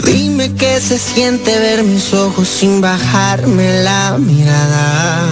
[0.00, 5.28] Dime qué se siente ver mis ojos sin bajarme la mirada.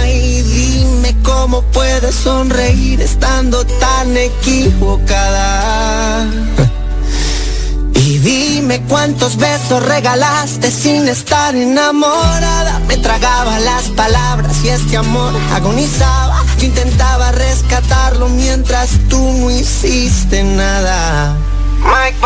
[0.00, 6.30] Ay, dime cómo puedes sonreír estando tan equivocada.
[7.94, 12.78] Y dime cuántos besos regalaste sin estar enamorada.
[12.86, 16.44] Me tragaba las palabras y este amor agonizaba.
[16.58, 21.36] Yo intentaba rescatarlo mientras tú no hiciste nada.
[21.86, 22.16] Mike.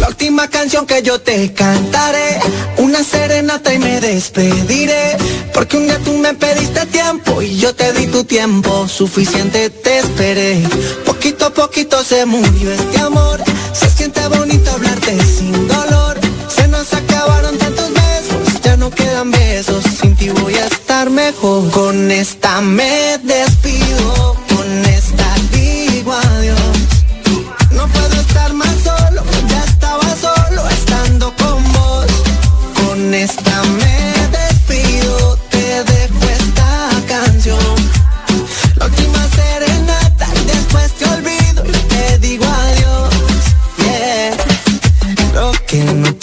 [0.00, 2.38] La última canción que yo te cantaré,
[2.76, 5.16] una serenata y me despediré.
[5.52, 9.98] Porque un día tú me pediste tiempo y yo te di tu tiempo, suficiente te
[9.98, 10.62] esperé.
[11.04, 13.42] Poquito a poquito se murió este amor,
[13.72, 16.18] se siente bonito hablarte sin dolor.
[16.48, 21.70] Se nos acabaron tantos besos, ya no quedan besos, sin ti voy a estar mejor.
[21.70, 24.36] Con esta me despido,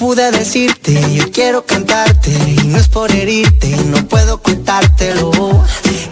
[0.06, 5.32] pude decirte, yo quiero cantarte y no es por herirte, no puedo contártelo.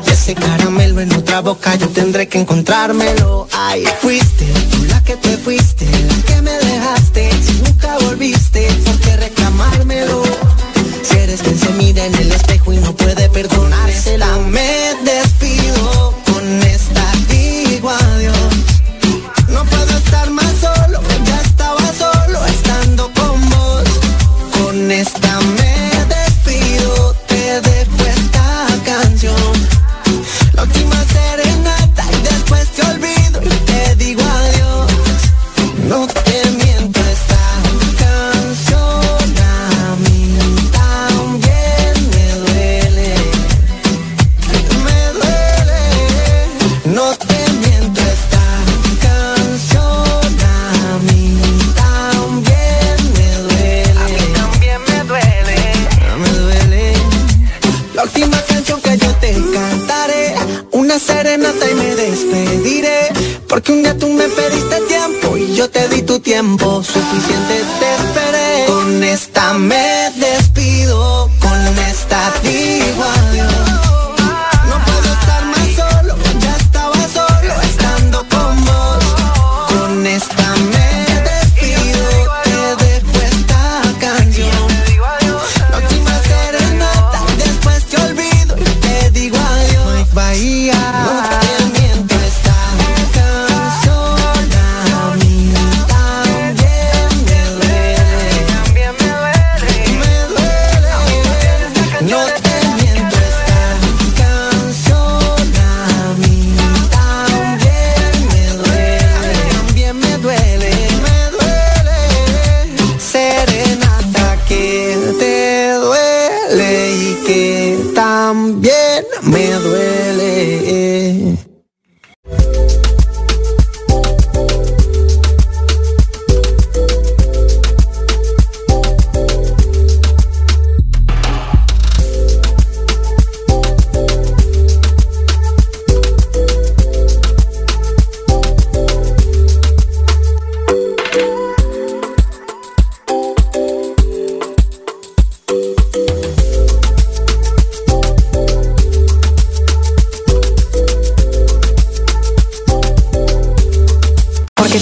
[0.07, 3.47] Y ese caramelo en otra boca yo tendré que encontrármelo.
[3.51, 5.85] Ay, fuiste tú la que te fuiste,
[66.33, 67.02] te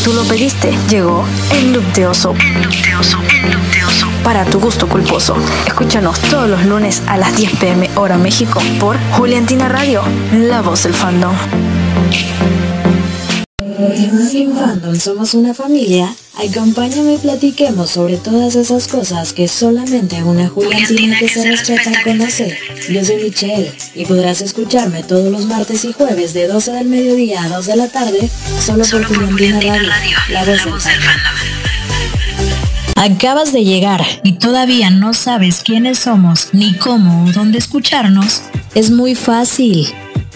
[0.04, 2.34] tú lo pediste, llegó el look de oso.
[2.40, 4.08] El look de oso, el look de oso.
[4.24, 5.36] Para tu gusto culposo.
[5.68, 10.02] Escúchanos todos los lunes a las 10 pm hora México por Juliantina Radio,
[10.34, 11.36] la voz del fandom.
[14.56, 21.20] Fandom somos una familia, acompáñame y platiquemos sobre todas esas cosas que solamente una Juliantina
[21.20, 22.58] que se respeta conoce.
[22.90, 27.44] Yo soy Michelle y podrás escucharme todos los martes y jueves de 12 del mediodía
[27.44, 28.30] a 2 de la tarde
[28.60, 31.36] solo, por Juliantina Radio, la voz del fandom.
[32.96, 38.42] Acabas de llegar y todavía no sabes quiénes somos, ni cómo o dónde escucharnos.
[38.74, 39.88] Es muy fácil.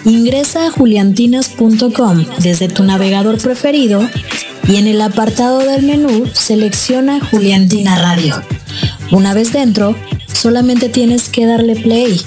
[0.03, 4.07] Ingresa a juliantinas.com desde tu navegador preferido
[4.67, 8.41] y en el apartado del menú selecciona Juliantina Radio.
[9.11, 9.95] Una vez dentro,
[10.31, 12.21] solamente tienes que darle play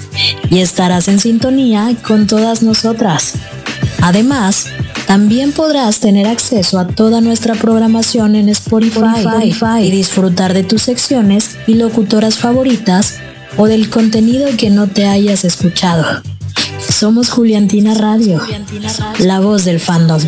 [0.49, 3.33] y estarás en sintonía con todas nosotras.
[4.01, 4.67] Además,
[5.09, 11.57] También podrás tener acceso a toda nuestra programación en Spotify, y disfrutar de tus secciones
[11.65, 13.15] y locutoras favoritas
[13.57, 16.21] o del contenido que no te hayas escuchado.
[16.77, 18.39] Somos Juliantina Radio,
[19.17, 20.21] la voz del fandom.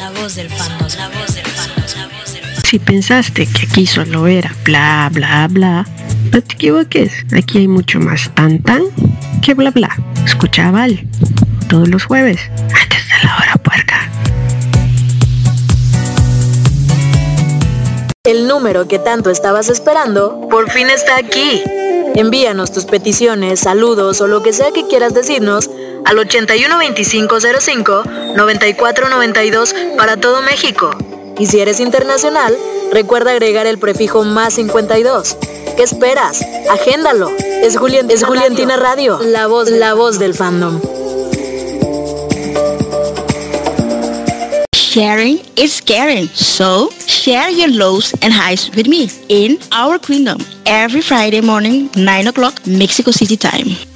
[2.68, 5.88] Si pensaste que aquí solo era bla bla bla,
[6.32, 7.12] no te equivoques.
[7.36, 8.84] Aquí hay mucho más tan tan
[9.42, 9.90] que bla bla.
[10.26, 11.08] Escucha Val
[11.68, 14.10] todos los jueves antes de la hora puerca.
[18.24, 21.62] El número que tanto estabas esperando por fin está aquí.
[22.16, 25.70] Envíanos tus peticiones, saludos o lo que sea que quieras decirnos
[26.06, 28.04] al 812505
[28.36, 30.92] 9492 para todo México.
[31.42, 32.56] Y si eres internacional,
[32.92, 35.38] recuerda agregar el prefijo más 52.
[35.76, 36.46] ¿Qué esperas?
[36.70, 37.32] Agéndalo.
[37.64, 37.78] Es,
[38.10, 40.80] es Juliantina Radio, la voz, la voz del fandom.
[44.76, 46.28] Sharing is caring.
[46.28, 52.28] So, share your lows and highs with me in our kingdom every Friday morning, 9
[52.28, 53.91] o'clock, Mexico City time.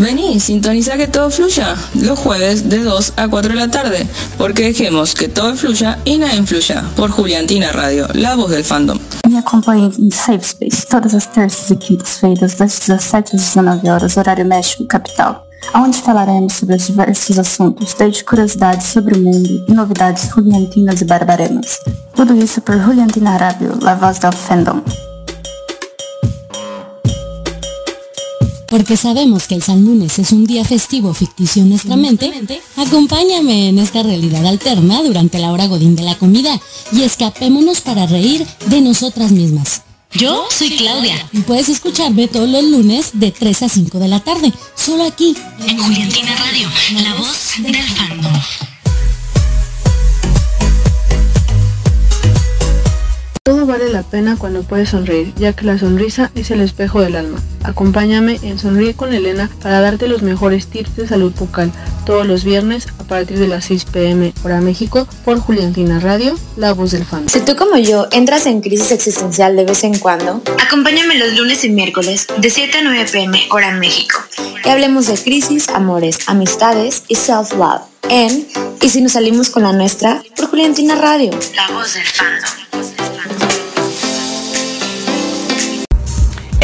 [0.00, 4.06] Vení, sintoniza que todo fluya los jueves de 2 a 4 de la tarde,
[4.38, 6.82] porque dejemos que todo fluya e nada influya.
[6.96, 8.98] Por Juliantina Radio, la voz del fandom.
[9.28, 14.16] Me acompanhe em Safe Space todas as terças e quintas-feiras, das 17 às 19 horas,
[14.16, 15.46] horário México, capital.
[15.74, 21.04] onde falaremos sobre os diversos assuntos, desde curiosidades sobre o mundo e novidades juliantinas e
[21.04, 21.78] barbaremas.
[22.14, 24.82] Tudo isso por Juliantina Radio, la voz del fandom.
[28.70, 32.32] Porque sabemos que el San Lunes es un día festivo ficticio en nuestra mente,
[32.76, 36.58] acompáñame en esta realidad alterna durante la hora godín de la comida
[36.92, 39.82] y escapémonos para reír de nosotras mismas.
[40.12, 41.14] Yo soy Claudia.
[41.32, 45.36] Y puedes escucharme todos los lunes de 3 a 5 de la tarde, solo aquí,
[45.66, 46.68] en Juliantina Radio,
[47.02, 48.32] la voz del fandom.
[53.50, 57.16] Todo vale la pena cuando puedes sonreír, ya que la sonrisa es el espejo del
[57.16, 57.42] alma.
[57.64, 61.72] Acompáñame en Sonríe con Elena para darte los mejores tips de salud bucal
[62.06, 66.74] todos los viernes a partir de las 6 pm hora México por Juliantina Radio, la
[66.74, 67.28] voz del fan.
[67.28, 71.64] Si tú como yo entras en crisis existencial de vez en cuando, acompáñame los lunes
[71.64, 74.20] y miércoles de 7 a 9 pm hora México
[74.64, 78.46] y hablemos de crisis, amores, amistades y self-love en
[78.80, 82.69] Y si nos salimos con la nuestra por Juliantina Radio, la voz del fandom.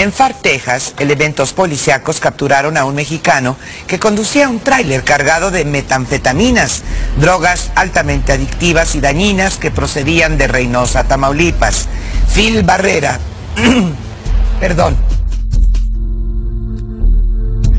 [0.07, 3.57] En Far, Texas, elementos policíacos capturaron a un mexicano
[3.89, 6.85] que conducía un tráiler cargado de metanfetaminas,
[7.19, 11.89] drogas altamente adictivas y dañinas que procedían de Reynosa, Tamaulipas.
[12.33, 13.19] Phil Barrera,
[14.61, 14.97] perdón.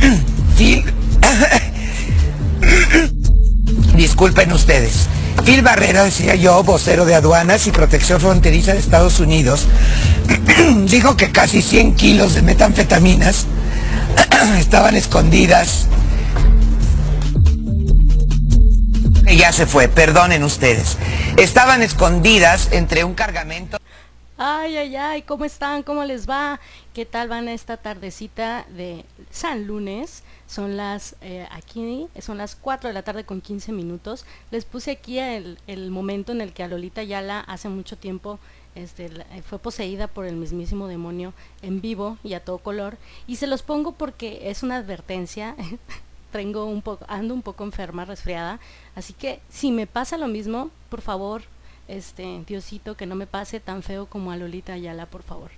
[0.57, 0.83] Phil,
[3.95, 5.07] disculpen ustedes.
[5.45, 9.67] Phil Barrera, decía yo, vocero de aduanas y protección fronteriza de Estados Unidos,
[10.85, 13.45] dijo que casi 100 kilos de metanfetaminas
[14.59, 15.87] estaban escondidas.
[19.35, 20.97] Ya se fue, perdonen ustedes.
[21.37, 23.77] Estaban escondidas entre un cargamento.
[24.37, 25.83] Ay, ay, ay, ¿cómo están?
[25.83, 26.59] ¿Cómo les va?
[26.93, 30.23] ¿Qué tal van esta tardecita de San Lunes?
[30.47, 34.25] Son las, eh, aquí, son las 4 de la tarde con 15 minutos.
[34.49, 38.39] Les puse aquí el, el momento en el que a Lolita Yala hace mucho tiempo
[38.77, 42.97] este, eh, fue poseída por el mismísimo demonio en vivo y a todo color.
[43.25, 45.55] Y se los pongo porque es una advertencia.
[46.31, 48.59] Tengo un poco, ando un poco enferma, resfriada.
[48.95, 51.41] Así que si me pasa lo mismo, por favor,
[51.87, 55.49] este, Diosito, que no me pase tan feo como a Lolita Ayala, por favor.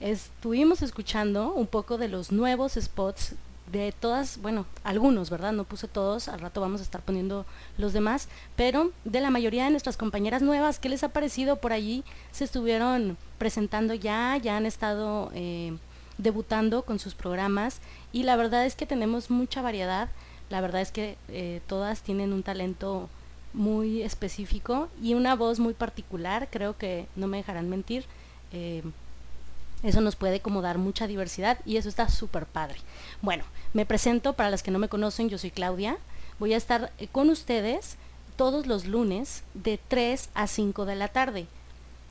[0.00, 3.36] Estuvimos escuchando un poco de los nuevos spots
[3.70, 5.52] de todas, bueno, algunos, ¿verdad?
[5.52, 7.46] No puse todos, al rato vamos a estar poniendo
[7.78, 11.72] los demás, pero de la mayoría de nuestras compañeras nuevas, ¿qué les ha parecido por
[11.72, 12.04] allí?
[12.30, 15.76] Se estuvieron presentando ya, ya han estado eh,
[16.18, 17.80] debutando con sus programas
[18.12, 20.08] y la verdad es que tenemos mucha variedad,
[20.48, 23.08] la verdad es que eh, todas tienen un talento
[23.52, 28.04] muy específico y una voz muy particular, creo que no me dejarán mentir.
[28.52, 28.82] Eh,
[29.86, 32.78] eso nos puede como dar mucha diversidad y eso está súper padre.
[33.22, 35.96] Bueno, me presento para las que no me conocen, yo soy Claudia.
[36.38, 37.96] Voy a estar eh, con ustedes
[38.36, 41.46] todos los lunes de 3 a 5 de la tarde.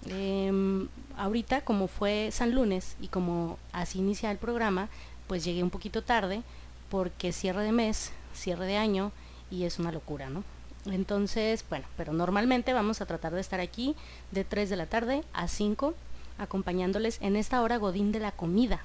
[0.07, 4.87] Em, ahorita, como fue San Lunes y como así inicia el programa,
[5.27, 6.43] pues llegué un poquito tarde
[6.89, 9.11] porque cierre de mes, cierre de año
[9.51, 10.43] y es una locura, ¿no?
[10.85, 13.95] Entonces, bueno, pero normalmente vamos a tratar de estar aquí
[14.31, 15.95] de 3 de la tarde a 5
[16.37, 18.81] acompañándoles en esta hora godín de la comida.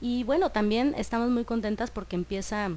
[0.00, 2.70] Y bueno, también estamos muy contentas porque empieza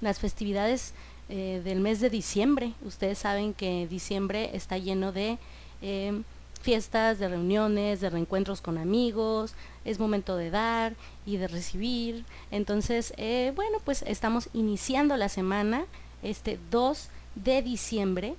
[0.00, 0.94] las festividades
[1.28, 2.74] eh, del mes de diciembre.
[2.84, 5.38] Ustedes saben que diciembre está lleno de
[5.80, 6.22] em,
[6.60, 12.24] fiestas, de reuniones, de reencuentros con amigos, es momento de dar y de recibir.
[12.50, 15.86] Entonces, eh, bueno, pues estamos iniciando la semana,
[16.22, 18.34] este 2 de diciembre,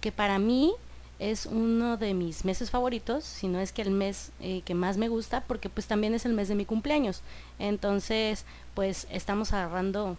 [0.00, 0.72] que para mí
[1.20, 4.96] es uno de mis meses favoritos, si no es que el mes eh, que más
[4.96, 7.20] me gusta, porque pues también es el mes de mi cumpleaños.
[7.58, 10.16] Entonces, pues estamos agarrando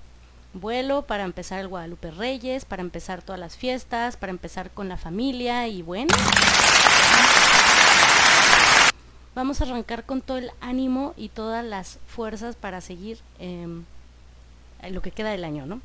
[0.53, 4.97] vuelo para empezar el Guadalupe Reyes, para empezar todas las fiestas, para empezar con la
[4.97, 6.13] familia y bueno.
[9.33, 13.85] Vamos a arrancar con todo el ánimo y todas las fuerzas para seguir em,
[14.91, 15.81] lo que queda del año, ¿no?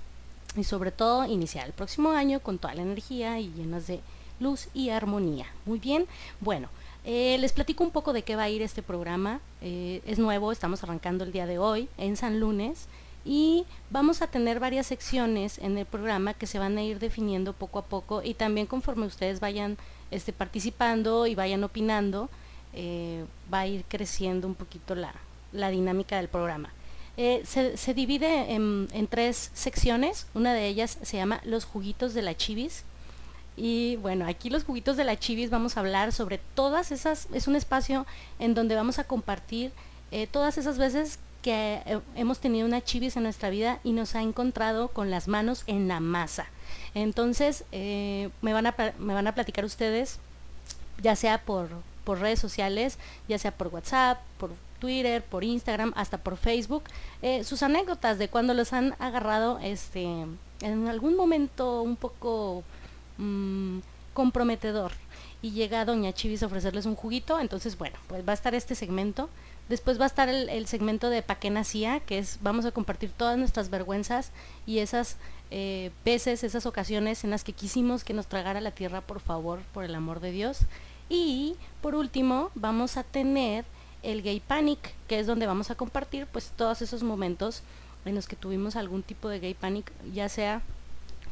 [0.56, 4.00] Y sobre todo iniciar el próximo año con toda la energía y llenas de
[4.40, 5.46] luz y armonía.
[5.64, 6.06] Muy bien,
[6.40, 6.68] bueno,
[7.08, 9.40] eh, les platico un poco de qué va a ir este programa.
[9.62, 12.88] Eh, es nuevo, estamos arrancando el día de hoy en San Lunes
[13.24, 17.52] y vamos a tener varias secciones en el programa que se van a ir definiendo
[17.52, 19.78] poco a poco y también conforme ustedes vayan
[20.10, 22.28] este, participando y vayan opinando,
[22.74, 23.24] eh,
[23.54, 25.14] va a ir creciendo un poquito la,
[25.70, 26.72] dinámica del programa.
[27.16, 32.36] Se, divide en, en, tres secciones, una de ellas se llama Los juguitos de la
[32.36, 32.84] chivis.
[33.56, 37.48] Y bueno, aquí los juguitos de la chivis vamos a hablar sobre todas esas, es
[37.48, 38.06] un espacio
[38.38, 39.72] en donde vamos a compartir
[40.10, 44.14] eh, todas esas veces que eh, hemos tenido una chivis en nuestra vida y nos
[44.14, 46.46] ha encontrado con las manos en la masa.
[46.94, 50.18] Entonces, eh, me, van a, me van a platicar ustedes,
[51.02, 51.70] ya sea por,
[52.04, 56.84] por redes sociales, ya sea por WhatsApp, por Twitter, por Instagram, hasta por Facebook,
[57.44, 60.04] sus anécdotas de cuando los han agarrado este,
[60.60, 62.62] en algún momento un poco
[63.18, 63.78] mm,
[64.14, 64.92] comprometedor
[65.42, 68.74] y llega Doña Chivis a ofrecerles un juguito, entonces bueno, pues va a estar este
[68.74, 69.28] segmento
[69.68, 73.10] Después va a estar el, segmento de Pa' qué nacía, que es vamos a compartir
[73.10, 74.30] todas nuestras vergüenzas
[74.64, 75.16] y esas
[75.50, 79.60] eh, veces, esas ocasiones en las que quisimos que nos tragara la tierra, por favor,
[79.74, 80.60] por el amor de Dios.
[81.08, 83.64] Y por último, vamos a tener
[84.04, 87.62] el Gay Panic, que es donde vamos a compartir pues todos esos momentos
[88.04, 90.62] en los que tuvimos algún tipo de Gay Panic, ya sea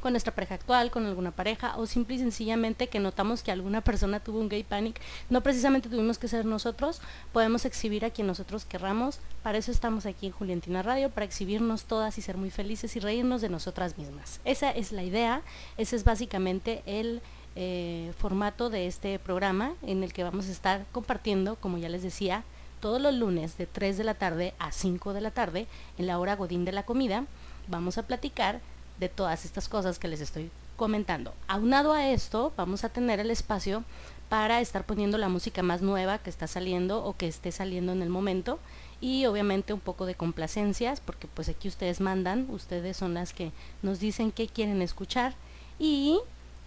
[0.05, 3.81] con nuestra pareja actual, con alguna pareja, o simple y sencillamente que notamos que alguna
[3.81, 7.01] persona tuvo un gay panic, no precisamente tuvimos que ser nosotros,
[7.33, 11.85] podemos exhibir a quien nosotros querramos, para eso estamos aquí en Juliantina Radio, para exhibirnos
[11.85, 14.43] todas y ser muy felices y reírnos de nosotras mismas.
[14.45, 15.41] Esa es la idea,
[15.79, 17.23] ese es básicamente el
[17.57, 22.03] eh, formato de este programa en el que vamos a estar compartiendo, como ya les
[22.03, 22.45] decía,
[22.81, 26.19] todos los lunes de 3 de la tarde a 5 de la tarde, en la
[26.19, 27.25] hora Godín de la comida,
[27.69, 28.61] vamos a platicar
[28.99, 31.33] de todas estas cosas que les estoy comentando.
[31.47, 33.85] Aunado a esto, vamos a tener el espacio
[34.29, 38.03] para estar poniendo la música más nueva que está saliendo o que esté saliendo en
[38.03, 38.59] el momento
[39.01, 43.53] y obviamente un poco de complacencias porque pues aquí ustedes mandan, ustedes son las que
[43.83, 45.35] nos dicen qué quieren escuchar
[45.79, 46.19] y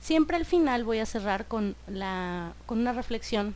[0.02, 3.56] siempre al final voy a cerrar con, la, con una reflexión,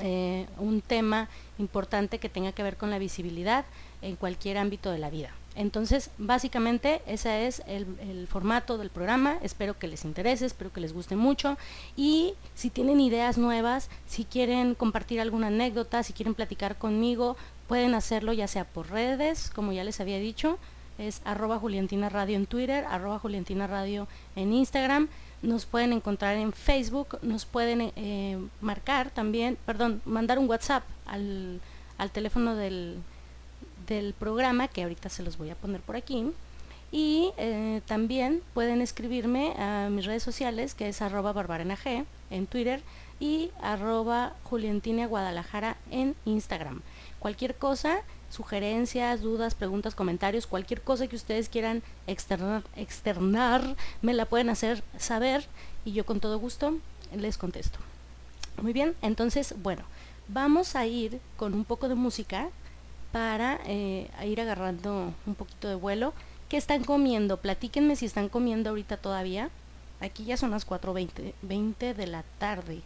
[0.00, 3.64] eh, un tema importante que tenga que ver con la visibilidad
[4.00, 5.30] en cualquier ámbito de la vida.
[5.54, 9.38] Entonces, básicamente, ese es el, formato del programa.
[9.42, 11.58] Espero que les interese, espero que les guste mucho.
[11.96, 17.36] Y si tienen ideas nuevas, si quieren compartir alguna anécdota, si quieren platicar conmigo,
[17.68, 20.58] pueden hacerlo ya sea por redes, como ya les había dicho.
[20.98, 25.08] Es arroba Juliantina Radio en Twitter, arroba Juliantina Radio en Instagram.
[25.42, 31.60] Nos pueden encontrar en Facebook, nos pueden eh, marcar también, perdón, mandar un WhatsApp al
[32.12, 33.02] teléfono del,
[33.92, 36.32] del programa, que ahorita se los voy a poner por aquí.
[36.90, 42.82] Y eh, también pueden escribirme a mis redes sociales, que es arroba barbarenag en Twitter
[43.18, 46.82] y arroba Juliantina Guadalajara en Instagram.
[47.18, 54.26] Cualquier cosa, sugerencias, dudas, preguntas, comentarios, cualquier cosa que ustedes quieran externar, externar, me la
[54.26, 55.46] pueden hacer saber
[55.84, 56.78] y yo con todo gusto
[57.16, 57.78] les contesto.
[58.60, 59.82] Muy bien, entonces, bueno,
[60.28, 62.50] vamos a ir con un poco de música
[63.12, 66.14] para eh, ir agarrando un poquito de vuelo.
[66.48, 67.36] ¿Qué están comiendo?
[67.36, 69.50] Platíquenme si están comiendo ahorita todavía.
[70.00, 72.82] Aquí ya son las 4.20 20 de la tarde.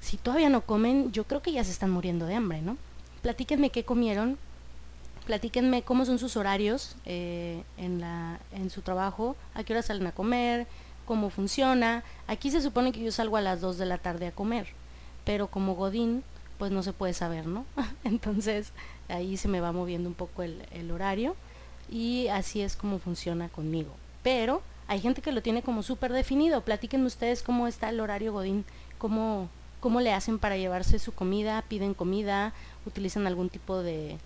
[0.00, 2.76] Si todavía no comen, yo creo que ya se están muriendo de hambre, ¿no?
[3.22, 4.38] Platíquenme qué comieron.
[5.26, 8.00] Platíquenme cómo son sus horarios eh, en,
[8.52, 10.68] en su trabajo, a qué hora salen a comer,
[11.04, 12.04] cómo funciona.
[12.28, 14.68] Aquí se supone que yo salgo a las 2 de la tarde a comer,
[15.24, 16.22] pero como Godín,
[16.58, 17.64] pues no se puede saber, ¿no?
[18.04, 18.72] Entonces
[19.08, 21.36] ahí se me va moviendo un poco el, horario
[21.90, 23.92] y así es como funciona conmigo.
[24.22, 26.62] Pero hay gente que lo tiene como súper definido.
[26.62, 28.64] Platíquenme ustedes cómo está el horario Godín,
[28.98, 29.48] cómo,
[29.80, 32.52] cómo le hacen para llevarse su comida, piden comida,
[32.86, 34.18] utilizan algún tipo de,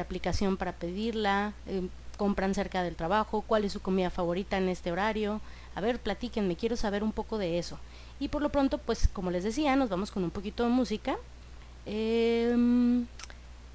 [0.00, 1.86] aplicación para pedirla, eh,
[2.16, 5.40] compran cerca del trabajo, cuál es su comida favorita en este horario.
[5.74, 7.78] A ver, platíquenme, quiero saber un poco de eso.
[8.20, 11.16] Y por lo pronto, pues como les decía, nos vamos con un poquito de música.
[11.86, 13.06] Em,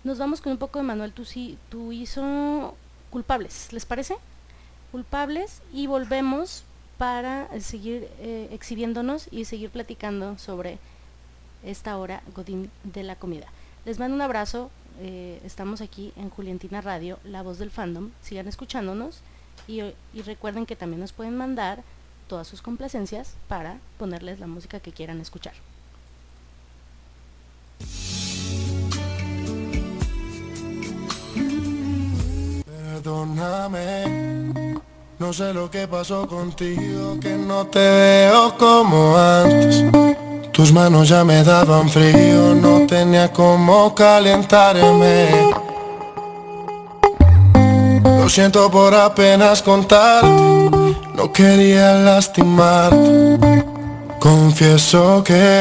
[0.04, 2.76] nos vamos con un poco de Manuel tú hizo
[3.10, 4.16] culpables, ¿les parece?
[4.92, 6.64] Culpables y volvemos
[6.98, 10.80] para seguir eh, exhibiéndonos y seguir platicando sobre
[11.64, 13.48] esta hora Godín de la comida.
[13.86, 18.48] Les mando un abrazo, eh, estamos aquí en Juliantina Radio, la voz del fandom, sigan
[18.48, 19.22] escuchándonos
[19.68, 19.82] y
[20.22, 21.84] recuerden que también nos pueden mandar
[22.30, 25.54] todas sus complacencias para ponerles la música que quieran escuchar.
[32.66, 34.74] Perdóname,
[35.20, 39.86] no sé lo que pasó contigo, que no te veo como antes.
[40.52, 45.52] Tus manos ya me daban frío, no tenía como calentarme.
[48.04, 53.64] Lo siento por apenas contarte, no quería lastimarte.
[54.20, 55.60] Confieso que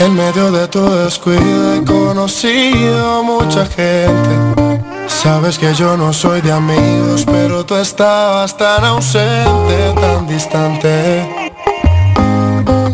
[0.00, 4.84] en medio de tu descuido he conocido mucha gente.
[5.06, 11.52] Sabes que yo no soy de amigos, pero tú estabas tan ausente, tan distante.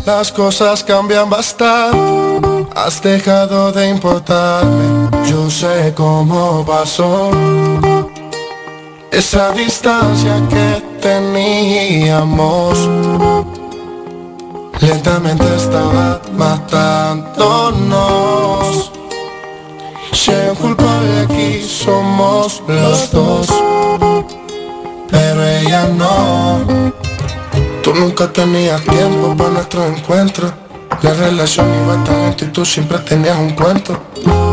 [0.05, 5.09] Las cosas cambian bastante, has dejado de importarme.
[5.29, 7.29] Yo sé cómo pasó
[9.11, 12.77] esa distancia que teníamos.
[14.81, 18.91] Lentamente estaba matándonos.
[20.11, 23.47] Si hay culpable aquí somos los dos.
[25.11, 26.65] Pero ella no.
[27.83, 30.51] Tú nunca tenías tiempo para nuestro encuentro.
[31.03, 34.01] La relación iba tan lento y tú siempre tenías un cuento.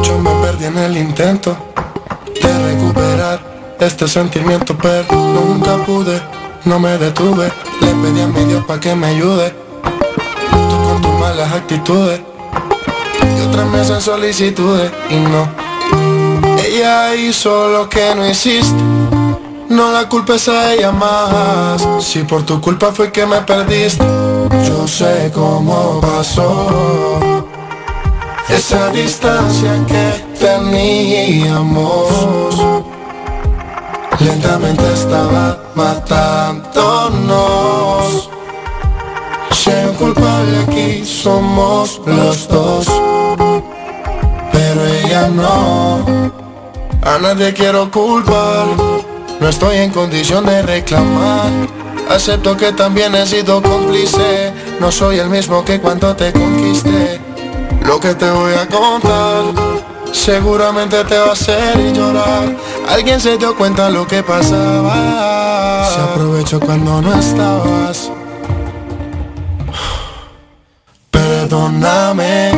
[0.02, 1.56] Yo me perdí en el intento
[2.40, 3.40] De recuperar
[3.80, 6.20] este sentimiento Pero nunca pude,
[6.66, 7.50] no me detuve.
[7.80, 9.67] Le pedí a mi Dios pa' que me ayude
[11.28, 12.20] malas actitudes.
[13.36, 15.46] Y otras me hacen solicitudes y no.
[16.64, 18.82] Ella hizo lo que no hiciste.
[19.68, 21.86] No la culpes a ella más.
[22.00, 24.02] Si por tu culpa fue que me perdiste
[24.66, 27.44] Yo sé cómo pasó.
[28.48, 32.08] Esa distancia que teníamos
[34.18, 38.30] Lentamente estaba matándonos
[39.88, 42.88] Un culpable aquí somos los dos
[44.58, 46.04] pero ella no.
[47.02, 48.66] A nadie quiero culpar,
[49.40, 51.50] no estoy en condición de reclamar.
[52.10, 57.20] Acepto que también he sido cómplice, no soy el mismo que cuando te conquisté.
[57.86, 59.44] Lo que te voy a contar,
[60.12, 62.56] seguramente te va a hacer llorar.
[62.88, 68.10] Alguien se dio cuenta lo que pasaba, se aprovechó cuando no estabas.
[71.48, 72.52] Perdóname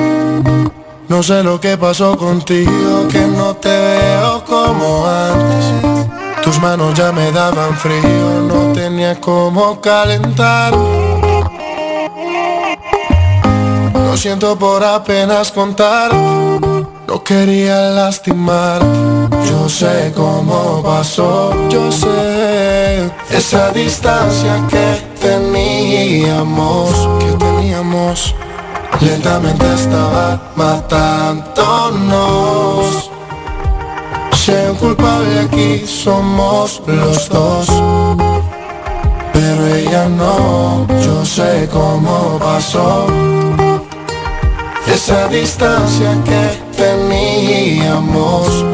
[1.09, 6.42] no sé lo que pasó contigo, que no te veo como antes.
[6.42, 10.72] Tus manos ya me daban frío, no tenía como calentar.
[13.94, 18.83] Lo siento por apenas contar, no quería lastimar.
[19.48, 28.35] Yo sé cómo pasó, yo sé esa distancia que teníamos, que teníamos.
[28.98, 33.11] Lentamente estaba matándonos.
[34.35, 37.66] Si hay un culpable aquí somos los dos.
[39.33, 43.07] Pero ella no, yo sé cómo pasó.
[44.87, 48.64] Esa distancia que teníamos.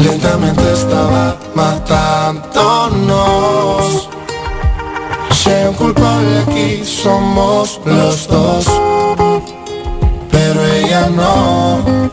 [0.00, 4.08] Lentamente estaba matándonos
[5.50, 8.66] hay un culpable aquí somos los dos.
[10.30, 12.10] Pero ella no.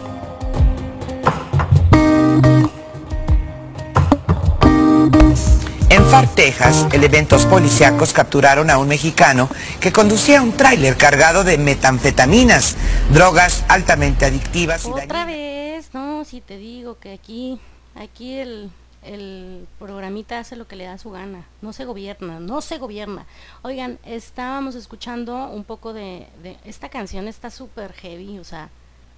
[5.90, 11.58] En Far, Texas, elementos policíacos capturaron a un mexicano que conducía un tráiler cargado de
[11.58, 12.76] metanfetaminas,
[13.12, 17.60] drogas altamente adictivas y Otra vez, no, si te digo que aquí,
[17.96, 18.72] aquí el,
[19.04, 23.26] el programita hace lo que le da su gana, no se gobierna, no se gobierna.
[23.62, 26.28] Oigan, estábamos escuchando un poco de,
[26.66, 28.70] esta canción, está súper heavy, o sea,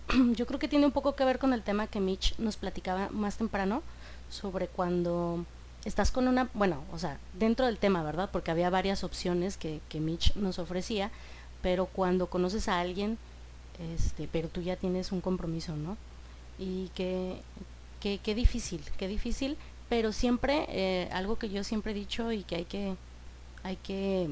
[0.35, 3.09] yo creo que tiene un poco que ver con el tema que Mitch nos platicaba
[3.09, 3.81] más temprano
[4.29, 5.45] sobre cuando
[5.83, 8.29] estás con una, bueno, o sea, dentro del tema, ¿verdad?
[8.31, 11.11] Porque había varias opciones que, que Mitch nos ofrecía,
[11.61, 13.17] pero cuando conoces a alguien,
[13.95, 15.97] este, pero tú ya tienes un compromiso, ¿no?
[16.59, 17.41] Y que
[18.01, 19.55] qué, qué difícil, qué difícil,
[19.91, 22.95] pero siempre, eh, algo que yo siempre he dicho y que hay que,
[23.61, 24.29] hay que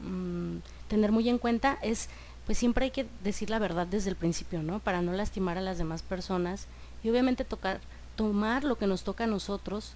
[0.00, 2.08] mm, tener muy en cuenta es,
[2.46, 4.78] pues siempre hay que decir la verdad desde el principio, ¿no?
[4.78, 6.68] Para no lastimar a las demás personas
[7.04, 7.80] y obviamente tocar,
[8.16, 9.92] tomar lo que nos toca a nosotros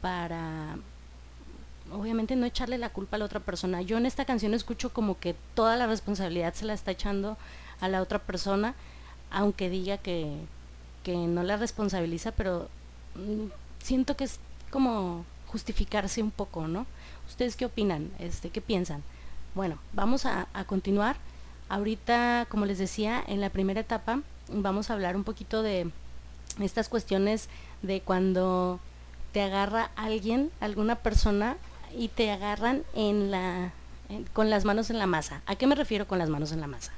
[0.00, 0.76] para
[1.90, 3.82] obviamente no echarle la culpa a la otra persona.
[3.82, 7.36] Yo en esta canción escucho como que toda la responsabilidad se la está echando
[7.80, 8.76] a la otra persona,
[9.32, 10.36] aunque diga que,
[11.02, 12.68] que no la responsabiliza, pero
[13.16, 14.38] mm, siento que es
[14.70, 16.86] como justificarse un poco, ¿no?
[17.28, 18.10] ¿Ustedes qué opinan?
[18.18, 19.02] Este, ¿Qué piensan?
[19.54, 21.16] Bueno, vamos a, continuar.
[21.68, 25.90] Ahorita, como les decía, en la primera etapa vamos a hablar un poquito de
[26.60, 27.48] estas cuestiones
[27.82, 28.80] de cuando
[29.32, 31.56] te agarra alguien, alguna persona
[31.96, 33.72] y te agarran en la
[34.34, 35.40] con las manos en la masa.
[35.46, 36.92] ¿A qué me refiero con las manos en la masa?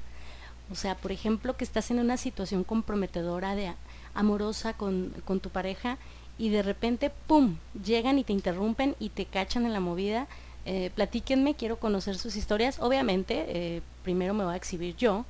[0.71, 3.73] O sea, por ejemplo, que estás en una situación comprometedora de
[4.13, 5.97] amorosa con, con tu pareja
[6.37, 10.27] y de repente, ¡pum!, llegan y te interrumpen y te cachan en la movida.
[10.65, 12.79] Eh, platíquenme, quiero conocer sus historias.
[12.79, 15.25] Obviamente, eh, primero me voy a exhibir yo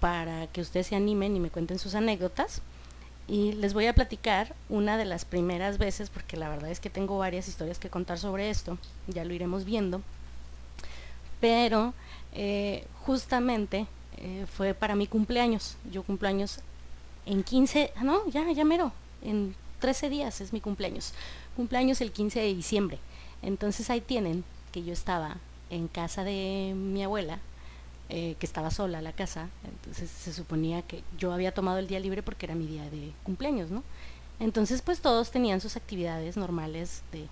[0.00, 2.60] para que ustedes se animen y me cuenten sus anécdotas.
[3.28, 6.90] Y les voy a platicar una de las primeras veces, porque la verdad es que
[6.90, 10.02] tengo varias historias que contar sobre esto, ya lo iremos viendo.
[11.40, 11.94] Pero
[12.34, 13.86] eh, justamente
[14.54, 15.76] fue para mi cumpleaños.
[15.90, 16.60] Yo cumpleaños
[17.26, 21.12] en 15, ah, no, ya, ya mero, en 13 días es mi cumpleaños.
[21.56, 22.98] Cumpleaños el 15 de diciembre.
[23.42, 25.38] Entonces ahí tienen que yo estaba
[25.70, 27.40] en casa de mi abuela,
[28.08, 31.98] eh, que estaba sola la casa, entonces se suponía que yo había tomado el día
[31.98, 33.82] libre porque era mi día de cumpleaños, ¿no?
[34.38, 37.26] Entonces pues todos tenían sus actividades normales de,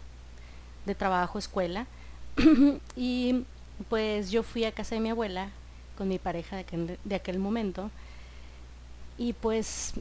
[0.87, 1.87] de trabajo, escuela,
[2.97, 3.45] y
[3.89, 5.51] pues yo fui a casa de mi abuela
[5.97, 7.91] con mi pareja de aquel, de aquel momento,
[9.19, 9.93] y pues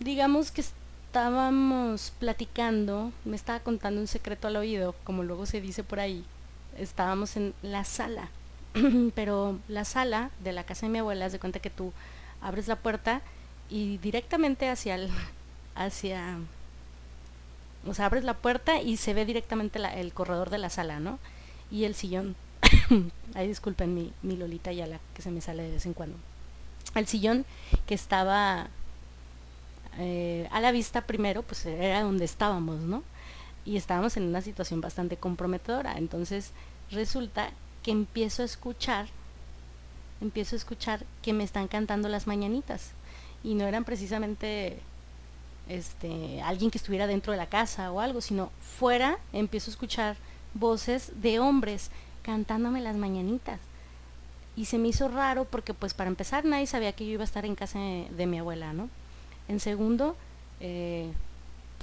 [0.00, 0.64] digamos que
[1.14, 6.24] estábamos platicando, me estaba contando un secreto al oído, como luego se dice por ahí,
[6.76, 8.30] estábamos en la sala
[9.14, 11.92] pero la sala de la casa de mi abuela, de cuenta que tú
[12.40, 13.22] abres la puerta
[13.70, 15.08] y directamente hacia el,
[15.76, 16.36] hacia,
[17.86, 21.20] o sea, abres la puerta y se ve directamente el corredor de la sala, ¿no?
[21.70, 22.34] Y el sillón,
[23.36, 26.16] ahí disculpen mi, mi Lolita ya la que se me sale de vez en cuando.
[26.96, 27.46] El sillón
[27.86, 28.68] que estaba
[29.98, 33.02] eh, a la vista primero, pues era donde estábamos, ¿no?
[33.64, 35.96] Y estábamos en una situación bastante comprometedora.
[35.96, 36.52] Entonces
[36.90, 37.50] resulta
[37.82, 39.06] que empiezo a escuchar,
[40.20, 42.90] empiezo a escuchar que me están cantando las mañanitas.
[43.42, 44.78] Y no eran precisamente
[45.68, 50.16] este, alguien que estuviera dentro de la casa o algo, sino fuera empiezo a escuchar
[50.54, 51.90] voces de hombres
[52.22, 53.60] cantándome las mañanitas.
[54.56, 57.26] Y se me hizo raro porque pues para empezar nadie sabía que yo iba a
[57.26, 58.88] estar en casa de, mi abuela, ¿no?
[59.48, 60.16] En segundo,
[60.60, 61.10] eh,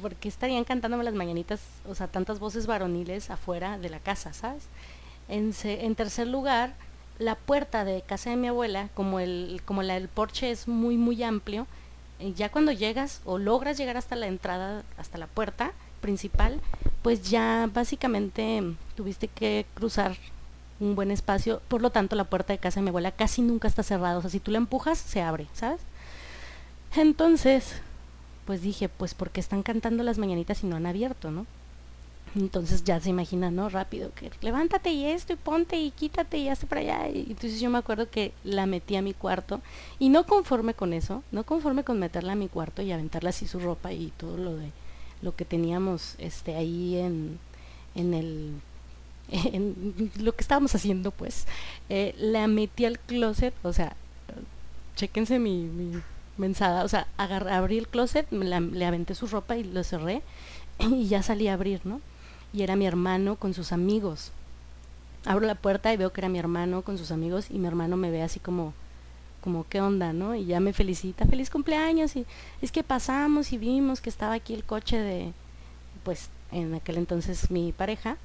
[0.02, 4.64] porque estarían cantándome las mañanitas, o sea, tantas voces varoniles afuera de la casa, ¿sabes?
[5.28, 6.74] En, tercer lugar,
[7.20, 10.98] la puerta de casa de mi abuela, como el, como la del porche es muy
[10.98, 11.68] muy amplio,
[12.20, 15.72] eh, ya cuando llegas o logras llegar hasta la entrada, hasta la puerta
[16.02, 16.60] principal,
[17.02, 18.62] pues ya básicamente
[18.96, 20.18] tuviste que cruzar
[20.80, 23.68] un buen espacio, por lo tanto la puerta de casa de mi abuela casi nunca
[23.68, 25.80] está cerrada, o sea, si tú la empujas, se abre, ¿sabes?
[26.96, 27.76] Entonces,
[28.46, 31.46] pues dije, pues porque están cantando las mañanitas y no han abierto, ¿no?
[32.36, 33.68] Entonces ya se imagina, ¿no?
[33.70, 37.10] Rápido, que levántate y esto y ponte y quítate y hazte para allá.
[37.10, 39.62] Y entonces yo me acuerdo que la metí a mi cuarto
[40.00, 43.48] y no conforme con eso, no conforme con meterla a mi cuarto y aventarla así
[43.48, 44.72] su ropa y todo lo de
[45.22, 47.38] lo que teníamos este ahí en,
[47.96, 48.54] en el
[49.30, 51.46] en lo que estábamos haciendo pues
[51.90, 53.96] eh, la metí al closet o sea
[54.96, 56.02] chequense mi, mi
[56.42, 60.22] mensada o sea abrí el closet le aventé su ropa y lo cerré
[60.80, 62.02] y ya salí a abrir no
[62.54, 64.32] y era mi hermano con sus amigos.
[65.26, 67.96] Abro la puerta y veo que era mi hermano con sus amigos y mi hermano
[67.96, 68.74] me ve así como,
[69.42, 70.36] como qué onda, ¿no?
[70.36, 72.26] Y ya me felicita, feliz cumpleaños y
[72.62, 75.34] es que pasamos y vimos que estaba aquí el coche de,
[76.04, 78.18] pues en aquel entonces mi pareja.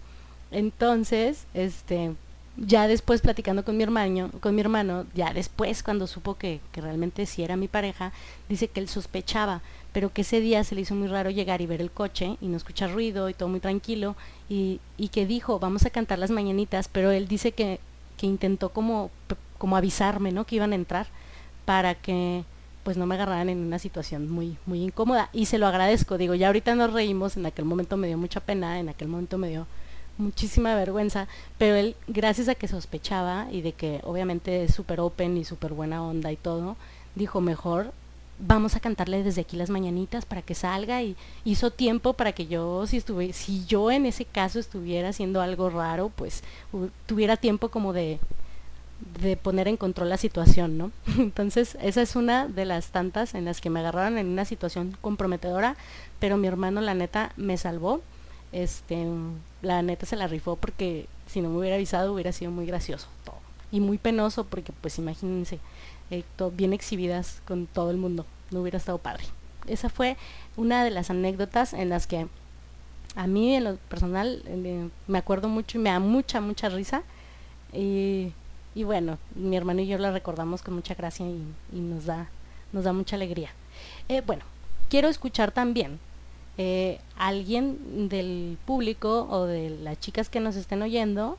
[0.50, 2.14] Entonces, este,
[2.56, 6.80] ya después platicando con mi hermano, con mi hermano, ya después cuando supo que, que
[6.80, 8.12] realmente sí era mi pareja,
[8.48, 9.60] dice que él sospechaba,
[9.92, 12.48] pero que ese día se le hizo muy raro llegar y ver el coche y
[12.48, 14.16] no escuchar ruido y todo muy tranquilo
[14.48, 17.80] y, y que dijo, vamos a cantar las mañanitas, pero él dice que,
[18.16, 19.10] que intentó como,
[19.58, 20.44] como avisarme, ¿no?
[20.44, 21.06] Que iban a entrar
[21.64, 22.44] para que
[22.84, 25.28] pues no me agarraran en una situación muy, muy incómoda.
[25.32, 28.38] Y se lo agradezco, digo, ya ahorita nos reímos, en aquel momento me dio mucha
[28.38, 29.66] pena, en aquel momento me dio
[30.18, 35.36] muchísima vergüenza, pero él, gracias a que sospechaba y de que obviamente es súper open
[35.36, 36.76] y súper buena onda y todo,
[37.14, 37.92] dijo, mejor
[38.38, 42.46] vamos a cantarle desde aquí las mañanitas para que salga y hizo tiempo para que
[42.46, 46.42] yo si estuve si yo en ese caso estuviera haciendo algo raro pues
[47.06, 48.18] tuviera tiempo como de
[49.22, 53.46] de poner en control la situación no entonces esa es una de las tantas en
[53.46, 55.76] las que me agarraron en una situación comprometedora
[56.18, 58.02] pero mi hermano la neta me salvó
[58.52, 59.06] este
[59.62, 63.08] la neta se la rifó porque si no me hubiera avisado hubiera sido muy gracioso
[63.24, 63.36] todo
[63.72, 65.58] y muy penoso porque pues imagínense
[66.10, 68.24] eh, bien exhibidas con todo el mundo.
[68.50, 69.24] No hubiera estado padre.
[69.66, 70.16] Esa fue
[70.56, 72.28] una de las anécdotas en las que
[73.16, 77.02] a mí en lo personal eh, me acuerdo mucho y me da mucha, mucha risa.
[77.72, 78.32] Y,
[78.84, 82.28] bueno, mi hermano y yo la recordamos con mucha gracia y, nos, da,
[82.72, 83.50] nos da mucha alegría.
[84.08, 84.44] Eh, bueno,
[84.88, 85.98] quiero escuchar también
[87.16, 91.38] alguien del público o de las chicas que nos estén oyendo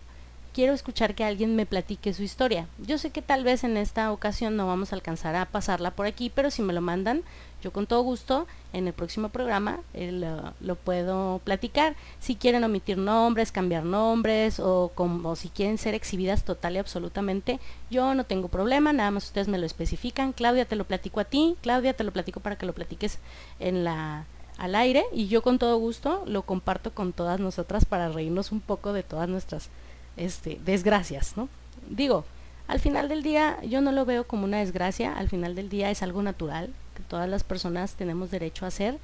[0.57, 2.65] quiero escuchar que alguien me platique su historia.
[2.79, 6.07] Yo sé que tal vez en esta ocasión no vamos a alcanzar a pasarla por
[6.07, 7.21] aquí, pero si me lo mandan,
[7.61, 10.11] yo con todo gusto en el próximo programa eh,
[10.59, 11.95] lo, puedo platicar.
[12.19, 17.59] Si quieren omitir nombres, cambiar nombres o como si quieren ser exhibidas total y absolutamente,
[17.91, 20.33] yo no tengo problema, nada más ustedes me lo especifican.
[20.33, 23.19] Claudia, te lo platico a ti, Claudia, te lo platico para que lo platiques
[23.59, 24.25] en la
[24.57, 28.59] al aire y yo con todo gusto lo comparto con todas nosotras para reírnos un
[28.59, 29.69] poco de todas nuestras
[30.15, 31.47] este, desgracias, ¿no?
[31.89, 32.25] Digo,
[32.67, 35.89] al final del día yo no lo veo como una desgracia, al final del día
[35.91, 38.97] es algo natural que todas las personas tenemos derecho a hacer,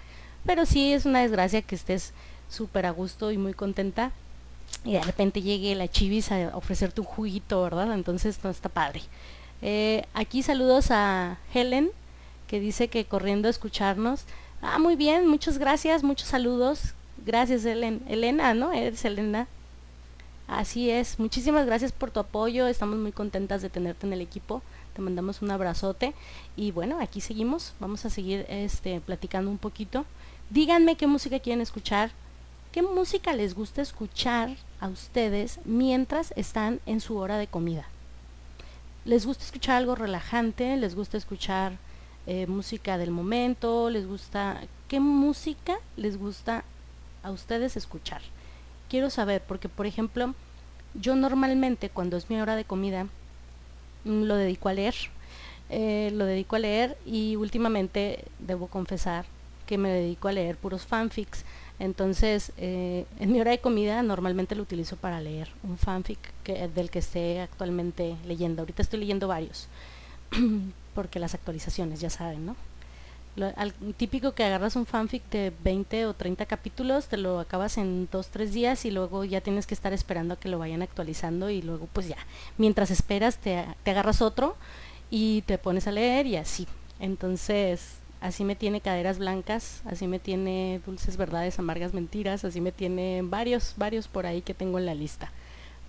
[0.45, 2.13] pero sí es una desgracia que estés
[2.49, 4.11] súper a gusto y muy contenta
[4.83, 7.93] y de repente llegue la chivis a ofrecerte un juguito, ¿verdad?
[7.93, 9.01] Entonces no está padre.
[9.61, 11.89] Eh, aquí saludos a Helen,
[12.47, 14.25] que dice que corriendo a escucharnos.
[14.65, 16.93] Ah, muy bien, muchas gracias, muchos saludos.
[17.25, 17.65] Gracias.
[17.65, 18.71] Elena, ¿no?
[18.71, 19.45] Eres Elena.
[20.47, 24.61] Así es, muchísimas gracias por tu apoyo, estamos muy contentas de tenerte en el equipo,
[24.93, 26.13] te mandamos un abrazote
[26.57, 30.05] y bueno, aquí seguimos, vamos a seguir este, platicando un poquito.
[30.49, 32.11] Díganme qué música quieren escuchar,
[32.71, 37.87] qué música les gusta escuchar a ustedes mientras están en su hora de comida.
[39.05, 40.77] ¿Les gusta escuchar algo relajante?
[40.77, 41.73] ¿Les gusta escuchar
[42.27, 43.89] eh, música del momento?
[43.89, 44.61] ¿Les gusta...
[44.87, 46.63] ¿Qué música les gusta
[47.23, 48.21] a ustedes escuchar?
[48.93, 50.35] quiero saber, porque por ejemplo,
[50.93, 53.05] yo normalmente cuando es mi hora de comida,
[54.05, 54.93] mm, lo dedico a leer.
[55.71, 59.25] Eh, lo dedico a leer y últimamente debo confesar
[59.65, 61.43] que me dedico a leer puros fanfics.
[61.79, 66.67] Entonces, eh, en mi hora de comida normalmente lo utilizo para leer un fanfic que,
[66.67, 68.61] del que esté actualmente leyendo.
[68.61, 69.69] Ahorita estoy leyendo varios,
[70.93, 72.55] porque las actualizaciones, ya saben, ¿no?
[73.55, 78.07] al, típico que agarras un fanfic de 20 o 30 capítulos, te lo acabas en
[78.11, 81.49] 2, 3 días y luego ya tienes que estar esperando a que lo vayan actualizando
[81.49, 82.17] y luego pues ya,
[82.57, 84.55] mientras esperas te, te agarras otro
[85.09, 86.67] y te pones a leer y así.
[86.99, 92.71] Entonces, así me tiene caderas blancas, así me tiene dulces verdades, amargas mentiras, así me
[92.71, 95.31] tiene varios, varios por ahí que tengo en la lista.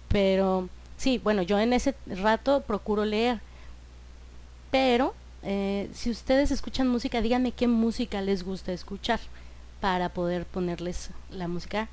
[0.08, 3.40] Pero sí, bueno, yo en ese rato procuro leer,
[4.74, 9.20] pero eh, si ustedes escuchan música, díganme qué música les gusta escuchar
[9.80, 11.86] para poder ponerles la música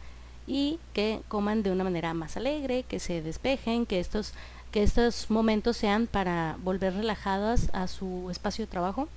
[0.48, 4.34] y que coman de una manera más alegre, que se despejen, que estos,
[4.72, 9.08] que estos momentos sean para volver relajadas a su espacio de trabajo.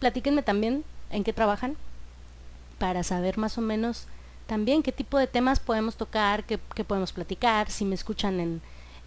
[0.00, 0.82] Platíquenme también
[1.12, 1.76] en qué trabajan
[2.80, 4.08] para saber más o menos
[4.48, 8.60] también qué tipo de temas podemos tocar, qué, podemos platicar, si me escuchan en,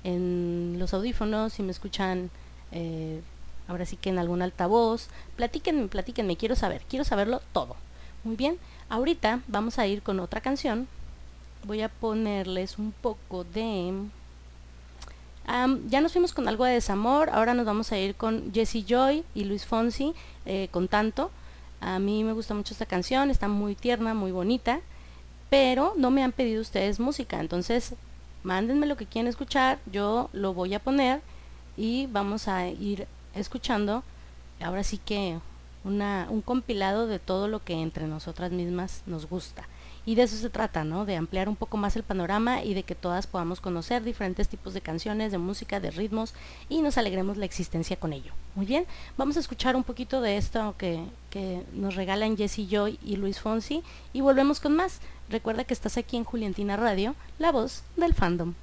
[0.05, 2.29] en los audífonos, si me escuchan
[2.71, 3.19] eh,
[3.67, 5.07] ahora sí que en algún altavoz.
[5.35, 7.75] Platíquenme, platíquenme, quiero saber, quiero saberlo todo.
[8.23, 8.57] Muy bien,
[8.89, 10.87] ahorita vamos a ir con otra canción.
[11.63, 13.93] Voy a ponerles un poco de...
[15.87, 19.23] ya nos fuimos con algo de desamor, ahora nos vamos a ir con Jesse Joy
[19.33, 20.13] y Luis Fonsi
[20.45, 21.31] eh, con tanto.
[21.81, 24.79] A mí me gusta mucho esta canción, está muy tierna, muy bonita,
[25.49, 27.93] pero no me han pedido ustedes música, entonces
[28.43, 31.21] mándenme lo que quieren escuchar, yo lo voy a poner
[31.77, 34.03] y vamos a ir escuchando
[34.61, 35.37] ahora sí que
[35.83, 39.67] una, un compilado de todo lo que entre nosotras mismas nos gusta.
[40.07, 41.05] Y de eso se trata, ¿no?
[41.05, 44.75] De ampliar un poco más el panorama y de que todas podamos conocer diferentes tipos
[44.75, 46.35] de canciones, de música, de ritmos
[46.69, 48.31] y nos alegremos la existencia con ello.
[48.53, 48.85] Muy bien,
[49.17, 53.39] vamos a escuchar un poquito de esto que, que nos regalan Jesse Joy y Luis
[53.39, 54.99] Fonsi y volvemos con más.
[55.27, 58.53] Recuerda que estás aquí en Juliantina Radio, la voz del fandom.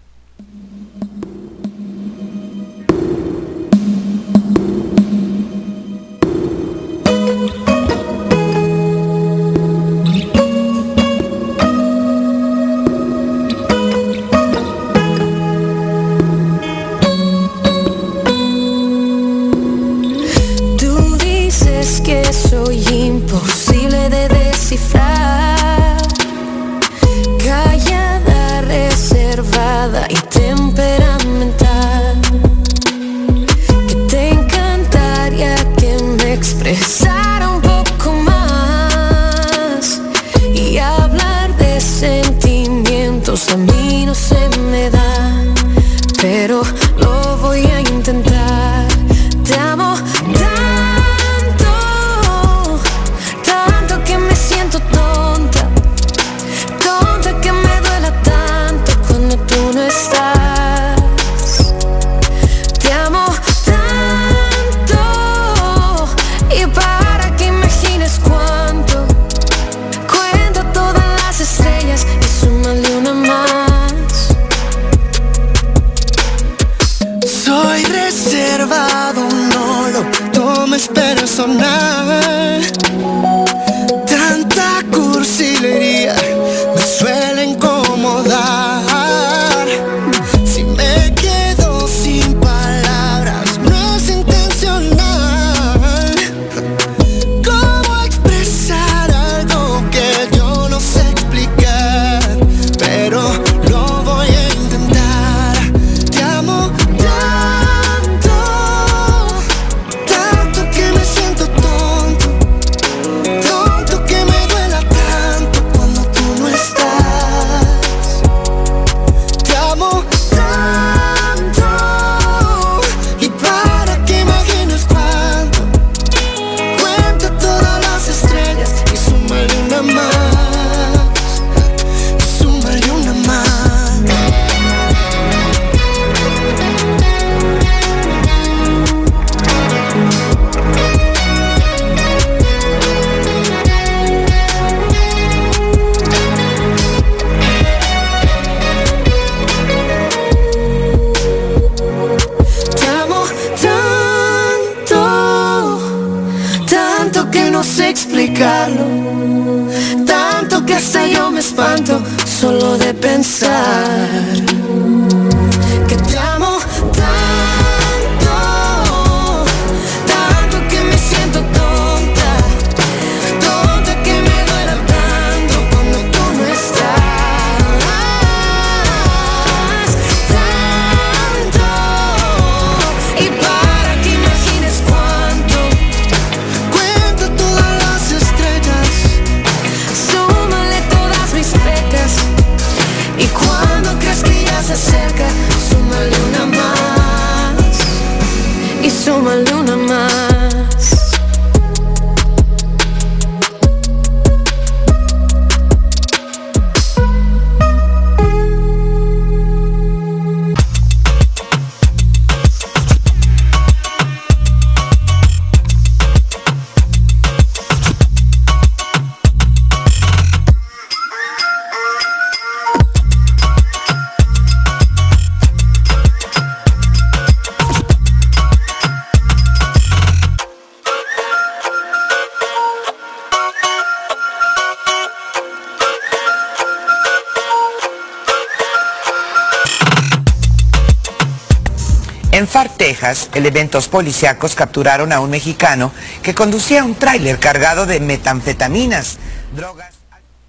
[243.13, 249.19] Texas, elementos policíacos capturaron a un mexicano que conducía un tráiler cargado de metanfetaminas,
[249.55, 249.95] drogas.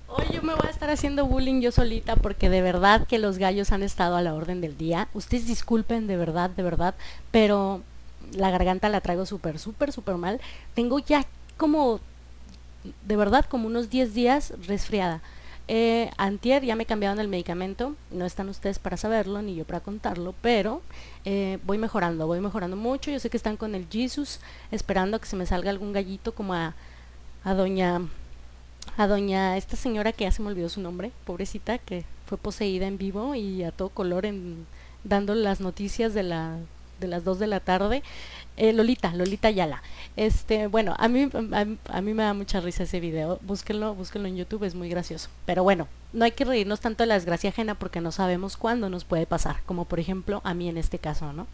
[0.07, 3.37] Hoy yo me voy a estar haciendo bullying yo solita porque de verdad que los
[3.37, 5.09] gallos han estado a la orden del día.
[5.13, 6.95] Ustedes disculpen de verdad, de verdad,
[7.31, 7.81] pero
[8.31, 10.39] la garganta la traigo súper, súper, súper mal.
[10.73, 11.25] Tengo ya
[11.57, 11.99] como,
[13.05, 15.21] de verdad, como unos 10 días resfriada.
[15.69, 19.79] Eh, antier ya me cambiaron el medicamento, no están ustedes para saberlo ni yo para
[19.79, 20.81] contarlo, pero
[21.23, 23.11] eh, voy mejorando, voy mejorando mucho.
[23.11, 24.39] Yo sé que están con el Jesus
[24.71, 26.75] esperando a que se me salga algún gallito como a,
[27.43, 28.01] a doña
[28.97, 32.85] a doña esta señora que ya se me olvidó su nombre, pobrecita, que fue poseída
[32.85, 34.65] en vivo y a todo color en
[35.03, 36.57] dando las noticias de la
[36.99, 38.03] de las 2 de la tarde.
[38.55, 39.81] Eh, Lolita, Lolita Yala.
[40.15, 41.27] Este, bueno, a mí,
[41.87, 43.39] a, mí me da mucha risa ese video.
[43.41, 45.29] Búsquenlo, búsquenlo en YouTube, es muy gracioso.
[45.45, 48.89] Pero bueno, no hay que reírnos tanto de la desgracia ajena porque no sabemos cuándo
[48.89, 51.47] nos puede pasar, como por ejemplo a mí en este caso, ¿no?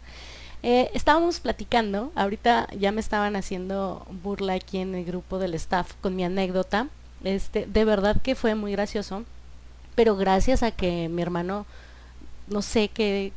[0.62, 5.94] Eh, estábamos platicando, ahorita ya me estaban haciendo burla aquí en el grupo del staff
[6.02, 6.88] con mi anécdota.
[7.24, 9.24] Este, de verdad que fue muy gracioso,
[9.94, 11.64] pero gracias a que mi hermano,
[12.48, 13.32] no sé qué,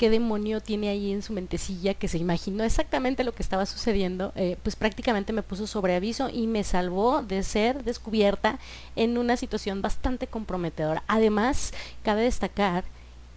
[0.00, 4.32] qué demonio tiene ahí en su mentecilla que se imaginó exactamente lo que estaba sucediendo,
[4.34, 8.58] eh, pues prácticamente me puso sobre aviso y me salvó de ser descubierta
[8.96, 11.02] en una situación bastante comprometedora.
[11.06, 12.84] Además, cabe destacar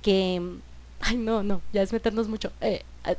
[0.01, 0.41] que,
[1.01, 2.53] ay no, no, ya es meternos mucho.
[2.61, 3.17] Eh, eh,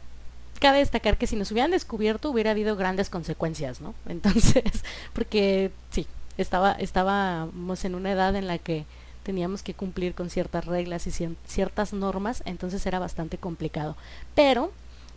[0.59, 3.95] cabe destacar que si nos hubieran descubierto hubiera habido grandes consecuencias, ¿no?
[4.09, 4.65] Entonces,
[5.13, 6.07] porque sí,
[6.39, 8.87] estaba, estábamos en una edad en la que
[9.25, 11.11] teníamos que cumplir con ciertas reglas y
[11.47, 13.97] ciertas normas, entonces era bastante complicado.
[14.37, 14.71] Pero,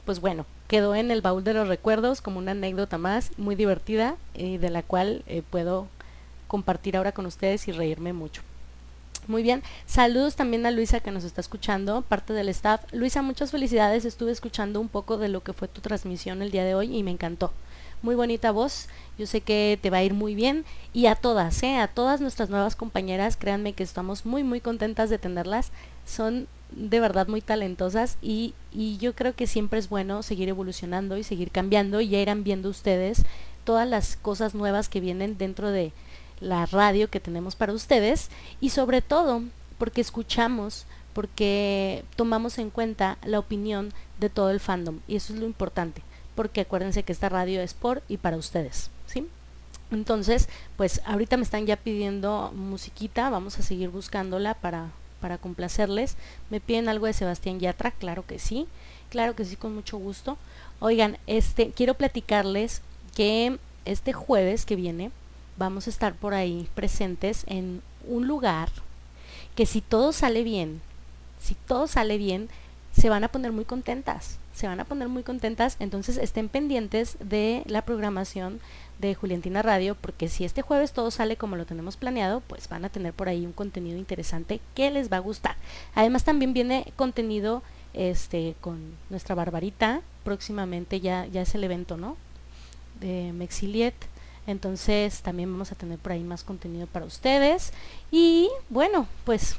[0.06, 4.16] pues bueno, quedó en el baúl de los recuerdos como una anécdota más muy divertida
[4.34, 5.88] y de la cual eh, puedo
[6.48, 8.42] compartir ahora con ustedes y reírme mucho.
[9.28, 12.82] Muy bien, saludos también a Luisa que nos está escuchando, parte del staff.
[12.94, 16.64] Luisa, muchas felicidades, estuve escuchando un poco de lo que fue tu transmisión el día
[16.64, 17.52] de hoy y me encantó.
[18.02, 18.88] Muy bonita voz,
[19.18, 20.66] yo sé que te va a ir muy bien.
[20.94, 21.78] Y a todas, ¿eh?
[21.78, 25.72] a todas nuestras nuevas compañeras, créanme que estamos muy muy contentas de tenerlas,
[26.06, 31.18] son de verdad muy talentosas y, y yo creo que siempre es bueno seguir evolucionando
[31.18, 32.02] y seguir cambiando.
[32.02, 33.24] Y ya irán viendo ustedes
[33.64, 35.92] todas las cosas nuevas que vienen dentro de,
[36.40, 38.30] la radio que tenemos para ustedes.
[38.62, 39.44] Y sobre todo
[39.78, 45.00] porque escuchamos, porque tomamos en cuenta la opinión de todo el fandom.
[45.08, 46.02] Y eso es lo importante,
[46.38, 49.28] porque acuérdense que esta radio es por y para ustedes, ¿sí?
[49.90, 56.16] Entonces, pues ahorita me están ya pidiendo musiquita, vamos a seguir buscándola para, para complacerles.
[56.52, 58.68] Me piden algo de Sebastián Yatra, claro que sí,
[59.10, 60.38] claro que sí, con mucho gusto.
[60.80, 62.84] Oigan, este, quiero platicarles
[63.16, 65.10] que este jueves que viene,
[65.58, 68.70] vamos a estar por ahí presentes en un lugar
[69.56, 70.82] que si todo sale bien,
[71.42, 72.48] si todo sale bien,
[72.96, 77.18] se van a poner muy contentas, se van a poner muy contentas, entonces estén pendientes
[77.20, 78.60] de la programación
[79.00, 82.84] de Juliantina Radio, porque si este jueves todo sale como lo tenemos planeado, pues van
[82.84, 85.56] a tener por ahí un contenido interesante que les va a gustar.
[85.94, 87.62] Además también viene contenido
[87.94, 92.18] este con nuestra Barbarita, próximamente ya, ya es el evento, ¿no?
[93.00, 93.96] De Mexiliet
[94.48, 97.74] entonces también vamos a tener por ahí más contenido para ustedes.
[98.12, 99.58] Y bueno, pues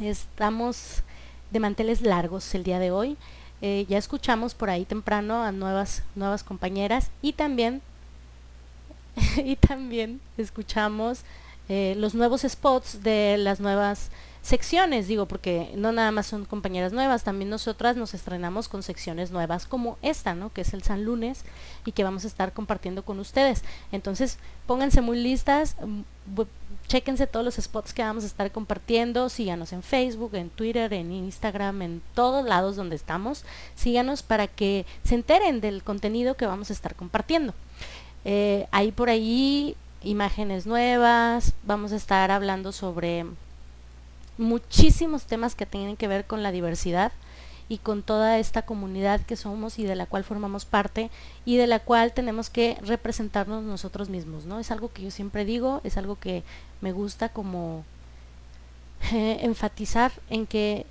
[0.00, 1.02] estamos
[1.50, 3.16] de manteles largos el día de hoy.
[3.62, 7.82] Eh, ya escuchamos por ahí temprano a nuevas, nuevas compañeras y también,
[9.44, 11.24] y también escuchamos
[11.68, 14.10] eh, los nuevos spots de las nuevas
[14.42, 19.30] secciones, digo, porque no nada más son compañeras nuevas, también nosotras nos estrenamos con secciones
[19.30, 20.52] nuevas como esta, ¿no?
[20.52, 21.44] Que es el San Lunes
[21.84, 23.62] y que vamos a estar compartiendo con ustedes.
[23.92, 26.00] Entonces, pónganse muy listas, mm,
[26.90, 31.12] chéquense todos los spots que vamos a estar compartiendo, síganos en Facebook, en Twitter, en
[31.12, 33.44] Instagram, en todos lados donde estamos,
[33.76, 37.54] síganos para que se enteren del contenido que vamos a estar compartiendo.
[38.24, 43.24] Eh, hay por ahí imágenes nuevas, vamos a estar hablando sobre
[44.36, 47.12] muchísimos temas que tienen que ver con la diversidad
[47.70, 51.08] y con toda esta comunidad que somos y de la cual formamos parte
[51.44, 54.58] y de la cual tenemos que representarnos nosotros mismos, ¿no?
[54.58, 56.42] Es algo que yo siempre digo, es algo que
[56.80, 57.84] me gusta como
[59.12, 60.84] eh, enfatizar en que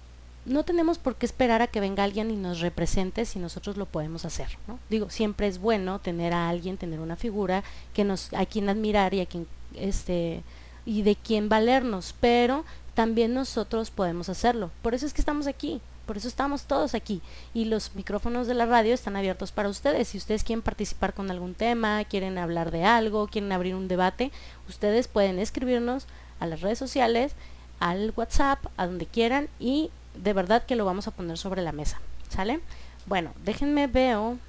[0.46, 3.86] no tenemos por qué esperar a que venga alguien y nos represente si nosotros lo
[3.86, 4.80] podemos hacer, ¿no?
[4.90, 7.62] Digo, siempre es bueno tener a alguien, tener una figura
[7.94, 10.44] que nos a quien admirar y a quien este
[10.86, 12.64] y de quien valernos, pero
[12.94, 14.72] también nosotros podemos hacerlo.
[14.82, 17.22] Por eso es que estamos aquí, por eso estamos todos aquí.
[17.54, 20.08] Y los micrófonos de la radio están abiertos para ustedes.
[20.08, 24.32] Si ustedes quieren participar con algún tema, quieren hablar de algo, quieren abrir un debate,
[24.68, 26.08] ustedes pueden escribirnos
[26.40, 27.34] a las redes sociales,
[27.80, 31.74] al WhatsApp, a donde quieran y de verdad que lo vamos a poner sobre la
[31.74, 32.02] mesa.
[32.30, 32.60] ¿Sale?
[33.06, 34.40] Bueno, déjenme veo.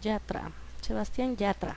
[0.00, 0.52] Yatra.
[0.80, 1.76] Sebastián Yatra.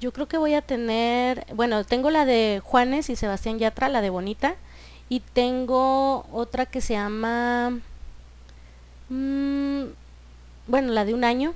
[0.00, 4.02] Yo creo que voy a tener, bueno, tengo la de Juanes y Sebastián Yatra, la
[4.02, 4.54] de Bonita,
[5.08, 7.78] y tengo otra que se llama,
[9.08, 9.84] mm,
[10.66, 11.54] bueno, la de un año,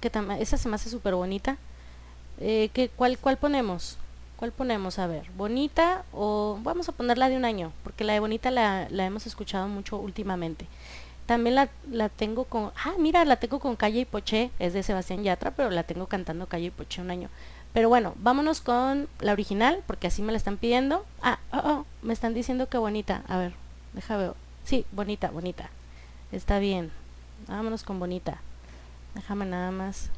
[0.00, 1.58] que esa se me hace súper bonita.
[2.40, 3.98] Eh, ¿cuál, ¿Cuál ponemos?
[4.36, 4.98] ¿Cuál ponemos?
[4.98, 8.50] A ver, bonita o vamos a poner la de un año, porque la de bonita
[8.50, 10.66] la, la hemos escuchado mucho últimamente.
[11.26, 14.82] También la, la, tengo con, ah, mira, la tengo con Calle y Poché, es de
[14.82, 17.30] Sebastián Yatra, pero la tengo cantando Calle y Poché un año.
[17.76, 21.04] Pero bueno, vámonos con la original, porque así me la están pidiendo.
[21.20, 23.22] Ah, oh, oh, me están diciendo que bonita.
[23.28, 23.52] A ver,
[23.92, 24.32] deja ver.
[24.64, 25.68] Sí, bonita, bonita.
[26.32, 26.90] Está bien.
[27.46, 28.38] Vámonos con bonita.
[29.14, 30.08] Déjame nada más.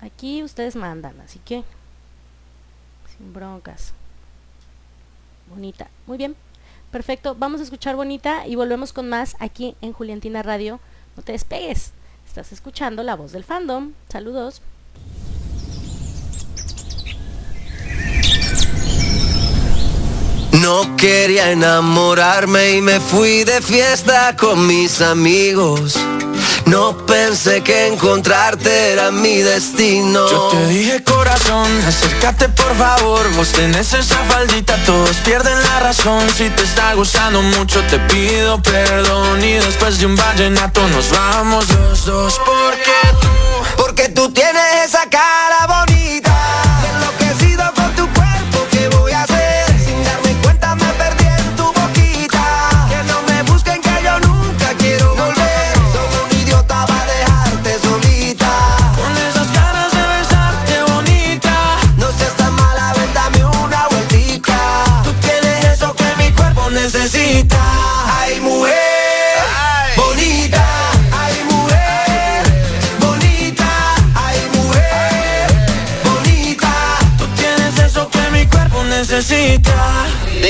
[0.00, 1.64] Aquí ustedes mandan, así que
[3.16, 3.92] sin broncas.
[5.48, 5.88] Bonita.
[6.06, 6.36] Muy bien.
[6.92, 7.34] Perfecto.
[7.34, 10.78] Vamos a escuchar bonita y volvemos con más aquí en Juliantina Radio.
[11.16, 11.90] No te despegues.
[12.24, 13.94] Estás escuchando la voz del fandom.
[14.08, 14.62] Saludos.
[20.70, 25.98] No quería enamorarme y me fui de fiesta con mis amigos.
[26.66, 30.30] No pensé que encontrarte era mi destino.
[30.30, 33.28] Yo te dije corazón, acércate por favor.
[33.32, 36.22] Vos tenés esa faldita, todos pierden la razón.
[36.30, 39.42] Si te está gustando mucho, te pido perdón.
[39.42, 42.40] Y después de un vallenato nos vamos los dos.
[42.46, 45.66] Porque tú, porque tú tienes esa cara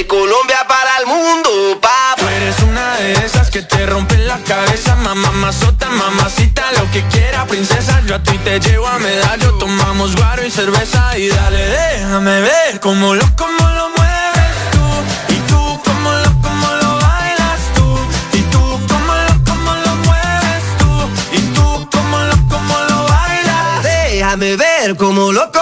[0.00, 2.14] De Colombia para el mundo, papá.
[2.16, 7.02] Tú eres una de esas que te rompen la cabeza, mamá mazota, mamacita, lo que
[7.08, 8.00] quiera, princesa.
[8.06, 12.80] Yo a ti te llevo a medallo, tomamos guaro y cerveza y dale, déjame ver
[12.80, 15.34] cómo lo, cómo lo mueves tú.
[15.34, 17.98] Y tú, cómo lo, cómo lo bailas tú.
[18.38, 21.36] Y tú, cómo lo, cómo lo mueves tú.
[21.36, 23.82] Y tú, cómo lo, cómo lo bailas.
[23.82, 25.52] Déjame ver cómo lo,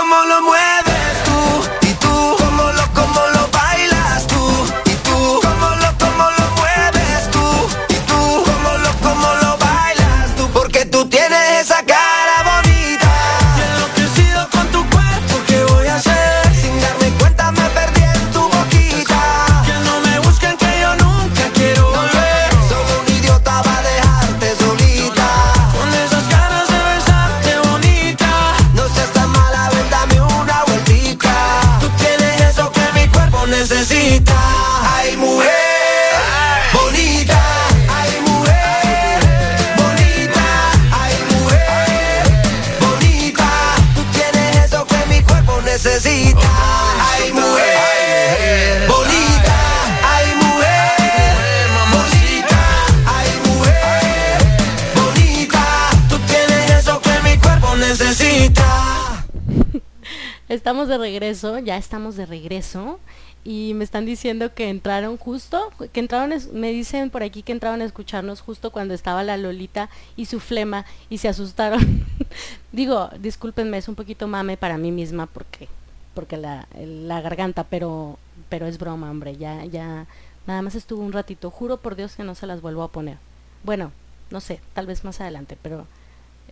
[60.87, 63.01] de regreso, ya estamos de regreso
[63.45, 67.81] y me están diciendo que entraron justo, que entraron, me dicen por aquí que entraron
[67.81, 72.07] a escucharnos justo cuando estaba la Lolita y su flema y se asustaron.
[72.73, 75.69] Digo, discúlpenme, es un poquito mame para mí misma porque
[76.15, 78.19] porque la, la garganta, pero
[78.49, 80.07] pero es broma, hombre, ya ya
[80.47, 83.19] nada más estuvo un ratito, juro por Dios que no se las vuelvo a poner.
[83.65, 83.93] Bueno,
[84.31, 85.87] no sé, tal vez más adelante, pero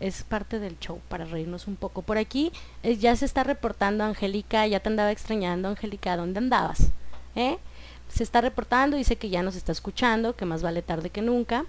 [0.00, 2.02] es parte del show para reírnos un poco.
[2.02, 6.90] Por aquí eh, ya se está reportando Angélica, ya te andaba extrañando, Angélica, ¿dónde andabas?
[7.34, 7.58] ¿Eh?
[8.08, 11.64] Se está reportando, dice que ya nos está escuchando, que más vale tarde que nunca.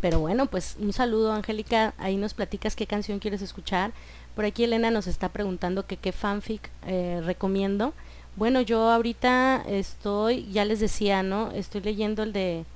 [0.00, 3.92] Pero bueno, pues un saludo, Angélica, ahí nos platicas qué canción quieres escuchar.
[4.34, 7.94] Por aquí Elena nos está preguntando qué fanfic eh, recomiendo.
[8.36, 11.50] Bueno, yo ahorita estoy, ya les decía, ¿no?
[11.52, 12.66] Estoy leyendo el de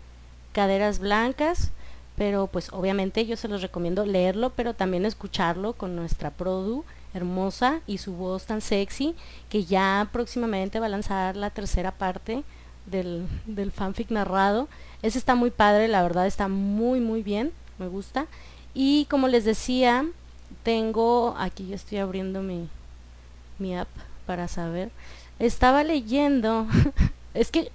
[0.52, 1.70] Caderas Blancas
[2.20, 7.80] pero pues obviamente yo se los recomiendo leerlo, pero también escucharlo con nuestra Produ hermosa
[7.86, 9.14] y su voz tan sexy,
[9.48, 12.44] que ya próximamente va a lanzar la tercera parte
[12.84, 14.68] del, del fanfic narrado.
[15.00, 18.26] Ese está muy padre, la verdad está muy muy bien, me gusta.
[18.74, 20.04] Y como les decía,
[20.62, 22.68] tengo, aquí yo estoy abriendo mi,
[23.58, 23.88] mi app
[24.26, 24.90] para saber.
[25.38, 26.66] Estaba leyendo,
[27.32, 27.72] es que,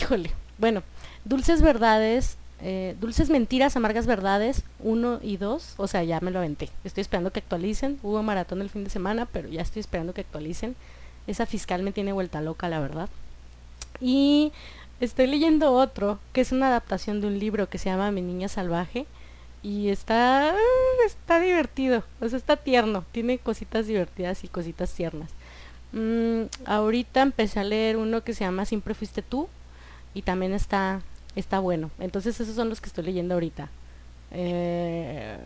[0.00, 0.82] híjole, bueno,
[1.26, 6.38] Dulces Verdades eh, Dulces Mentiras, Amargas Verdades 1 y 2, o sea, ya me lo
[6.38, 6.70] aventé.
[6.84, 7.98] Estoy esperando que actualicen.
[8.02, 10.76] Hubo maratón el fin de semana, pero ya estoy esperando que actualicen.
[11.26, 13.08] Esa fiscal me tiene vuelta loca, la verdad.
[14.00, 14.52] Y
[15.00, 18.48] estoy leyendo otro, que es una adaptación de un libro que se llama Mi Niña
[18.48, 19.06] Salvaje.
[19.62, 20.54] Y está,
[21.06, 23.04] está divertido, o sea, está tierno.
[23.12, 25.30] Tiene cositas divertidas y cositas tiernas.
[25.92, 29.48] Mm, ahorita empecé a leer uno que se llama Siempre Fuiste Tú.
[30.12, 31.00] Y también está,
[31.36, 31.90] está bueno.
[31.98, 33.68] Entonces esos son los que estoy leyendo ahorita.
[34.30, 35.36] Eh,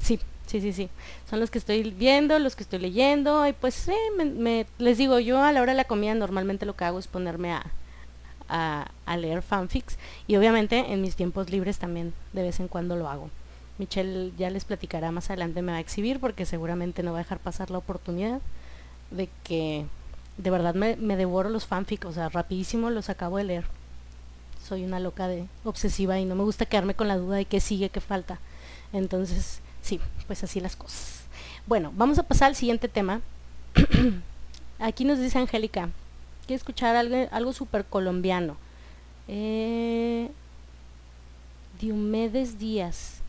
[0.00, 0.88] sí, sí, sí, sí.
[1.28, 3.46] Son los que estoy viendo, los que estoy leyendo.
[3.46, 6.76] Y pues sí, me, les digo, yo a la hora de la comida normalmente lo
[6.76, 7.66] que hago es ponerme a,
[8.48, 9.98] a, leer fanfics.
[10.26, 13.30] Y obviamente en mis tiempos libres también de vez en cuando lo hago.
[13.78, 17.22] Michelle ya les platicará más adelante, me va a exhibir porque seguramente no va a
[17.22, 18.40] dejar pasar la oportunidad
[19.12, 19.86] de que
[20.36, 23.77] de verdad me, me devoro los fanfics, o sea, rapidísimo los acabo de leer
[24.68, 27.60] soy una loca de obsesiva y no me gusta quedarme con la duda de qué
[27.60, 28.38] sigue, qué falta.
[28.92, 31.22] Entonces, sí, pues así las cosas.
[31.66, 33.20] Bueno, vamos a pasar al siguiente tema.
[34.78, 35.88] Aquí nos dice Angélica,
[36.46, 38.56] quiere escuchar algo, algo súper colombiano.
[39.26, 40.30] Eh,
[41.80, 43.20] Diomedes Díaz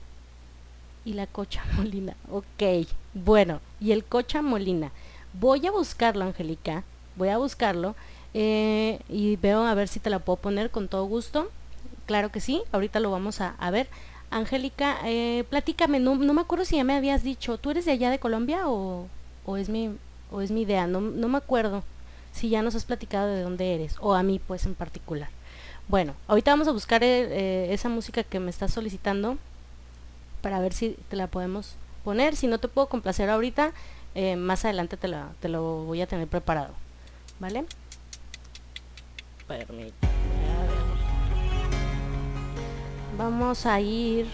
[1.06, 2.16] y la Cocha Molina.
[2.30, 4.92] Ok, bueno, y el Cocha Molina.
[5.34, 6.84] Voy a buscarlo, Angélica.
[7.16, 7.96] Voy a buscarlo
[8.34, 11.50] eh, y veo a ver si te la puedo poner con todo gusto.
[12.06, 13.88] Claro que sí, ahorita lo vamos a, ver.
[14.32, 18.12] Angélica, eh, platícame, no, me acuerdo si ya me habías dicho, ¿tú eres de allá
[18.12, 19.08] de Colombia o,
[19.58, 19.96] es, mi,
[20.32, 20.88] o es mi idea?
[20.88, 21.84] No, no me acuerdo
[22.32, 25.30] si ya nos has platicado de dónde eres, o a mí pues en particular.
[25.88, 29.38] Bueno, ahorita vamos a buscar eh, esa música que me estás solicitando
[30.42, 32.36] para ver si te la podemos poner.
[32.36, 33.72] Si no te puedo complacer ahorita,
[34.38, 36.74] más adelante te, la, te lo voy a tener preparado.
[37.40, 37.66] ¿Vale?
[43.18, 44.28] Vamos a ir.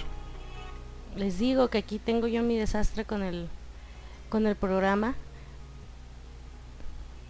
[1.15, 3.47] Les digo que aquí tengo yo mi desastre con el
[4.29, 5.15] con el programa.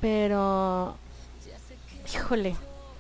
[0.02, 0.96] Pero
[2.14, 2.56] híjole,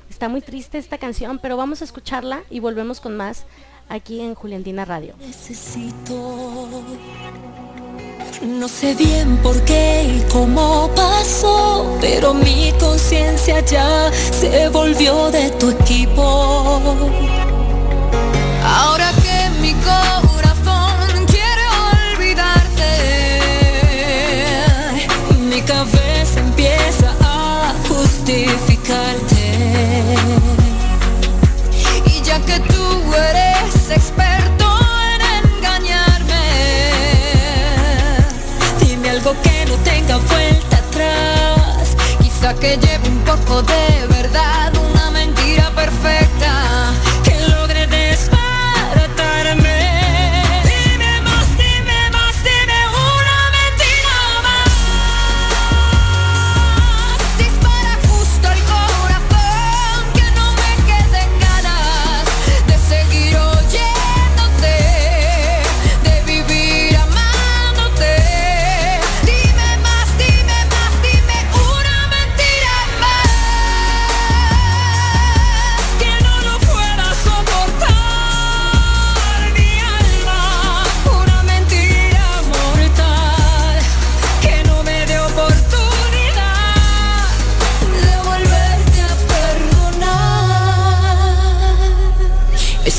[0.09, 3.45] está muy triste esta canción, pero vamos a escucharla y volvemos con más
[3.89, 5.15] aquí en Juliantina Radio.
[5.19, 6.83] Necesito
[8.41, 15.51] no sé bien por qué y cómo pasó, pero mi conciencia ya se volvió de
[15.51, 16.21] tu equipo.
[18.63, 21.65] Ahora que mi corazón quiere
[22.13, 22.91] olvidarte,
[25.39, 29.34] mi cabeza empieza a justificarte.
[40.16, 41.95] Tenga vuelta atrás.
[42.22, 46.24] Quizá que lleve un poco de verdad, una mentira perfecta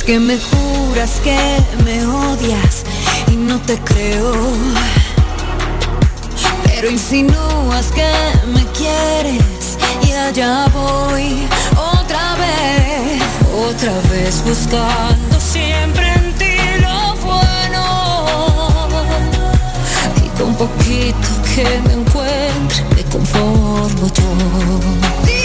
[0.07, 1.37] que me juras que
[1.85, 2.85] me odias
[3.27, 4.33] y no te creo.
[6.65, 8.09] Pero insinúas que
[8.55, 9.77] me quieres
[10.07, 11.49] y allá voy
[11.99, 13.21] otra vez,
[13.69, 18.87] otra vez buscando siempre en ti lo bueno.
[20.25, 25.36] Y con poquito que me encuentre me conformo yo.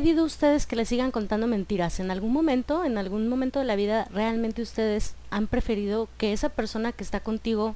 [0.00, 2.00] Pedido ustedes que les sigan contando mentiras?
[2.00, 6.48] ¿En algún momento, en algún momento de la vida, realmente ustedes han preferido que esa
[6.48, 7.74] persona que está contigo,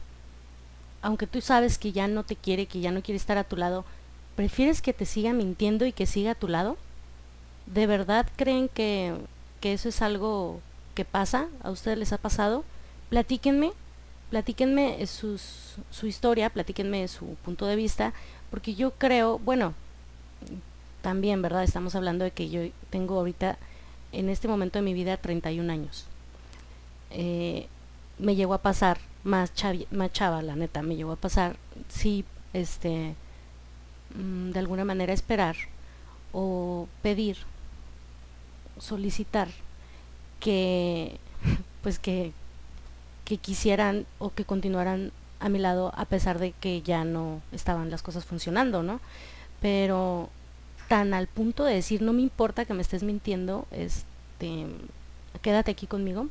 [1.02, 3.58] aunque tú sabes que ya no te quiere, que ya no quiere estar a tu
[3.58, 3.84] lado,
[4.36, 6.78] prefieres que te siga mintiendo y que siga a tu lado?
[7.66, 9.12] ¿De verdad creen que,
[9.60, 10.62] que eso es algo
[10.94, 11.48] que pasa?
[11.62, 12.64] ¿A ustedes les ha pasado?
[13.10, 13.72] Platíquenme,
[14.30, 18.14] platíquenme sus, su historia, platíquenme su punto de vista,
[18.50, 19.74] porque yo creo, bueno,
[21.04, 21.64] también, ¿verdad?
[21.64, 23.58] Estamos hablando de que yo tengo ahorita,
[24.12, 26.06] en este momento de mi vida, 31 años.
[27.10, 27.68] Eh,
[28.18, 29.52] me llegó a pasar, más,
[29.90, 31.56] más chava, la neta, me llegó a pasar,
[31.90, 32.24] sí,
[32.54, 33.14] este,
[34.14, 35.56] mm, de alguna manera esperar
[36.32, 37.36] o pedir,
[38.78, 39.48] solicitar
[40.40, 41.18] que,
[41.82, 42.32] pues que,
[43.26, 47.90] que quisieran o que continuaran a mi lado a pesar de que ya no estaban
[47.90, 49.00] las cosas funcionando, ¿no?
[49.60, 50.30] Pero
[50.88, 54.66] tan al punto de decir, no me importa que me estés mintiendo, este,
[55.42, 56.24] quédate aquí conmigo.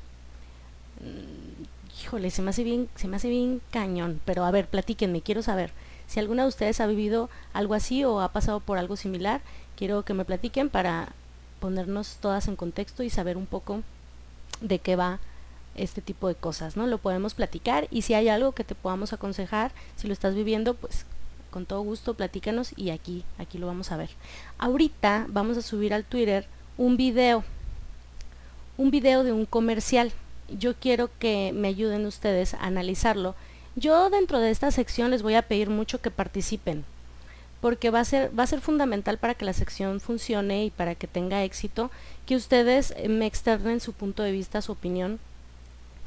[1.02, 5.22] Mm, híjole, se me hace bien, se me hace bien cañón, pero a ver, platíquenme,
[5.22, 5.72] quiero saber
[6.08, 9.42] si alguna de ustedes ha vivido algo así o ha pasado por algo similar,
[9.78, 11.14] quiero que me platiquen para
[11.60, 13.82] ponernos todas en contexto y saber un poco
[14.62, 15.20] de qué va
[15.76, 16.88] este tipo de cosas, ¿no?
[16.88, 20.76] Lo podemos platicar y si hay algo que te podamos aconsejar, si lo estás viviendo,
[20.76, 21.06] pues
[21.54, 24.10] con todo gusto platícanos y aquí, aquí lo vamos a ver.
[24.58, 26.48] Ahorita vamos a subir al Twitter
[26.78, 27.44] un video,
[28.76, 30.12] un video de un comercial.
[30.50, 33.36] Yo quiero que me ayuden ustedes a analizarlo.
[33.76, 36.86] Yo dentro de esta sección les voy a pedir mucho que participen,
[37.62, 40.96] porque va a ser, va a ser fundamental para que la sección funcione y para
[40.96, 41.92] que tenga éxito,
[42.26, 45.20] que ustedes me externen su punto de vista, su opinión,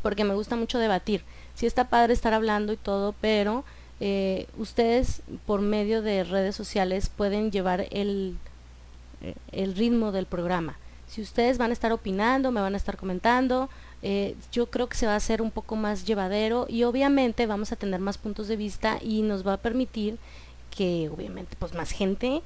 [0.02, 1.22] porque me gusta mucho debatir.
[1.54, 3.64] Sí está padre estar hablando y todo, pero
[3.98, 8.36] eh, ustedes por medio de redes sociales pueden llevar el,
[9.22, 10.78] eh, el, ritmo del programa.
[11.06, 13.70] Si ustedes van a estar opinando, me van a estar comentando,
[14.02, 17.72] eh, yo creo que se va a hacer un poco más llevadero y obviamente vamos
[17.72, 20.18] a tener más puntos de vista y nos va a permitir
[20.70, 22.42] que obviamente pues más gente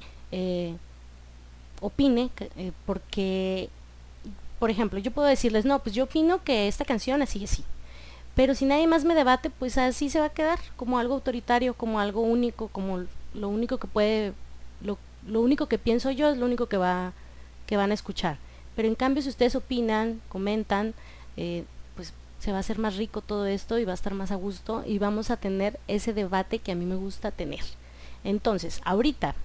[1.81, 2.29] opine
[2.85, 3.69] porque
[4.59, 7.65] por ejemplo yo puedo decirles no pues yo opino que esta canción así así
[8.41, 11.75] pero si nadie más me debate, pues así se va a quedar, como algo autoritario,
[11.75, 13.03] como algo único, como
[13.35, 14.33] lo único que puede,
[14.83, 14.97] lo,
[15.39, 17.13] único que pienso yo es lo único que, va,
[17.67, 18.39] que van a escuchar.
[18.75, 20.95] Pero en cambio, si ustedes opinan, comentan,
[21.37, 21.65] eh,
[21.95, 24.37] pues se va a hacer más rico todo esto y va a estar más a
[24.37, 27.61] gusto y vamos a tener ese debate que a mí me gusta tener.
[28.23, 29.35] Entonces, ahorita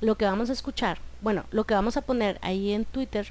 [0.00, 3.28] lo que vamos a escuchar, bueno, lo que vamos a poner ahí en Twitter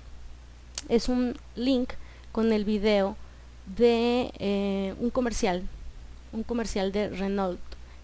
[0.88, 1.90] es un link
[2.32, 3.18] con el video
[3.78, 5.64] de eh, un comercial,
[6.34, 7.60] un comercial de Renault,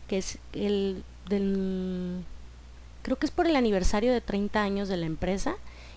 [0.08, 2.24] que es el del,
[3.02, 5.56] creo que es por el aniversario de 30 años de la empresa,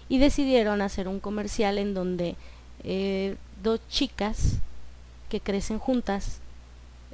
[0.08, 2.36] y decidieron hacer un comercial en donde
[2.84, 4.56] eh, dos chicas
[5.28, 6.40] que crecen juntas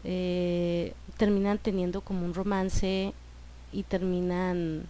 [0.05, 3.13] eh, terminan teniendo como un romance
[3.73, 4.87] y terminan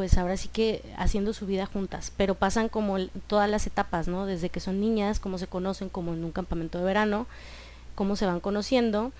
[0.00, 2.96] pues ahora sí que haciendo su vida juntas, pero pasan como
[3.26, 4.24] todas las etapas, ¿no?
[4.24, 7.26] Desde que son niñas, cómo se conocen, como en un campamento de verano,
[7.94, 9.12] cómo se van conociendo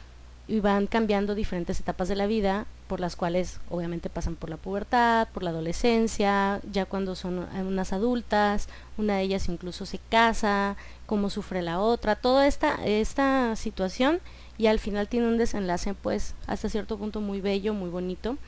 [0.48, 4.56] y van cambiando diferentes etapas de la vida por las cuales obviamente pasan por la
[4.56, 8.66] pubertad, por la adolescencia, ya cuando son unas adultas,
[8.96, 14.18] una de ellas incluso se casa, cómo sufre la otra, toda esta, esta situación
[14.56, 18.38] y al final tiene un desenlace pues hasta cierto punto muy bello, muy bonito.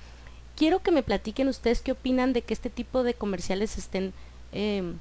[0.56, 4.12] Quiero que me platiquen ustedes qué opinan de que este tipo de comerciales estén
[4.52, 4.98] em,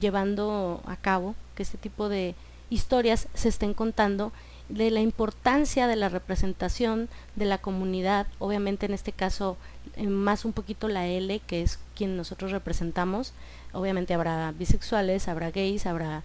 [0.00, 2.34] llevando a cabo, que este tipo de
[2.70, 4.32] historias se estén contando
[4.68, 9.56] de la importancia de la representación de la comunidad, obviamente en este caso
[10.04, 13.32] más un poquito la L, que es quien nosotros representamos,
[13.72, 16.22] obviamente habrá bisexuales, habrá gays, habrá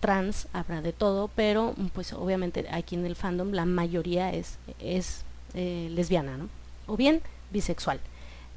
[0.00, 5.22] trans, habrá de todo, pero pues obviamente aquí en el fandom la mayoría es, es
[5.54, 6.48] eh, lesbiana, ¿no?
[6.86, 8.00] O bien bisexual.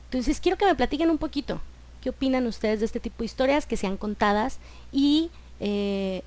[0.06, 1.60] Entonces quiero que me platiquen un poquito,
[2.02, 4.60] ¿qué opinan ustedes de este tipo de historias que sean contadas
[4.92, 6.24] y eh,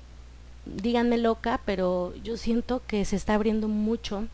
[0.65, 4.27] díganme loca, pero yo siento que se está abriendo mucho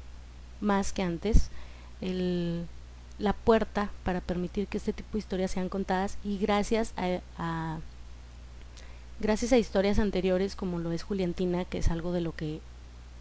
[0.61, 1.49] más que antes
[3.19, 6.17] la puerta para permitir que este tipo de historias sean contadas.
[6.23, 7.79] Y gracias a,
[9.19, 12.59] gracias a historias anteriores como lo es Juliantina, que es algo de lo que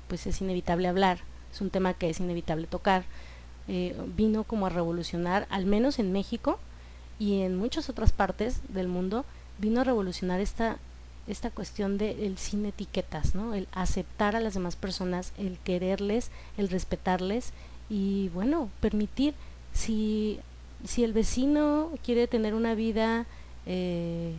[0.08, 1.20] pues es inevitable hablar,
[1.52, 3.04] es un tema que es inevitable tocar,
[3.68, 6.58] eh, vino como a revolucionar, al menos en México
[7.18, 9.24] y en muchas otras partes del mundo,
[9.58, 10.78] vino a revolucionar esta
[11.26, 13.54] esta cuestión del sin etiquetas, ¿no?
[13.54, 17.52] El aceptar a las demás personas, el quererles, el respetarles
[17.88, 19.34] y bueno, permitir
[19.72, 20.40] si,
[20.84, 23.26] si el vecino quiere tener una vida
[23.66, 24.34] eh,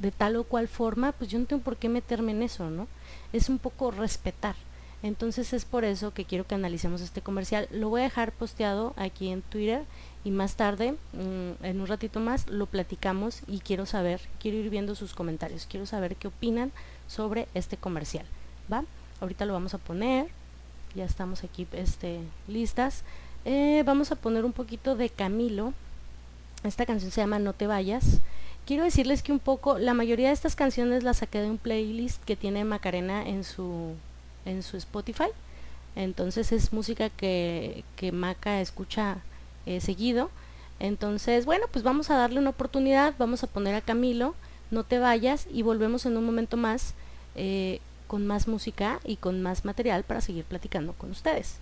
[0.00, 2.88] de tal o cual forma, pues yo no tengo por qué meterme en eso, ¿no?
[3.32, 4.56] Es un poco respetar.
[5.02, 7.68] Entonces es por eso que quiero que analicemos este comercial.
[7.72, 9.82] Lo voy a dejar posteado aquí en Twitter
[10.24, 14.70] y más tarde, mm, en un ratito más, lo platicamos y quiero saber, quiero ir
[14.70, 16.70] viendo sus comentarios, quiero saber qué opinan
[17.08, 18.24] sobre este comercial.
[18.72, 18.84] ¿Va?
[19.20, 20.28] Ahorita lo vamos a poner,
[20.94, 23.02] ya estamos aquí este, listas.
[23.44, 25.72] Eh, vamos a poner un poquito de Camilo.
[26.62, 28.20] Esta canción se llama No te vayas.
[28.66, 32.22] Quiero decirles que un poco, la mayoría de estas canciones las saqué de un playlist
[32.22, 33.96] que tiene Macarena en su,
[34.44, 35.28] en su Spotify.
[35.94, 39.18] Entonces es música que, que Maca escucha
[39.66, 40.30] eh, seguido.
[40.80, 44.34] Entonces, bueno, pues vamos a darle una oportunidad, vamos a poner a Camilo,
[44.70, 46.94] no te vayas y volvemos en un momento más
[47.34, 51.56] eh, con más música y con más material para seguir platicando con ustedes.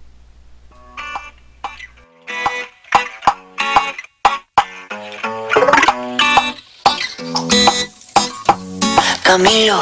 [9.22, 9.80] Camilo,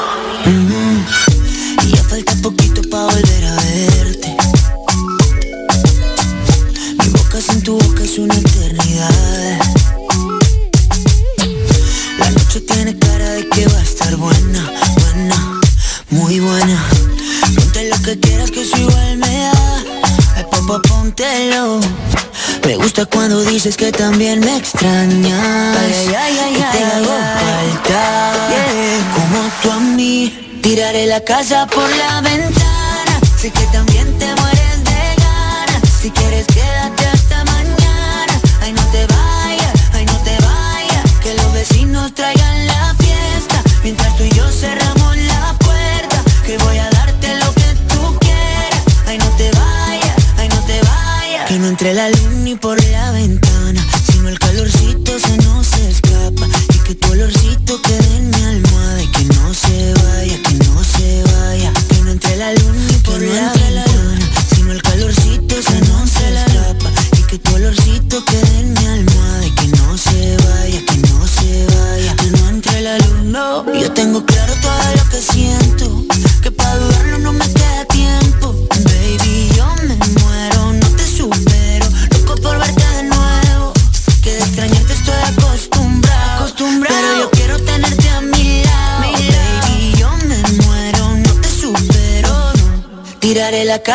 [22.99, 25.77] gusta cuando dices que también me extrañas.
[25.77, 28.33] Ay, ay, ay, y te hago falta.
[29.15, 33.21] Como tú a mí Tiraré la casa por la ventana.
[33.41, 35.91] Sé que también te mueres de ganas.
[36.01, 36.68] Si quieres quédate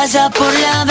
[0.03, 0.83] Casa por la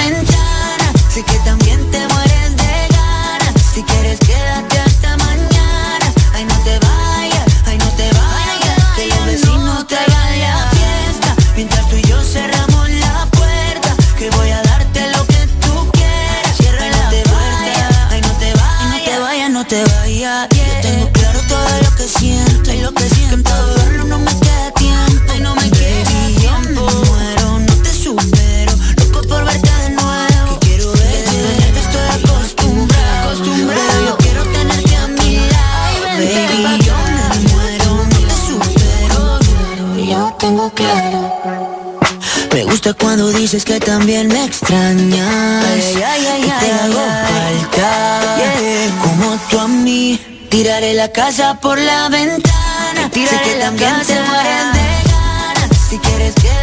[43.52, 45.28] dices que también me extrañas
[45.66, 48.98] ay, ay, ay, y te hago falta yeah.
[49.02, 54.14] como tú a mí tiraré la casa por la ventana tiraré sé que también casa.
[54.14, 56.61] te mueres de ganas si quieres que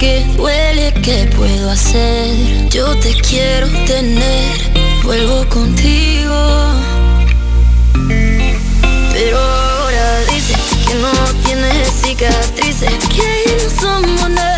[0.00, 2.68] que duele, ¿qué puedo hacer?
[2.70, 4.56] Yo te quiero tener,
[5.04, 6.72] vuelvo contigo.
[9.12, 11.12] Pero ahora dices que no
[11.44, 14.49] tienes cicatrices, que no somos nada.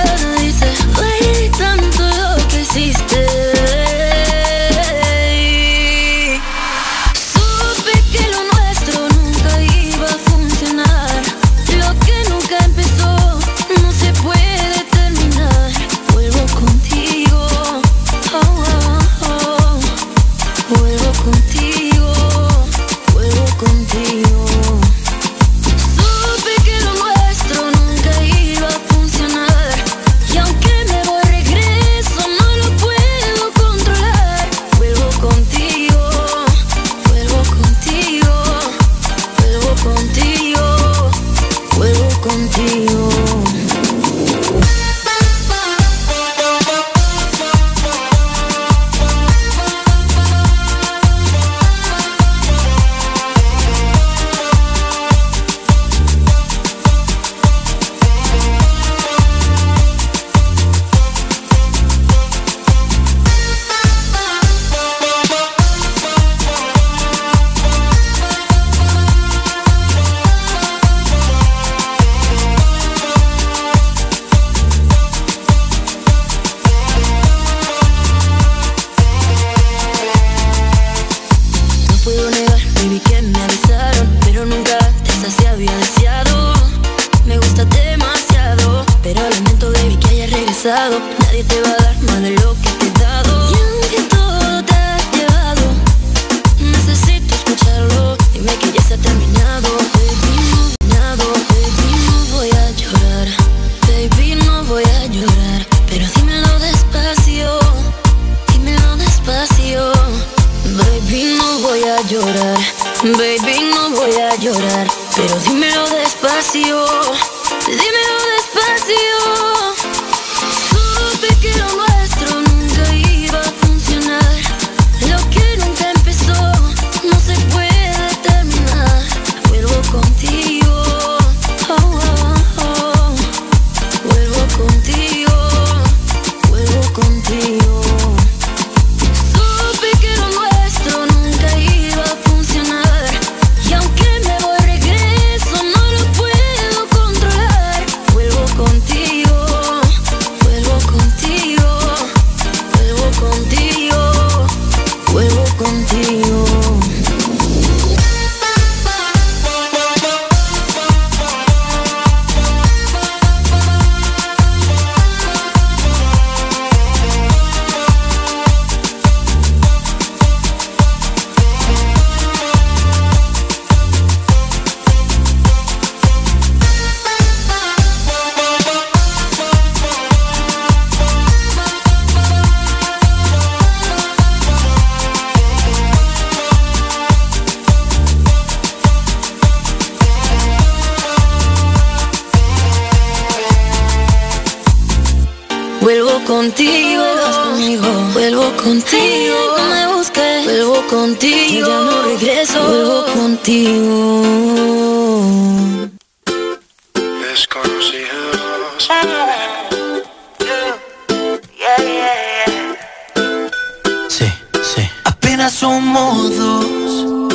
[215.52, 217.34] somos dos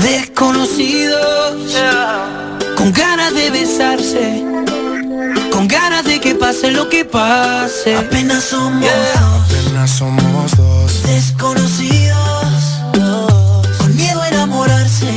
[0.00, 1.76] desconocidos
[2.76, 4.44] con ganas de besarse,
[5.52, 7.96] con ganas de que pase lo que pase.
[7.96, 12.16] Apenas somos dos, apenas somos dos desconocidos
[13.78, 15.12] con miedo a enamorarse,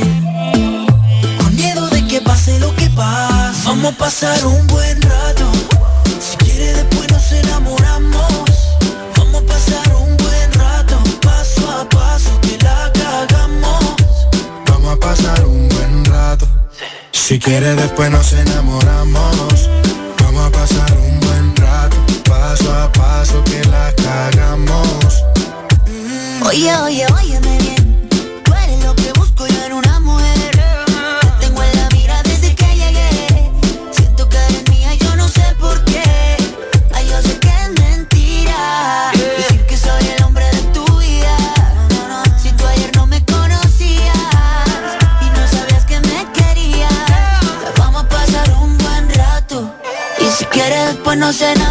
[1.38, 3.62] con miedo de que pase lo que pase.
[3.66, 5.51] Vamos a pasar un buen rato
[15.46, 16.46] un buen rato.
[17.10, 19.68] Si quiere después nos enamoramos.
[20.22, 21.96] Vamos a pasar un buen rato.
[22.28, 25.24] Paso a paso que la cagamos.
[26.44, 27.06] Oye, oye,
[27.40, 27.71] bien
[51.22, 51.61] quieres después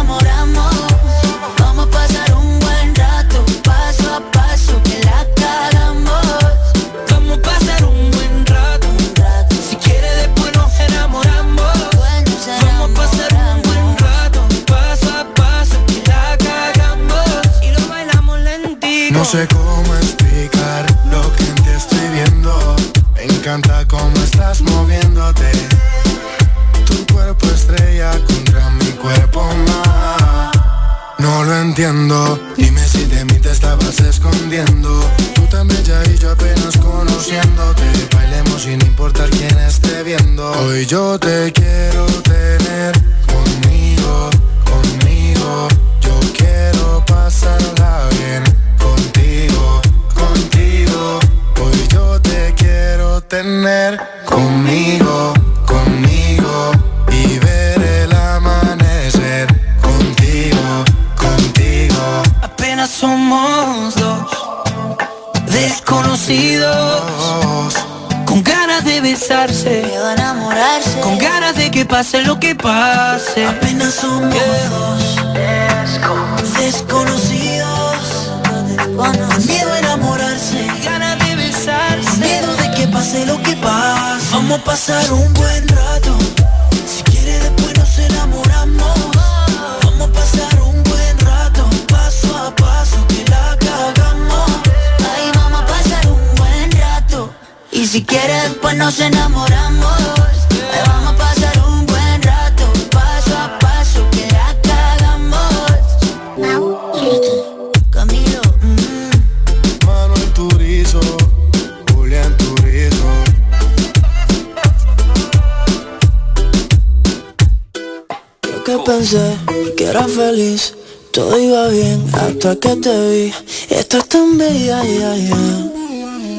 [122.62, 123.34] que te vi.
[123.68, 125.36] Estás tan bella, ya, ya.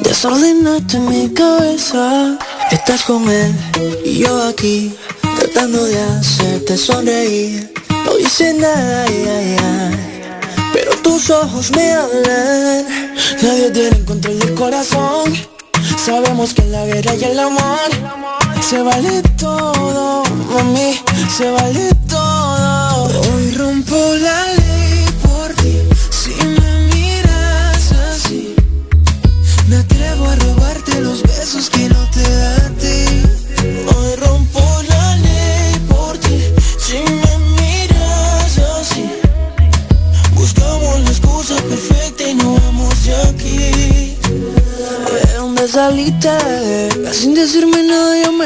[0.02, 2.38] Desordenaste mi cabeza.
[2.70, 3.54] Estás con él
[4.04, 4.96] y yo aquí
[5.38, 7.72] Tratando de hacerte sonreír.
[8.04, 9.90] No hice nada, ya, ya.
[10.72, 12.86] Pero tus ojos me hablan.
[13.42, 15.34] Nadie tiene control del corazón.
[16.02, 17.90] Sabemos que en la guerra y el amor
[18.60, 20.98] Se vale todo, mami
[21.36, 22.33] Se vale todo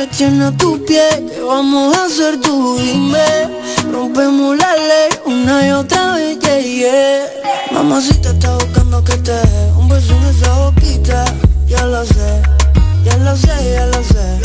[0.08, 2.78] nada yo me tiene a tu pie ¿Qué vamos a hacer tú?
[2.78, 3.48] Dime
[3.90, 7.26] Rompemos la ley una y otra vez, yeah, yeah.
[7.72, 11.24] Mamacita está buscando que te dé Un beso en esa boquita.
[11.66, 12.42] Ya lo sé,
[13.04, 14.38] ya lo sé, ya lo sé.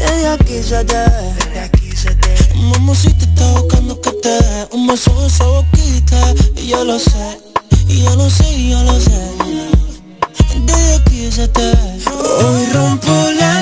[0.00, 1.34] Desde aquí se te ve.
[2.54, 6.34] Mamacita está buscando que te dé Un beso en esa boquita.
[6.56, 7.38] Y yo lo sé,
[7.88, 9.20] y yo lo sé, y yo lo sé.
[10.64, 12.00] Desde aquí se te ve.
[12.44, 13.57] Hoy rompo la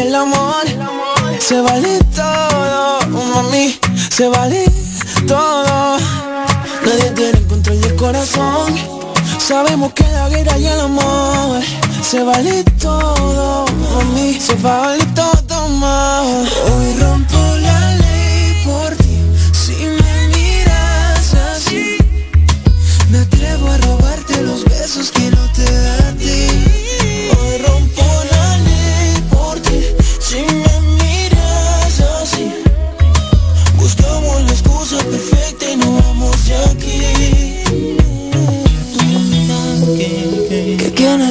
[0.00, 0.64] el amor
[1.38, 3.78] Se vale todo, mami
[4.10, 4.64] Se vale
[5.26, 5.98] todo
[6.84, 8.74] Nadie tiene el control del corazón
[9.38, 11.60] Sabemos que la guerra y el amor
[12.10, 16.48] se vale todo, a mí se vale todo más.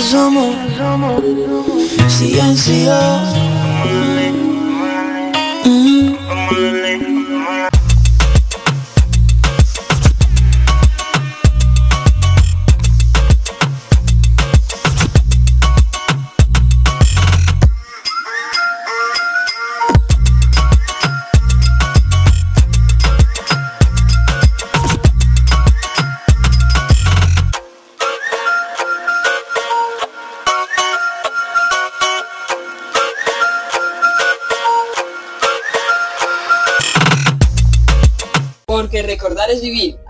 [0.10, 1.22] ¿Que quiénes somos?
[2.08, 3.29] Ciencia.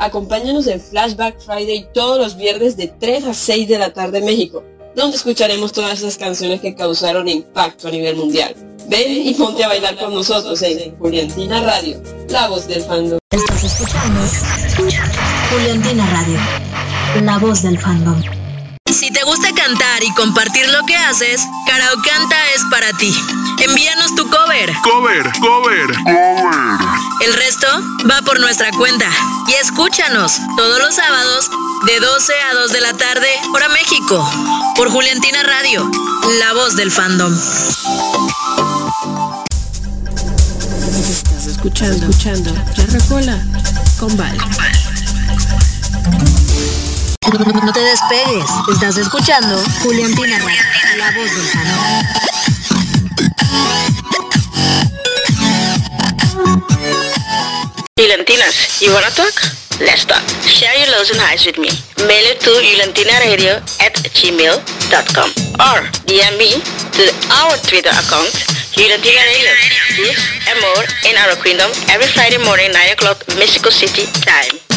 [0.09, 4.25] Acompáñanos en Flashback Friday todos los viernes de 3 a 6 de la tarde en
[4.25, 4.63] México,
[4.95, 8.55] donde escucharemos todas esas canciones que causaron impacto a nivel mundial.
[8.87, 13.19] Ven y ponte a bailar con nosotros en Juliantina Radio, la voz del fandom.
[13.29, 14.19] Estás escuchando
[15.51, 16.39] Juliantina Radio,
[17.23, 18.38] la voz del fandom.
[18.91, 23.13] Si te gusta cantar y compartir lo que haces, Karaokanta es para ti.
[23.61, 24.73] Envíanos tu cover.
[24.81, 26.79] Cover, cover, cover.
[27.21, 27.67] El resto
[28.09, 29.07] va por nuestra cuenta.
[29.47, 31.49] Y escúchanos todos los sábados
[31.85, 34.27] de 12 a 2 de la tarde, hora México,
[34.75, 35.89] por Juliantina Radio,
[36.39, 37.33] la voz del fandom.
[41.09, 42.53] Estás escuchando, escuchando,
[43.99, 44.37] con Val.
[47.31, 48.49] No te despegues.
[48.73, 50.63] Estás escuchando Juliantina Radio,
[50.97, 51.79] la voz del fandom.
[57.95, 59.33] Juliantinas, you wanna talk?
[59.79, 60.23] Let's talk.
[60.47, 61.69] Share your lows and highs with me.
[62.07, 65.29] Mail it to julantinaRadio at gmail.com
[65.69, 66.57] or DM me
[66.97, 68.33] to our Twitter account,
[68.73, 69.53] Juliantina Radio.
[69.97, 70.17] This
[70.49, 74.68] and more in our kingdom every Friday morning, 9 o'clock, Mexico City time.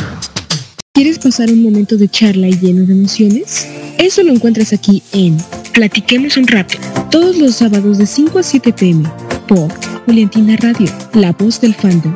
[0.94, 3.66] ¿Quieres pasar un momento de charla y lleno de emociones?
[3.96, 5.38] Eso lo encuentras aquí en
[5.72, 6.76] Platiquemos un rato,
[7.10, 9.10] todos los sábados de 5 a 7 pm,
[9.48, 9.72] por
[10.04, 12.14] Juliantina Radio, la voz del fandom.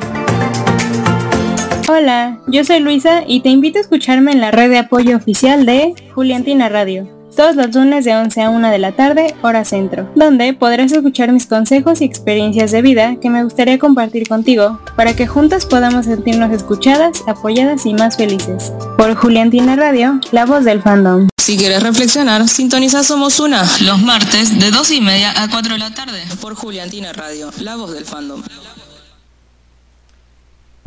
[1.89, 5.65] Hola, yo soy Luisa y te invito a escucharme en la red de apoyo oficial
[5.65, 10.11] de Juliantina Radio, todos los lunes de 11 a 1 de la tarde, hora centro,
[10.17, 15.15] donde podrás escuchar mis consejos y experiencias de vida que me gustaría compartir contigo, para
[15.15, 18.73] que juntas podamos sentirnos escuchadas, apoyadas y más felices.
[18.97, 21.29] Por Juliantina Radio, la voz del fandom.
[21.37, 25.79] Si quieres reflexionar, sintoniza Somos Una los martes de 2 y media a 4 de
[25.79, 28.43] la tarde por Juliantina Radio, la voz del fandom.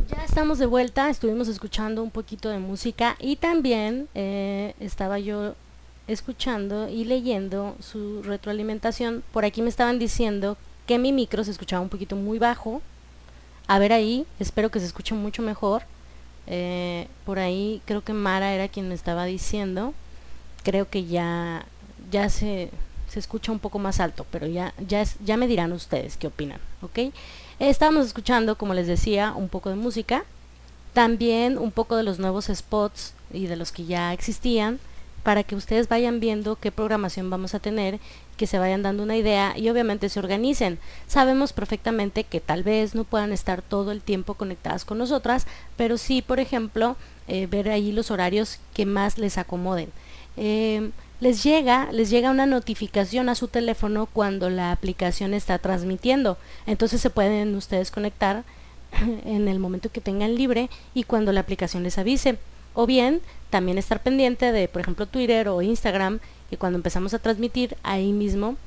[0.09, 5.53] Ya estamos de vuelta, estuvimos escuchando un poquito de música y también eh, estaba yo
[6.11, 9.23] escuchando y leyendo su retroalimentación.
[9.31, 10.57] Por aquí me estaban diciendo
[10.87, 12.81] que mi micro se escuchaba un poquito muy bajo.
[13.67, 15.83] A ver ahí, espero que se escuche mucho mejor.
[16.47, 19.93] Eh, por ahí creo que Mara era quien me estaba diciendo.
[20.63, 21.65] Creo que ya,
[22.11, 22.71] ya se,
[23.07, 26.27] se escucha un poco más alto, pero ya, ya, es, ya me dirán ustedes qué
[26.27, 27.13] opinan, ¿ok?
[27.59, 30.23] Estábamos escuchando, como les decía, un poco de música,
[30.93, 34.79] también un poco de los nuevos spots y de los que ya existían,
[35.29, 37.99] para que ustedes vayan viendo qué programación vamos a tener,
[38.35, 40.79] que se vayan dando una idea y obviamente se organicen.
[41.05, 45.45] Sabemos perfectamente que tal vez no puedan estar todo el tiempo conectadas con nosotras,
[45.77, 46.95] pero sí, por ejemplo,
[47.27, 49.91] eh, ver ahí los horarios que más les acomoden.
[50.35, 50.89] Eh,
[51.19, 56.39] les llega, les llega una notificación a su teléfono cuando la aplicación está transmitiendo.
[56.65, 58.45] Entonces se pueden ustedes conectar
[59.25, 62.39] en el momento que tengan libre y cuando la aplicación les avise.
[62.73, 66.19] O bien también estar pendiente de, por ejemplo, Twitter o Instagram,
[66.49, 68.57] que cuando empezamos a transmitir ahí mismo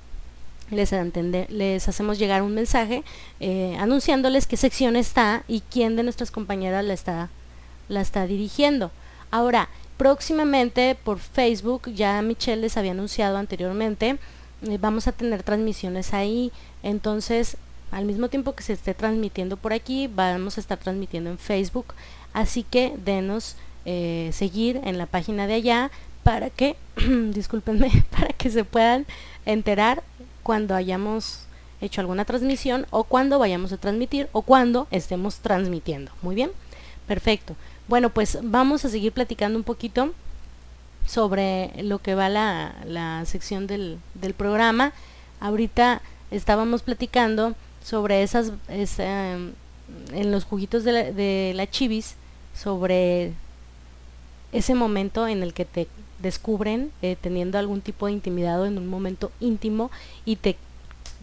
[0.73, 3.03] les hacemos llegar un mensaje
[3.41, 7.29] eh, anunciándoles qué sección está y quién de nuestras compañeras la está,
[7.89, 8.91] la está dirigiendo.
[9.31, 9.69] Ahora,
[9.99, 14.19] próximamente por Facebook, ya Michelle les había anunciado anteriormente,
[14.63, 16.53] eh, vamos a tener transmisiones ahí,
[16.83, 17.57] entonces
[17.91, 21.95] al mismo tiempo que se esté transmitiendo por aquí, vamos a estar transmitiendo en Facebook,
[22.33, 25.91] así que denos eh, seguir en la página de allá
[26.23, 26.77] para que,
[27.33, 29.07] discúlpenme, para que se puedan
[29.47, 30.03] enterar
[30.43, 31.47] cuando hayamos
[31.81, 36.13] hecho alguna transmisión o cuando vayamos a transmitir o cuando estemos transmitiendo.
[36.23, 36.51] Muy bien,
[37.07, 37.57] perfecto.
[37.89, 40.13] Bueno, pues vamos a seguir platicando un poquito
[41.07, 44.93] sobre lo que va la, la sección del, del programa.
[45.41, 46.01] Ahorita
[46.31, 47.55] estábamos platicando
[47.85, 52.15] sobre esas, esa, en los juguitos de la, de la chivis,
[52.55, 53.33] sobre
[54.53, 55.89] ese momento en el que te
[56.21, 59.91] descubren eh, teniendo algún tipo de intimidad en un momento íntimo
[60.25, 60.57] y te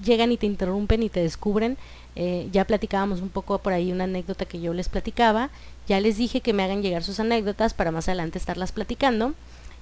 [0.04, 1.78] llegan y te interrumpen y te descubren.
[2.16, 5.50] Eh, ya platicábamos un poco por ahí una anécdota que yo les platicaba.
[5.88, 9.34] Ya les dije que me hagan llegar sus anécdotas para más adelante estarlas platicando.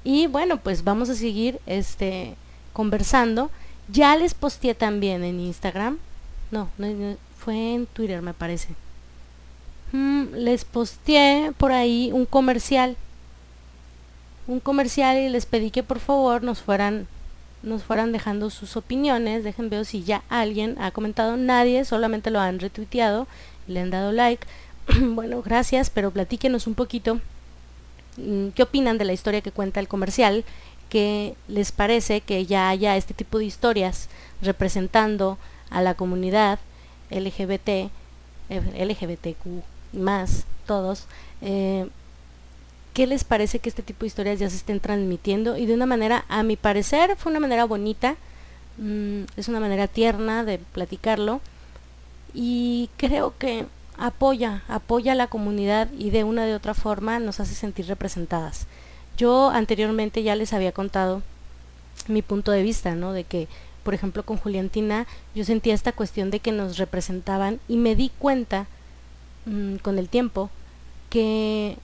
[0.03, 2.36] Y bueno, pues vamos a seguir este
[2.74, 3.49] conversando.
[3.90, 5.98] Ya les posteé también en Instagram.
[6.52, 8.69] No, no, fue en Twitter me parece.
[9.91, 12.98] Mm, les posteé por ahí un comercial.
[14.48, 17.07] Un comercial y les pedí que por favor nos fueran
[17.64, 19.44] nos fueran dejando sus opiniones.
[19.44, 21.38] Dejen ver si ya alguien ha comentado.
[21.38, 23.28] Nadie, solamente lo han retuiteado,
[23.68, 24.48] le han dado like.
[25.02, 27.19] bueno, gracias, pero platíquenos un poquito
[28.18, 30.45] mm, qué opinan de la historia que cuenta el comercial.
[30.90, 34.07] ¿Qué les parece que ya haya este tipo de historias
[34.41, 35.38] representando
[35.69, 36.60] a la comunidad
[37.10, 37.91] LGBT,
[38.49, 41.06] LGBTQ más, todos?
[41.41, 41.90] Eh,
[42.98, 45.56] ¿Qué les parece que este tipo de historias ya se estén transmitiendo?
[45.56, 48.15] Y de una manera, a mi parecer, fue una manera bonita,
[48.80, 51.40] mm, es una manera tierna de platicarlo
[52.34, 53.68] y creo que
[53.99, 58.65] apoya, apoya a la comunidad y de una de otra forma nos hace sentir representadas.
[59.15, 61.22] Yo anteriormente ya les había contado
[62.07, 63.14] mi punto de vista, ¿no?
[63.14, 63.48] De que,
[63.84, 65.06] por ejemplo, con Juliantina
[65.36, 68.65] yo sentía esta cuestión de que nos representaban y me di cuenta
[69.45, 70.49] mm, con el tiempo
[71.11, 71.78] que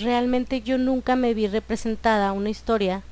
[0.00, 3.02] realmente yo nunca me vi representada una historia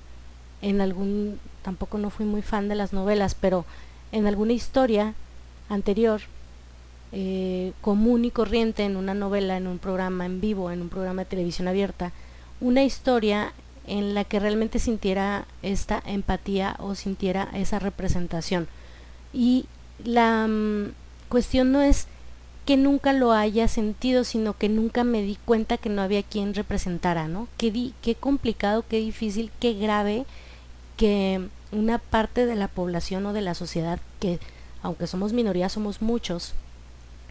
[0.62, 3.64] en algún, tampoco no fui muy fan de las novelas, pero
[4.12, 5.14] en alguna historia
[5.68, 6.20] anterior,
[7.12, 11.22] eh, común y corriente en una novela, en un programa en vivo, en un programa
[11.22, 12.12] de televisión abierta,
[12.60, 13.52] una historia
[13.86, 18.66] en la que realmente sintiera esta empatía o sintiera esa representación.
[19.32, 19.66] Y
[20.04, 20.92] la mm,
[21.28, 22.08] cuestión no es
[22.66, 26.52] que nunca lo haya sentido, sino que nunca me di cuenta que no había quien
[26.52, 27.46] representara, ¿no?
[27.56, 30.26] Qué, di, qué complicado, qué difícil, qué grave
[30.96, 34.40] que una parte de la población o de la sociedad, que
[34.82, 36.54] aunque somos minoría, somos muchos,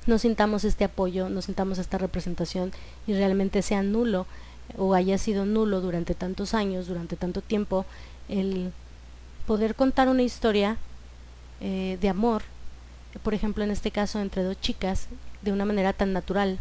[0.08, 2.72] no sintamos este apoyo, no sintamos esta representación
[3.06, 4.28] y realmente sea nulo
[4.78, 7.86] o haya sido nulo durante tantos años, durante tanto tiempo,
[8.30, 8.72] el
[9.46, 10.78] poder contar una historia
[11.60, 12.44] eh, de amor
[13.24, 15.08] por ejemplo en este caso entre dos chicas,
[15.42, 16.60] de una manera tan natural,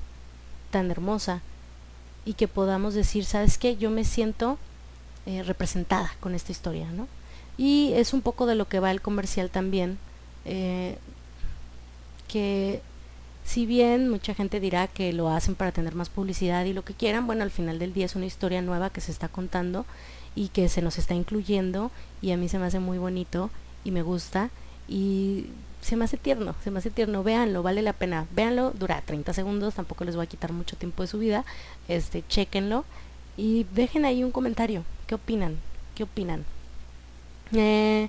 [0.70, 1.40] tan hermosa,
[2.24, 3.76] y que podamos decir, ¿sabes qué?
[3.76, 4.58] Yo me siento
[5.26, 7.06] eh, representada con esta historia, ¿no?
[7.56, 9.98] Y es un poco de lo que va el comercial también,
[10.44, 10.98] eh,
[12.28, 12.82] que
[13.44, 16.94] si bien mucha gente dirá que lo hacen para tener más publicidad y lo que
[16.94, 19.84] quieran, bueno, al final del día es una historia nueva que se está contando
[20.34, 21.90] y que se nos está incluyendo
[22.22, 23.50] y a mí se me hace muy bonito
[23.84, 24.50] y me gusta
[24.88, 25.46] y
[25.84, 29.34] se me hace tierno, se me hace tierno, véanlo, vale la pena, véanlo, dura 30
[29.34, 31.44] segundos, tampoco les voy a quitar mucho tiempo de su vida,
[31.88, 32.86] este, chequenlo
[33.36, 35.58] y dejen ahí un comentario, ¿qué opinan?
[35.94, 36.46] ¿Qué opinan?
[37.52, 38.08] Eh,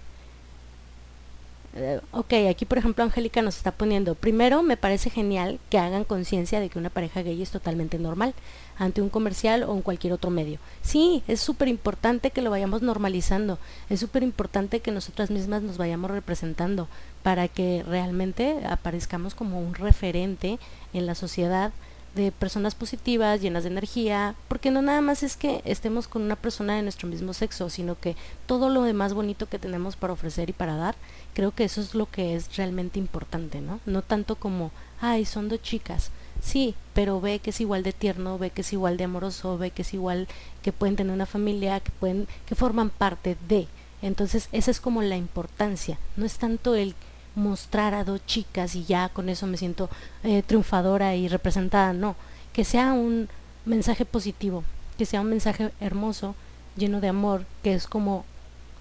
[2.12, 6.62] ok, aquí por ejemplo Angélica nos está poniendo, primero me parece genial que hagan conciencia
[6.62, 8.34] de que una pareja gay es totalmente normal
[8.78, 10.60] ante un comercial o en cualquier otro medio.
[10.82, 13.58] Sí, es súper importante que lo vayamos normalizando,
[13.90, 16.88] es súper importante que nosotras mismas nos vayamos representando
[17.24, 20.60] para que realmente aparezcamos como un referente
[20.94, 21.72] en la sociedad
[22.16, 26.38] de personas positivas, llenas de energía, porque no nada más es que estemos con una
[26.38, 28.16] persona de nuestro mismo sexo, sino que
[28.46, 30.96] todo lo demás bonito que tenemos para ofrecer y para dar,
[31.34, 33.82] creo que eso es lo que es realmente importante, ¿no?
[33.86, 34.72] No tanto como,
[35.02, 36.10] ay, son dos chicas,
[36.42, 39.72] sí, pero ve que es igual de tierno, ve que es igual de amoroso, ve
[39.72, 40.28] que es igual
[40.62, 43.68] que pueden tener una familia, que pueden, que forman parte de.
[44.02, 46.96] Entonces, esa es como la importancia, no es tanto el
[47.36, 49.90] mostrar a dos chicas y ya con eso me siento
[50.24, 52.16] eh, triunfadora y representada, no,
[52.54, 53.28] que sea un
[53.66, 54.64] mensaje positivo,
[54.98, 56.36] que sea un mensaje hermoso,
[56.78, 58.26] lleno de amor, que es como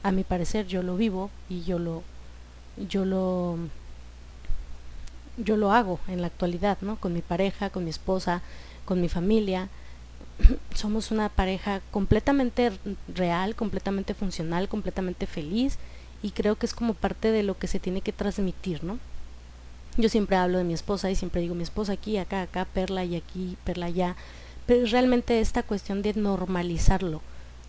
[0.02, 2.02] a mi parecer yo lo vivo y yo lo
[2.76, 3.58] yo lo
[5.36, 6.96] yo lo hago en la actualidad, ¿no?
[6.96, 8.42] Con mi pareja, con mi esposa,
[8.84, 9.68] con mi familia.
[10.74, 12.72] Somos una pareja completamente
[13.14, 15.78] real, completamente funcional, completamente feliz
[16.22, 18.98] y creo que es como parte de lo que se tiene que transmitir, ¿no?
[19.96, 23.04] Yo siempre hablo de mi esposa y siempre digo mi esposa aquí, acá, acá, perla
[23.04, 24.16] y aquí, perla allá,
[24.66, 27.20] pero realmente esta cuestión de normalizarlo,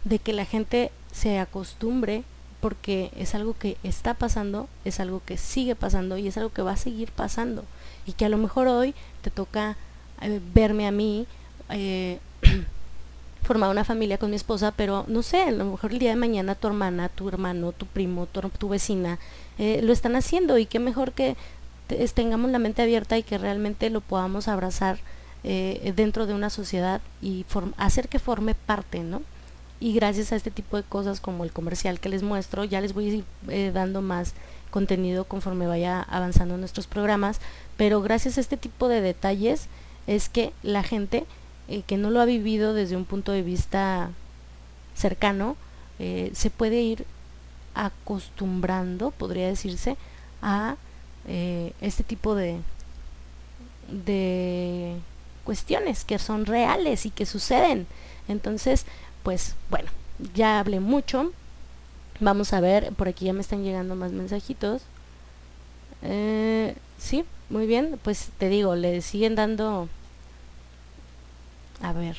[0.05, 2.23] de que la gente se acostumbre
[2.65, 6.63] porque es algo que está pasando, es algo que sigue pasando y es algo que
[6.63, 7.63] va a seguir pasando
[8.07, 9.77] y que a lo mejor hoy te toca
[10.19, 11.27] eh, verme a mí
[11.69, 12.17] eh,
[13.43, 16.15] formar una familia con mi esposa, pero no sé, a lo mejor el día de
[16.15, 19.19] mañana tu hermana, tu hermano, tu primo, tu, vecina
[19.59, 21.37] eh, lo están haciendo y qué mejor que
[22.15, 24.97] tengamos la mente abierta y que realmente lo podamos abrazar
[25.43, 27.45] dentro de una sociedad y
[27.77, 29.21] hacer que forme parte, ¿no?
[29.79, 32.93] Y gracias a este tipo de cosas como el comercial que les muestro, ya les
[32.93, 34.33] voy a ir eh, dando más
[34.71, 37.39] contenido conforme vaya avanzando nuestros programas,
[37.77, 39.67] pero gracias a este tipo de detalles
[40.07, 41.25] es que la gente
[41.67, 44.11] eh, que no lo ha vivido desde un punto de vista
[44.95, 45.57] cercano,
[45.97, 47.05] se puede ir
[47.73, 49.95] acostumbrando, podría decirse,
[50.41, 50.75] a
[51.79, 52.59] este tipo de,
[53.89, 54.97] de
[55.43, 57.87] cuestiones que son reales y que suceden.
[58.27, 58.85] Entonces,
[59.25, 59.89] pues bueno,
[60.35, 61.33] ya hablé mucho.
[62.21, 64.83] Vamos a ver, por aquí ya me están llegando más mensajitos.
[66.03, 69.89] Eh, sí, muy bien, pues te digo, le siguen dando...
[71.81, 72.17] A ver.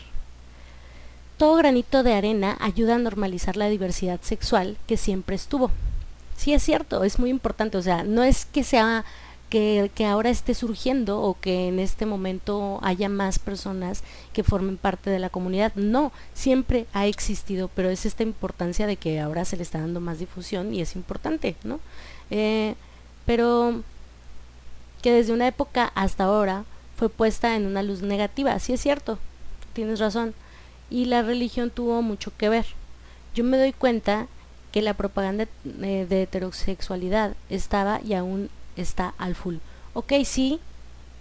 [1.39, 5.70] Todo granito de arena ayuda a normalizar la diversidad sexual que siempre estuvo.
[6.37, 9.05] Sí es cierto, es muy importante, o sea, no es que sea
[9.48, 14.02] que, ahora esté surgiendo o que en este momento haya más personas
[14.32, 15.73] que formen parte de la comunidad.
[15.74, 20.01] No, siempre ha existido, pero es esta importancia de que ahora se le está dando
[20.01, 21.81] más difusión y es importante, ¿no?
[22.31, 22.74] Eh,
[23.24, 23.82] pero
[25.02, 26.64] que desde una época hasta ahora
[26.97, 29.18] fue puesta en una luz negativa, sí es cierto,
[29.73, 30.35] tienes razón,
[30.90, 32.66] y la religión tuvo mucho que ver.
[33.35, 34.27] Yo me doy cuenta
[34.73, 35.47] que la propaganda
[35.82, 39.57] eh, de heterosexualidad estaba y aún está al full.
[39.94, 40.61] Ok, sí,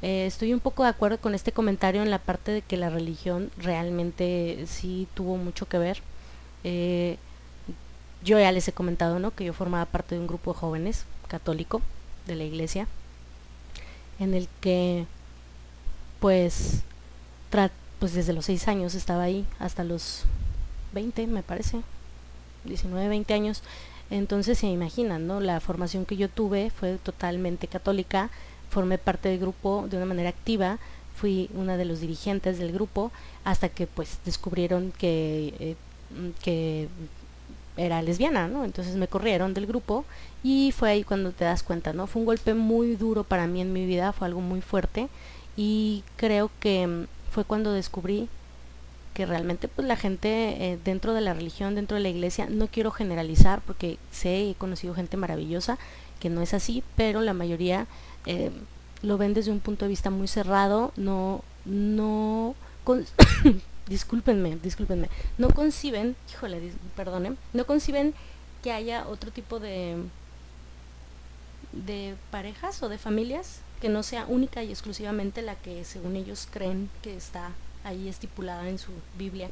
[0.01, 2.89] eh, estoy un poco de acuerdo con este comentario en la parte de que la
[2.89, 6.01] religión realmente sí tuvo mucho que ver.
[6.63, 7.17] Eh,
[8.23, 9.31] yo ya les he comentado, ¿no?
[9.31, 11.81] Que yo formaba parte de un grupo de jóvenes católico
[12.27, 12.87] de la iglesia,
[14.19, 15.05] en el que,
[16.19, 16.81] pues,
[17.99, 20.23] pues desde los 6 años estaba ahí hasta los
[20.93, 21.81] 20, me parece,
[22.65, 23.63] 19, 20 años,
[24.09, 25.39] entonces se imaginan, ¿no?
[25.39, 28.29] La formación que yo tuve fue totalmente católica,
[28.69, 30.77] formé parte del grupo de una manera activa,
[31.15, 33.11] fui una de los dirigentes del grupo
[33.43, 35.75] hasta que pues descubrieron que, eh,
[36.43, 36.87] que
[37.77, 38.63] era lesbiana, ¿no?
[38.63, 40.05] Entonces me corrieron del grupo
[40.43, 42.07] y fue ahí cuando te das cuenta, ¿no?
[42.07, 45.07] Fue un golpe muy duro para mí en mi vida, fue algo muy fuerte
[45.57, 48.29] y creo que mm, fue cuando descubrí
[49.15, 50.27] que realmente pues la gente
[50.73, 54.55] eh, dentro de la religión, dentro de la iglesia, no quiero generalizar porque sé, he
[54.55, 55.79] conocido gente maravillosa
[56.19, 57.87] que no es así, pero la mayoría
[58.25, 58.51] eh,
[59.01, 62.55] lo ven desde un punto de vista muy cerrado, no, no,
[63.87, 66.73] discúlpenme, discúlpenme, no conciben, híjole,
[67.53, 68.13] no conciben
[68.61, 69.95] que haya otro tipo de
[71.71, 76.47] de parejas o de familias que no sea única y exclusivamente la que según ellos
[76.51, 77.51] creen que está
[77.85, 79.49] ahí estipulada en su Biblia.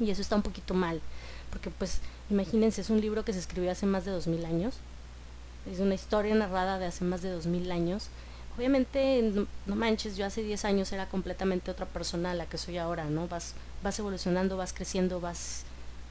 [0.00, 1.00] Y eso está un poquito mal,
[1.50, 2.00] porque pues
[2.30, 4.74] imagínense, es un libro que se escribió hace más de dos mil años,
[5.70, 8.08] es una historia narrada de hace más de dos mil años.
[8.56, 9.32] Obviamente,
[9.66, 13.04] no, manches, yo hace 10 años era completamente otra persona a la que soy ahora,
[13.06, 13.26] ¿no?
[13.26, 15.64] Vas, vas evolucionando, vas creciendo, vas,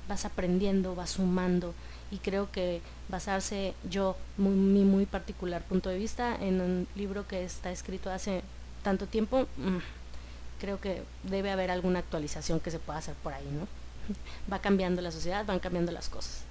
[0.10, 1.76] vas aprendiendo, vas sumando.
[2.10, 7.28] Y creo que basarse yo, muy, mi muy particular punto de vista, en un libro
[7.28, 8.42] que está escrito hace
[8.84, 9.78] tanto tiempo, mm,
[10.62, 13.68] creo que debe haber alguna actualización que se pueda hacer por ahí, ¿no?
[14.52, 16.44] Va cambiando la sociedad, van cambiando las cosas.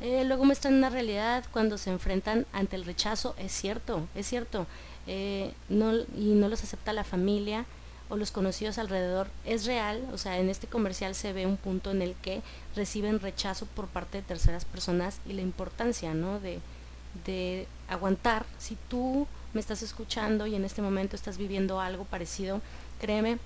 [0.00, 4.66] Eh, luego muestran una realidad cuando se enfrentan ante el rechazo, es cierto, es cierto,
[5.06, 7.64] eh, y no los acepta la familia
[8.08, 11.92] o los conocidos alrededor, es real, o sea, en este comercial se ve un punto
[11.92, 12.42] en el que
[12.74, 16.40] reciben rechazo por parte de terceras personas y la importancia, ¿no?
[16.40, 22.60] De aguantar, si tú me estás escuchando y en este momento estás viviendo algo parecido,
[23.00, 23.38] créeme,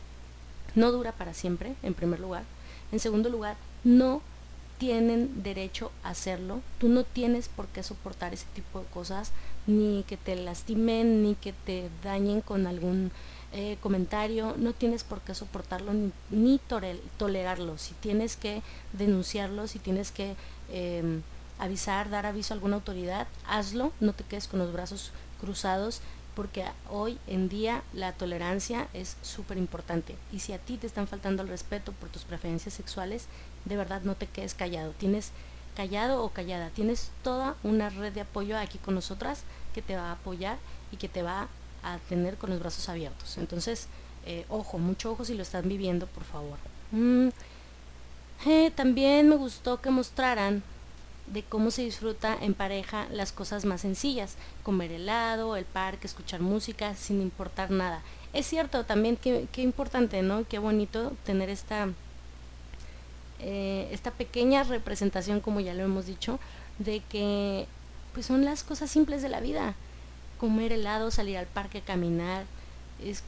[0.76, 2.44] no dura para siempre, en primer lugar.
[2.92, 4.22] En segundo lugar, no
[4.78, 6.60] tienen derecho a hacerlo.
[6.78, 9.32] Tú no tienes por qué soportar ese tipo de cosas,
[9.66, 13.10] ni que te lastimen, ni que te dañen con algún
[13.52, 14.54] eh, comentario.
[14.58, 15.92] No tienes por qué soportarlo
[16.30, 16.60] ni,
[17.16, 17.78] tolerarlo.
[17.78, 18.62] Si tienes que
[18.92, 20.36] denunciarlo, si tienes que
[20.70, 21.22] em,
[21.58, 23.92] avisar, dar aviso a alguna autoridad, hazlo.
[24.00, 26.00] No te quedes con los brazos cruzados
[26.36, 30.16] porque hoy en día la tolerancia es súper importante.
[30.30, 33.26] Y si a ti te están faltando el respeto por tus preferencias sexuales,
[33.64, 34.92] de verdad no te quedes callado.
[34.92, 35.32] Tienes
[35.74, 39.44] callado o callada, tienes toda una red de apoyo aquí con nosotras
[39.74, 40.58] que te va a apoyar
[40.92, 41.48] y que te va
[41.82, 43.38] a tener con los brazos abiertos.
[43.38, 43.88] Entonces,
[44.26, 46.58] eh, ojo, mucho ojo si lo están viviendo, por favor.
[46.92, 47.28] Mm,
[48.44, 50.62] eh, también me gustó que mostraran
[51.26, 56.40] de cómo se disfruta en pareja las cosas más sencillas, comer helado, el parque, escuchar
[56.40, 58.02] música, sin importar nada.
[58.32, 60.44] Es cierto también que, importante, ¿no?
[60.48, 61.88] Qué bonito tener esta,
[63.40, 66.38] eh, esta pequeña representación, como ya lo hemos dicho,
[66.78, 67.66] de que
[68.12, 69.74] pues son las cosas simples de la vida.
[70.38, 72.44] Comer helado, salir al parque, caminar,
[73.02, 73.22] es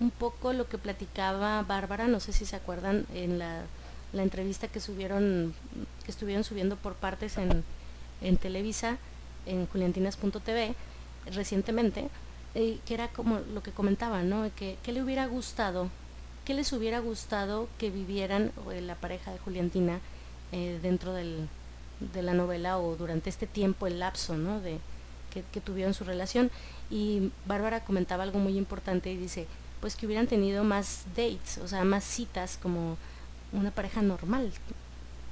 [0.00, 3.62] un poco lo que platicaba Bárbara, no sé si se acuerdan en la,
[4.12, 5.54] entrevista que subieron,
[6.04, 7.64] que estuvieron subiendo por partes en,
[8.20, 8.98] en Televisa,
[9.46, 10.74] en juliantinas.tv
[11.32, 12.08] recientemente,
[12.54, 14.50] eh, que era como lo que comentaba, ¿no?
[14.56, 15.90] Que, ¿Qué le hubiera gustado?
[16.44, 18.52] ¿Qué les hubiera gustado que vivieran
[18.82, 20.00] la pareja de Juliantina
[20.52, 21.48] eh, dentro del,
[22.00, 24.60] de la novela o durante este tiempo, el lapso, ¿no?
[24.60, 24.78] De,
[25.30, 26.50] que, que tuvieron su relación?
[26.90, 29.46] Y Bárbara comentaba algo muy importante y dice,
[29.80, 32.96] pues que hubieran tenido más dates, o sea, más citas como
[33.52, 34.52] una pareja normal,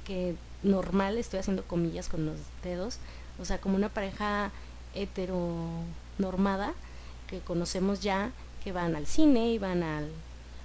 [0.05, 2.97] que normal, estoy haciendo comillas con los dedos,
[3.39, 4.51] o sea, como una pareja
[4.95, 6.73] heteronormada
[7.27, 8.31] que conocemos ya,
[8.63, 10.09] que van al cine y van al,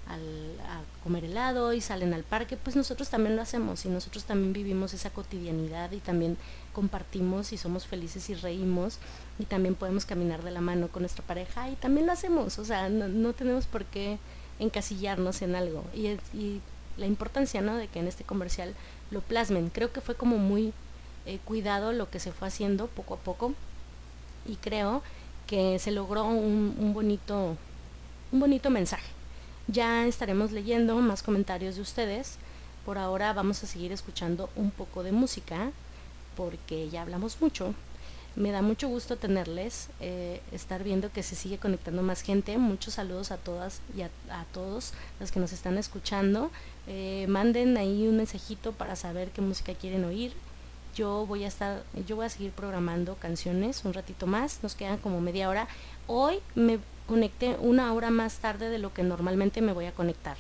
[0.09, 4.53] a comer helado y salen al parque, pues nosotros también lo hacemos y nosotros también
[4.53, 6.37] vivimos esa cotidianidad y también
[6.73, 8.99] compartimos y somos felices y reímos
[9.39, 12.65] y también podemos caminar de la mano con nuestra pareja y también lo hacemos, o
[12.65, 14.19] sea, no, tenemos por qué
[14.59, 15.85] encasillarnos en algo.
[15.95, 16.61] Y,
[16.97, 17.77] la importancia, ¿no?
[17.77, 18.75] De que en este comercial
[19.11, 20.73] lo plasmen, creo que fue como muy
[21.27, 23.55] eh, cuidado lo que se fue haciendo poco a poco
[24.47, 25.03] y creo
[25.47, 27.57] que se logró un, un bonito
[28.33, 29.09] un bonito mensaje
[29.69, 32.37] ya estaremos leyendo más comentarios de ustedes.
[32.85, 35.71] Por ahora vamos a seguir escuchando un poco de música
[36.37, 37.75] porque ya hablamos mucho.
[38.35, 42.57] Me da mucho gusto tenerles, eh, estar viendo que se sigue conectando más gente.
[42.57, 44.11] Muchos saludos a todas y a,
[44.53, 46.51] todos los que nos están escuchando.
[46.87, 50.33] Eh, manden ahí un mensajito para saber qué música quieren oír.
[50.95, 54.61] Yo voy a estar, yo voy a seguir programando canciones un ratito más.
[54.63, 55.69] Nos quedan como media hora.
[56.07, 60.39] Hoy me conecté una hora más tarde de lo que normalmente me voy a conectar.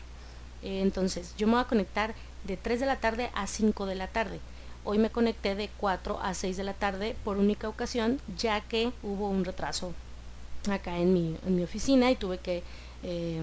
[0.62, 2.14] Eh, entonces, yo me voy a conectar
[2.44, 4.40] de 3 de la tarde a 5 de la tarde.
[4.84, 8.92] Hoy me conecté de 4 a 6 de la tarde por única ocasión, ya que
[9.02, 9.92] hubo un retraso
[10.70, 12.62] acá en mi, en mi oficina y tuve que
[13.04, 13.40] eh,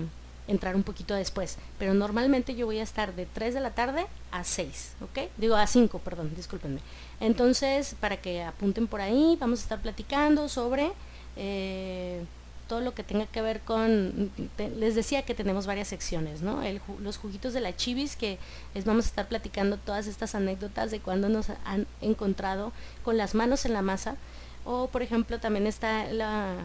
[0.48, 1.58] entrar un poquito después.
[1.78, 5.30] Pero normalmente yo voy a estar de 3 de la tarde a 6, ¿ok?
[5.38, 6.82] Digo a 5, perdón, discúlpenme.
[7.22, 10.92] Entonces, para que apunten por ahí, vamos a estar platicando sobre...
[11.38, 12.22] Eh,
[12.70, 14.32] todo lo que tenga que ver con,
[14.78, 16.62] les decía que tenemos varias secciones, ¿no?
[17.02, 18.38] los juguitos de la chivis, que
[18.86, 22.72] vamos a estar platicando todas estas anécdotas de cuando nos han encontrado
[23.04, 24.16] con las manos en la masa,
[24.66, 26.58] o por ejemplo también está la,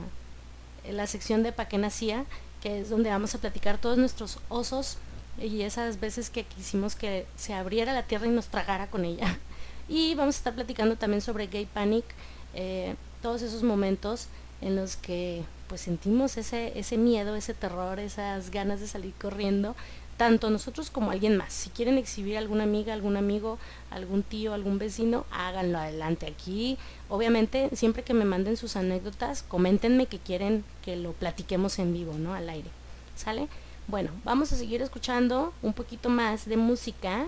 [0.89, 2.27] la sección de Pa' nacía,
[2.63, 4.99] que es donde vamos a platicar todos nuestros osos
[5.39, 9.39] y esas veces que quisimos que se abriera la tierra y nos tragara con ella.
[9.87, 12.07] Y vamos a estar platicando también sobre Gay Panic,
[12.55, 14.29] eh, todos esos momentos
[14.63, 15.45] en los que
[15.75, 19.75] pues sentimos ese, ese miedo, ese terror, esas ganas de salir corriendo,
[20.17, 21.53] tanto nosotros como alguien más.
[21.53, 23.59] Si quieren exhibir a alguna amiga, algún amigo,
[23.91, 26.79] algún tío, algún vecino, háganlo adelante aquí.
[27.09, 32.13] Obviamente, siempre que me manden sus anécdotas, coméntenme que quieren que lo platiquemos en vivo,
[32.19, 32.35] ¿no?
[32.35, 32.71] Al aire.
[33.17, 33.49] ¿Sale?
[33.89, 37.27] Bueno, vamos a seguir escuchando un poquito más de música.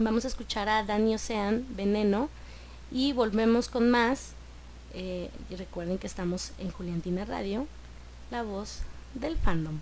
[0.00, 2.30] Vamos a escuchar a Dani Ocean, Veneno,
[2.90, 4.34] y volvemos con más
[4.94, 7.66] eh, y recuerden que estamos en Juliantina Radio,
[8.30, 8.80] la voz
[9.14, 9.80] del fandom.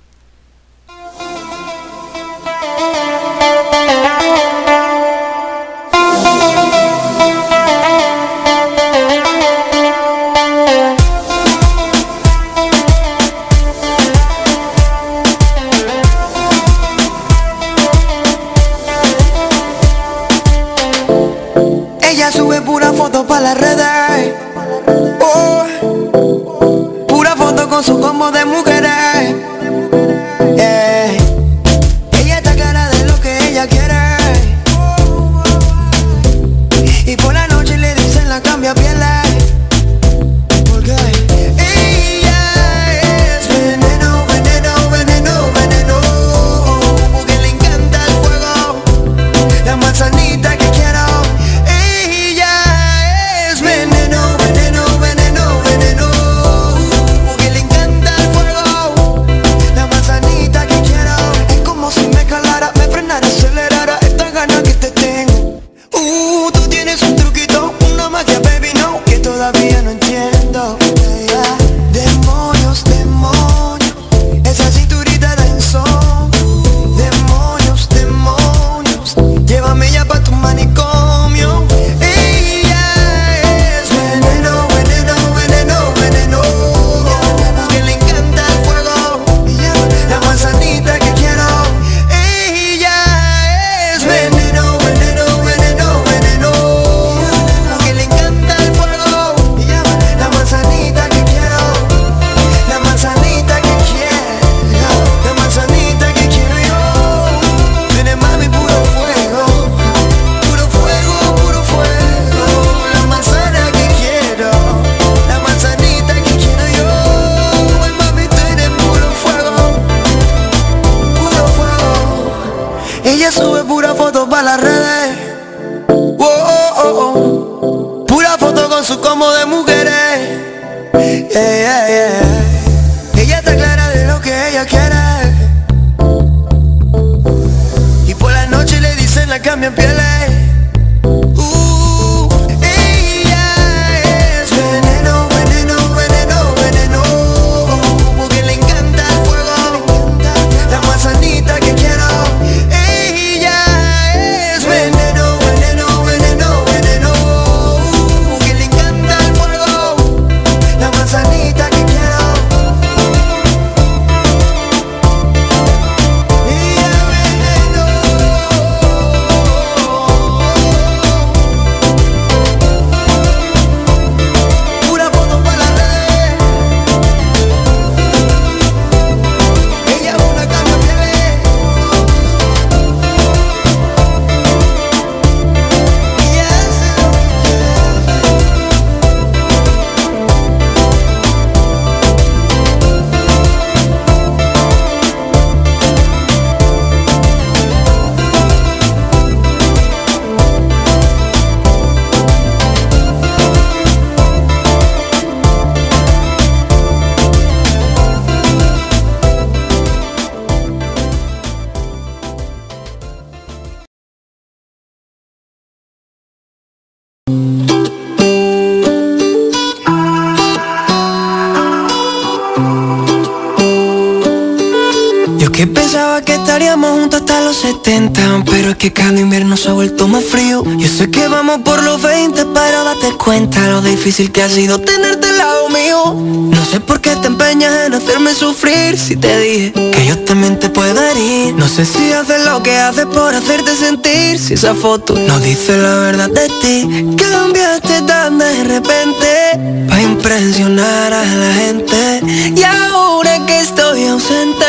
[228.82, 230.64] que cada invierno se ha vuelto más frío.
[230.76, 234.80] Yo sé que vamos por los 20, pero date cuenta lo difícil que ha sido
[234.80, 236.14] tenerte al lado mío.
[236.16, 240.58] No sé por qué te empeñas en hacerme sufrir si te dije que yo también
[240.58, 241.54] te puedo herir.
[241.54, 245.76] No sé si haces lo que haces por hacerte sentir si esa foto no dice
[245.76, 247.16] la verdad de ti.
[247.16, 252.20] Cambiaste tan de repente para impresionar a la gente.
[252.56, 254.66] Y ahora que estoy ausente,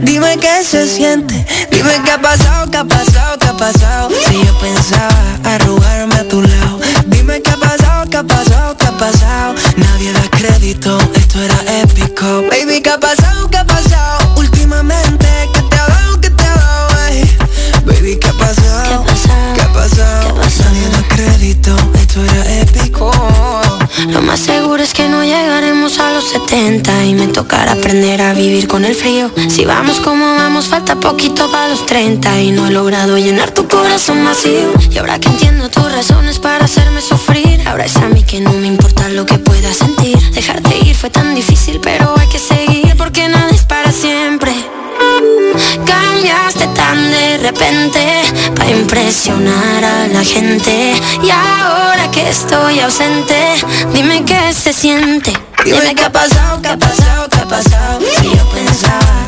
[0.00, 4.10] dime qué se siente, dime qué ha pasado, qué ha pasado ha pasado.
[4.28, 6.51] Si yo pensaba arrugarme a tu lado
[27.62, 29.30] para aprender a vivir con el frío.
[29.48, 33.68] Si vamos como vamos, falta poquito para los 30 y no he logrado llenar tu
[33.68, 34.72] corazón vacío.
[34.90, 38.52] Y ahora que entiendo tus razones para hacerme sufrir, ahora es a mí que no
[38.54, 40.18] me importa lo que pueda sentir.
[40.32, 44.52] Dejarte ir fue tan difícil, pero hay que seguir porque nada es para siempre.
[45.86, 48.22] Cambiaste tan de repente
[48.56, 50.94] para impresionar a la gente.
[51.22, 53.54] Y ahora que estoy ausente,
[53.94, 55.32] dime qué se siente.
[55.64, 58.00] Dime qué ha pasado, qué ha pasado pasado.
[58.22, 59.21] Y yo pensaba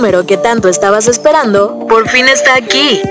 [0.00, 3.02] número que tanto estabas esperando, por fin está aquí.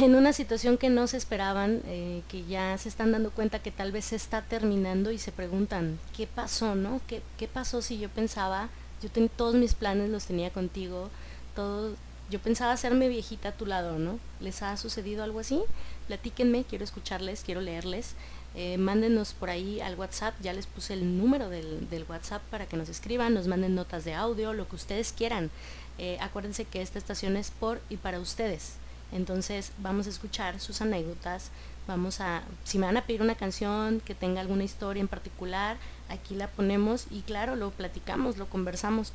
[0.00, 3.70] en una situación que no se esperaban, eh, que ya se están dando cuenta que
[3.70, 7.00] tal vez se está terminando y se preguntan, ¿qué pasó, no?
[7.06, 8.68] ¿Qué, qué pasó si yo pensaba,
[9.02, 11.10] yo ten, todos mis planes los tenía contigo,
[11.54, 11.96] todos,
[12.30, 14.18] yo pensaba hacerme viejita a tu lado, ¿no?
[14.40, 15.62] ¿Les ha sucedido algo así?
[16.08, 18.14] Platíquenme, quiero escucharles, quiero leerles.
[18.54, 22.76] Eh, mándenos por ahí al WhatsApp, ya les puse el número del, WhatsApp para que
[22.76, 25.50] nos escriban, nos manden notas de audio, lo que ustedes quieran.
[25.98, 28.72] Eh, acuérdense que esta estación es por y para ustedes.
[29.12, 31.50] Entonces vamos a escuchar sus anécdotas,
[31.86, 35.76] vamos a, si me van a pedir una canción que tenga alguna historia en particular,
[36.08, 39.12] aquí la ponemos y claro, lo platicamos, lo conversamos.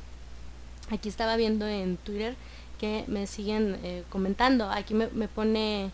[0.90, 2.36] Aquí estaba viendo en Twitter
[2.78, 4.70] que me siguen eh, comentando.
[4.70, 5.90] Aquí me, pone,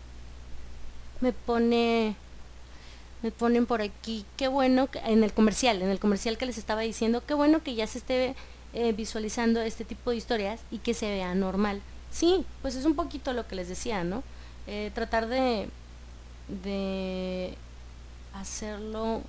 [1.21, 2.15] me pone,
[3.21, 6.57] me ponen por aquí, qué bueno, que, en el comercial, en el comercial que les
[6.57, 8.35] estaba diciendo, qué bueno que ya se esté
[8.73, 11.81] eh, visualizando este tipo de historias y que se vea normal.
[12.11, 14.23] Sí, pues es un poquito lo que les decía, ¿no?
[14.67, 15.69] Eh, tratar de,
[16.63, 17.55] de
[18.33, 19.21] hacerlo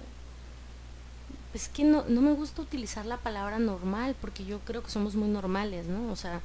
[1.54, 5.14] es que no, no me gusta utilizar la palabra normal porque yo creo que somos
[5.14, 6.10] muy normales, ¿no?
[6.10, 6.40] O sea,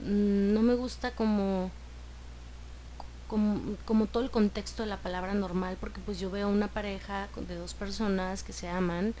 [0.00, 1.70] no me gusta como,
[3.84, 7.56] como, todo el contexto de la palabra normal, porque pues yo veo una pareja de
[7.56, 9.14] dos personas que se aman,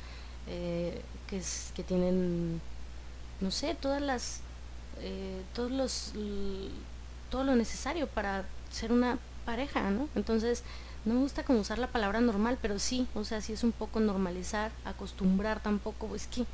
[0.46, 2.60] eh, que, es, que tienen,
[3.40, 4.40] no sé, todas las,
[5.00, 6.12] eh, todos los,
[7.30, 10.08] todo lo necesario para ser una pareja, ¿no?
[10.14, 10.62] Entonces,
[11.04, 13.72] no me gusta como usar la palabra normal, pero sí, o sea, sí es un
[13.72, 16.46] poco normalizar, acostumbrar tampoco, es que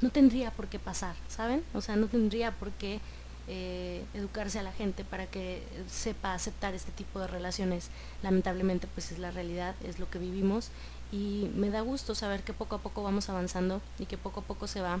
[0.00, 1.64] no tendría por qué pasar, ¿saben?
[1.74, 3.00] O sea, no tendría por qué
[3.48, 7.90] eh, educarse a la gente para que sepa aceptar este tipo de relaciones.
[8.22, 10.70] Lamentablemente pues es la realidad, es lo que vivimos
[11.12, 14.42] y me da gusto saber que poco a poco vamos avanzando y que poco a
[14.42, 15.00] poco se va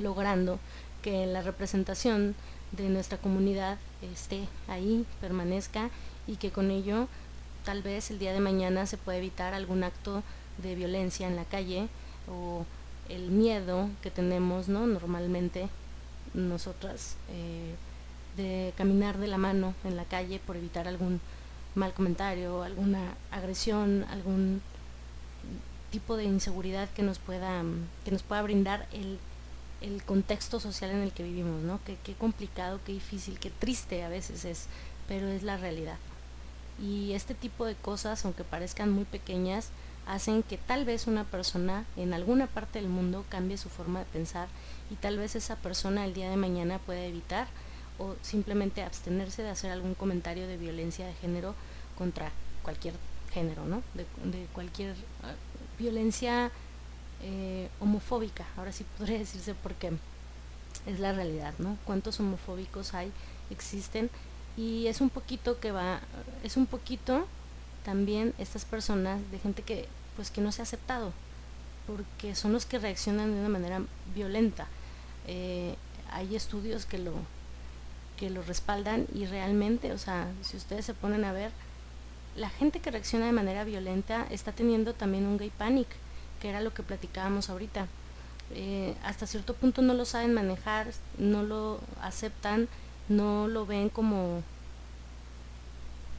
[0.00, 0.58] logrando
[1.02, 2.34] que la representación
[2.72, 5.90] de nuestra comunidad esté ahí, permanezca
[6.26, 7.08] y que con ello
[7.64, 10.22] tal vez el día de mañana se pueda evitar algún acto
[10.58, 11.88] de violencia en la calle
[12.28, 12.64] o
[13.08, 14.86] el miedo que tenemos ¿no?
[14.86, 15.68] normalmente
[16.36, 17.74] nosotras eh,
[18.36, 21.20] de caminar de la mano en la calle por evitar algún
[21.74, 24.62] mal comentario, alguna agresión, algún
[25.90, 27.62] tipo de inseguridad que nos pueda,
[28.04, 29.18] que nos pueda brindar el,
[29.80, 31.80] el contexto social en el que vivimos, ¿no?
[31.84, 34.66] Qué, qué complicado, qué difícil, qué triste a veces es,
[35.08, 35.96] pero es la realidad.
[36.82, 39.70] Y este tipo de cosas, aunque parezcan muy pequeñas,
[40.06, 44.04] hacen que tal vez una persona en alguna parte del mundo cambie su forma de
[44.06, 44.48] pensar
[44.90, 47.48] y tal vez esa persona el día de mañana pueda evitar
[47.98, 51.54] o simplemente abstenerse de hacer algún comentario de violencia de género
[51.96, 52.30] contra
[52.62, 52.94] cualquier
[53.32, 53.82] género, ¿no?
[53.94, 55.34] De, cualquier ah,
[55.78, 56.50] violencia
[57.22, 59.92] eh, homofóbica, ahora sí podría decirse porque
[60.86, 61.78] es la realidad, ¿no?
[61.84, 63.10] ¿Cuántos homofóbicos hay,
[63.50, 64.10] existen?
[64.56, 66.00] Y es un poquito que va,
[66.42, 67.26] es un poquito
[67.84, 71.12] también estas personas de gente que pues que no se ha aceptado
[71.86, 73.82] porque son los que reaccionan de una manera
[74.14, 74.66] violenta
[75.26, 75.74] eh,
[76.10, 77.12] hay estudios que lo
[78.16, 81.50] que lo respaldan y realmente o sea si ustedes se ponen a ver
[82.34, 85.88] la gente que reacciona de manera violenta está teniendo también un gay panic
[86.40, 87.86] que era lo que platicábamos ahorita
[88.52, 90.88] eh, hasta cierto punto no lo saben manejar
[91.18, 92.68] no lo aceptan
[93.08, 94.42] no lo ven como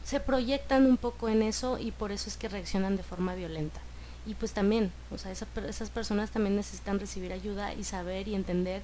[0.08, 3.82] se proyectan un poco en eso y por eso es que reaccionan de forma violenta.
[4.28, 8.82] Y pues también, o sea, esas personas también necesitan recibir ayuda y saber y entender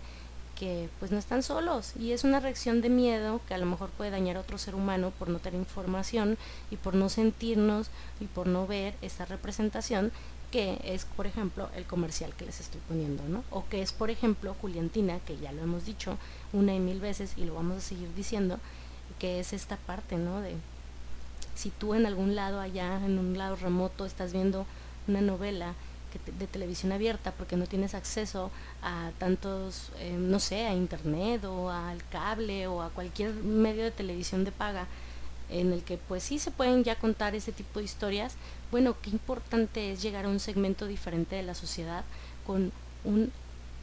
[0.56, 3.90] que pues no están solos y es una reacción de miedo que a lo mejor
[3.90, 6.38] puede dañar a otro ser humano por no tener información
[6.70, 7.90] y por no sentirnos
[8.20, 10.12] y por no ver esta representación
[10.52, 13.44] que es por ejemplo el comercial que les estoy poniendo, ¿no?
[13.50, 16.18] O que es por ejemplo Juliantina, que ya lo hemos dicho
[16.54, 18.60] una y mil veces y lo vamos a seguir diciendo,
[19.18, 20.42] que es esta parte, ¿no?
[20.42, 20.56] De
[21.56, 24.68] si tú en algún lado allá, en un lado remoto, estás viendo
[25.08, 25.74] una novela
[26.40, 28.52] de televisión abierta porque no tienes acceso
[28.84, 33.92] a tantos, eh, no sé, a internet o al cable o a cualquier medio de
[33.92, 34.88] televisión de paga
[35.50, 38.36] en el que pues sí se pueden ya contar ese tipo de historias,
[38.72, 42.04] bueno, qué importante es llegar a un segmento diferente de la sociedad
[42.46, 42.72] con
[43.04, 43.32] un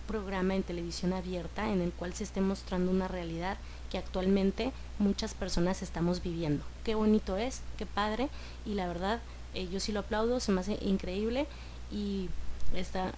[0.09, 3.59] programa en televisión abierta en el cual se esté mostrando una realidad
[3.91, 6.65] que actualmente muchas personas estamos viviendo.
[6.85, 8.29] Qué bonito es, qué padre
[8.67, 9.21] y la verdad
[9.55, 11.47] eh, yo sí lo aplaudo, se me hace increíble
[11.91, 12.29] y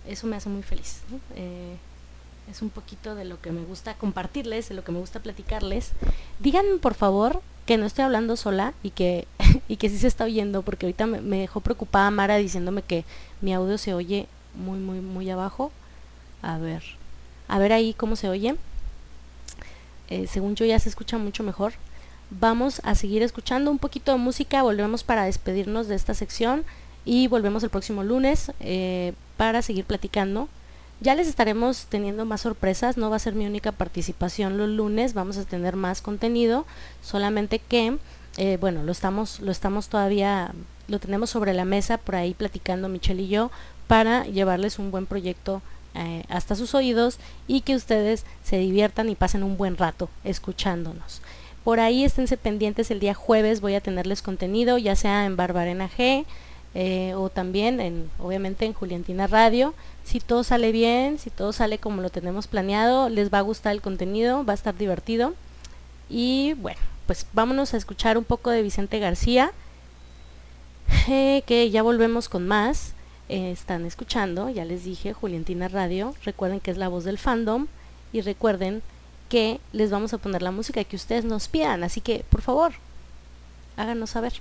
[0.06, 1.00] eso me hace muy feliz.
[1.36, 1.76] Eh,
[2.50, 5.92] es un poquito de lo que me gusta compartirles, de lo que me gusta platicarles.
[6.40, 9.26] Díganme por favor que no estoy hablando sola y que,
[9.68, 13.04] y que sí se está oyendo, porque ahorita me, me, dejó preocupada Mara diciéndome que
[13.40, 15.70] mi audio se oye muy, muy, muy abajo.
[16.42, 16.82] A ver,
[17.48, 18.56] a ver ahí cómo se oye.
[20.08, 21.74] Eh, según yo ya se escucha mucho mejor.
[22.40, 26.64] Vamos a seguir escuchando un poquito de música, volvemos para despedirnos de esta sección
[27.04, 30.48] y volvemos el próximo lunes eh, para seguir platicando
[31.02, 35.14] ya les estaremos teniendo más sorpresas, no va a ser mi única participación los lunes,
[35.14, 36.64] vamos a tener más contenido,
[37.02, 37.98] solamente que,
[38.36, 40.52] eh, bueno, lo estamos, lo estamos todavía,
[40.86, 43.50] lo tenemos sobre la mesa por ahí platicando Michelle y yo
[43.88, 45.60] para llevarles un buen proyecto
[45.94, 47.18] eh, hasta sus oídos
[47.48, 51.20] y que ustedes se diviertan y pasen un buen rato escuchándonos.
[51.64, 55.88] Por ahí esténse pendientes el día jueves, voy a tenerles contenido, ya sea en Barbarena
[55.88, 56.24] G,
[56.74, 59.74] eh, o también en obviamente en Juliantina Radio.
[60.04, 63.72] Si todo sale bien, si todo sale como lo tenemos planeado, les va a gustar
[63.72, 65.34] el contenido, va a estar divertido.
[66.10, 69.52] Y bueno, pues vámonos a escuchar un poco de Vicente García,
[71.08, 72.94] eh, que ya volvemos con más.
[73.28, 76.14] Eh, están escuchando, ya les dije, Juliantina Radio.
[76.24, 77.68] Recuerden que es la voz del fandom
[78.12, 78.82] y recuerden
[79.32, 81.82] que les vamos a poner la música que ustedes nos pidan.
[81.84, 82.72] Así que, por favor,
[83.78, 84.34] háganos saber.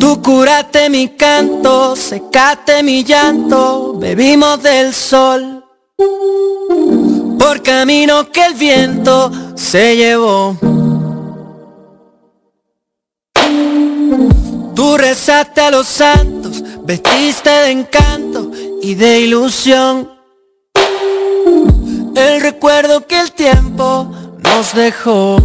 [0.00, 5.62] Tú curaste mi canto, secaste mi llanto, bebimos del sol.
[7.46, 10.56] Por camino que el viento se llevó.
[14.74, 18.50] Tú rezaste a los santos, vestiste de encanto
[18.82, 20.10] y de ilusión.
[22.16, 24.10] El recuerdo que el tiempo
[24.42, 25.36] nos dejó.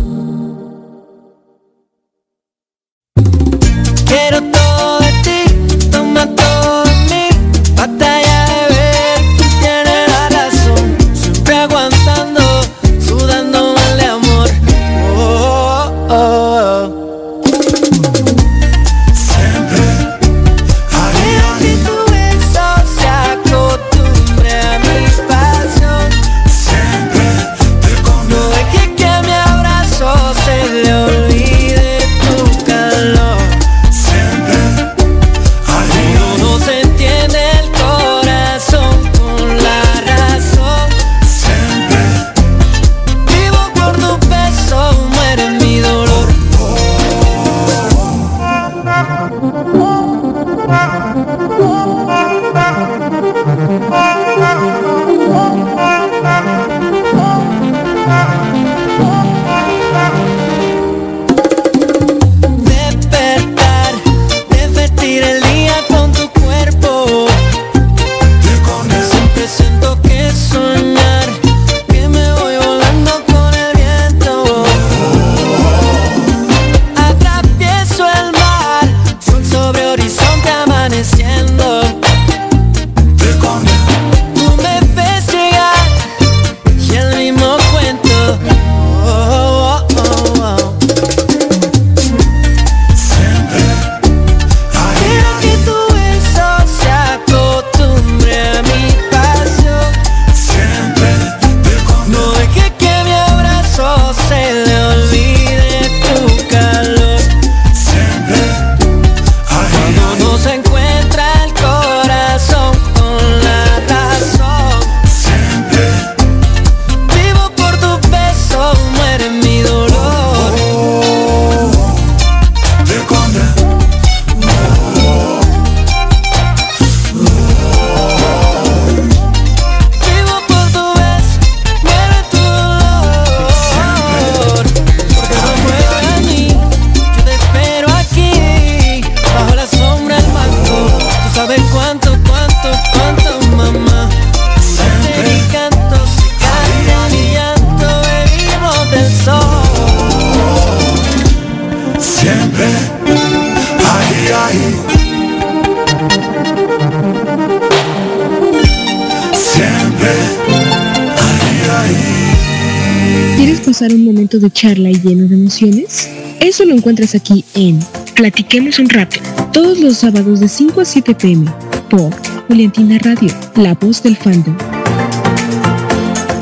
[164.31, 166.09] Momento de charla y lleno de emociones?
[166.39, 167.79] Eso lo encuentras aquí en
[168.15, 169.17] Platiquemos un rato,
[169.51, 171.51] todos los sábados de 5 a 7 pm,
[171.89, 172.09] por
[172.47, 174.55] Juliantina Radio, la voz del fandom.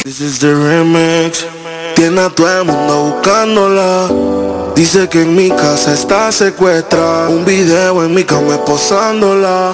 [0.03, 1.45] This is the remix.
[1.95, 4.73] Tiene a todo el mundo buscándola.
[4.75, 7.29] Dice que en mi casa está secuestrada.
[7.29, 9.71] Un video en mi cama posándola.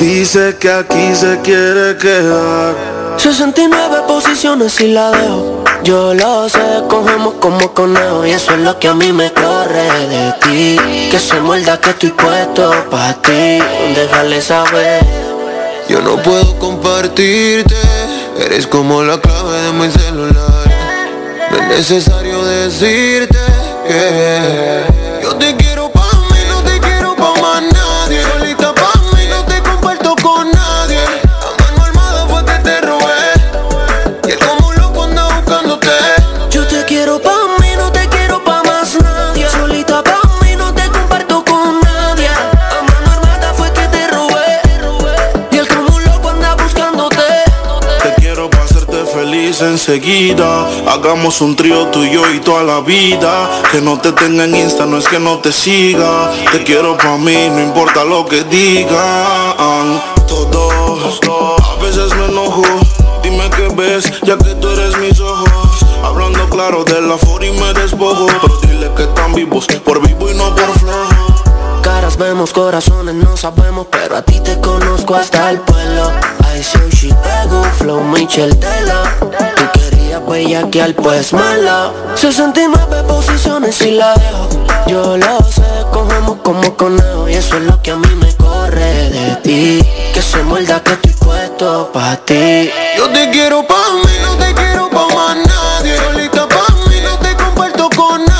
[0.00, 2.74] Dice que aquí se quiere quedar.
[3.18, 5.64] 69 posiciones y la dejo.
[5.84, 10.08] Yo lo sé, cogemos como conejo y eso es lo que a mí me corre
[10.08, 11.08] de ti.
[11.10, 13.58] Que se muerda que estoy puesto para ti.
[13.94, 15.04] Déjale saber.
[15.86, 17.76] Yo no puedo compartirte,
[18.38, 20.64] eres como la clave de mi celular.
[21.50, 23.38] No es necesario decirte
[23.86, 24.93] que
[49.62, 50.66] enseguida.
[50.86, 53.50] Hagamos un trío tú y yo y toda la vida.
[53.70, 56.30] Que no te tenga en Insta, no es que no te siga.
[56.52, 60.00] Te quiero para mí, no importa lo que digan.
[60.26, 62.62] Todos, a veces me enojo.
[63.22, 65.84] Dime qué ves, ya que tú eres mis ojos.
[66.02, 68.26] Hablando claro de la for y me despojo.
[68.26, 71.80] Pero dile que están vivos, por vivo y no por flojo.
[71.82, 76.10] Caras vemos, corazones no sabemos, pero a ti te conozco hasta el pueblo.
[76.64, 79.02] I say Chicago, Flow, Michel Tela.
[79.20, 79.30] Tú
[79.74, 81.92] querías bellaquear, pues mala.
[82.14, 84.48] 69 posiciones y la dejo.
[84.86, 85.62] Yo lo sé,
[85.92, 89.82] cogemos como conejo y eso es lo que a mí me corre de ti.
[90.14, 92.70] Que se muerda que estoy puesto pa' ti.
[92.96, 95.98] Yo te quiero pa' mí, no te quiero pa' más nadie.
[95.98, 98.33] Solita pa' mí, no te comparto con nadie.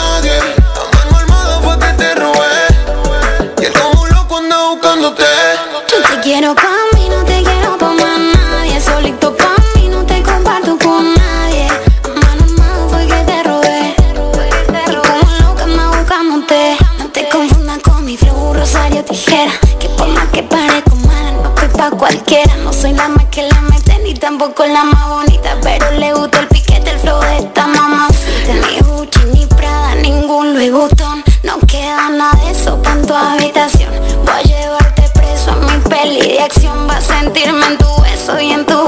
[19.14, 22.56] Tijera Que por más que parezco mala, no estoy pa' cualquiera.
[22.56, 26.40] No soy la más que la mete, ni tampoco la más bonita Pero le gusta
[26.40, 26.48] el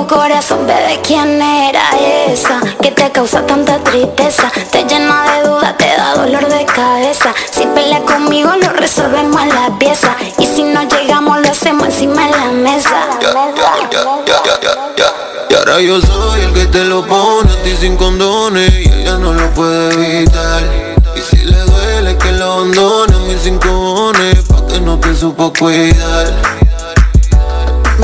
[0.06, 1.82] corazón Bebé, ¿quién era
[2.28, 2.60] esa?
[2.80, 4.50] Que te causa tanta tristeza.
[4.70, 7.34] Te llena de dudas, te da dolor de cabeza.
[7.50, 10.16] Si pelea conmigo lo resolvemos en la pieza.
[10.38, 13.08] Y si no llegamos lo hacemos encima de la mesa.
[15.48, 19.16] Y ahora yo soy el que te lo pone a ti sin condones Y ella
[19.16, 20.62] no lo puede evitar.
[21.14, 25.52] Y si le duele que lo abandone a mis sin Pa' que no te supo
[25.52, 26.65] cuidar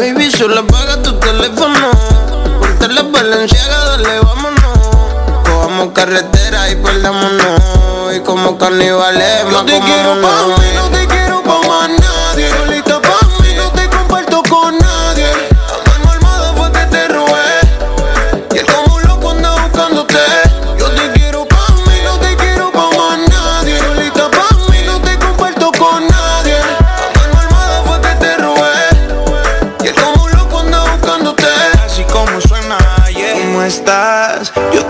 [0.03, 1.93] Baby, solo apaga tu teléfono
[2.59, 4.79] Ponte la valenciaga, dale, vámonos.
[5.45, 7.61] Cojamos carretera y perdámonos.
[8.17, 12.51] Y como carnivales, Yo te quiero pa' mí, no te quiero pa' más nadie.
[12.51, 15.52] Solita pa' mí, no te comparto con nadie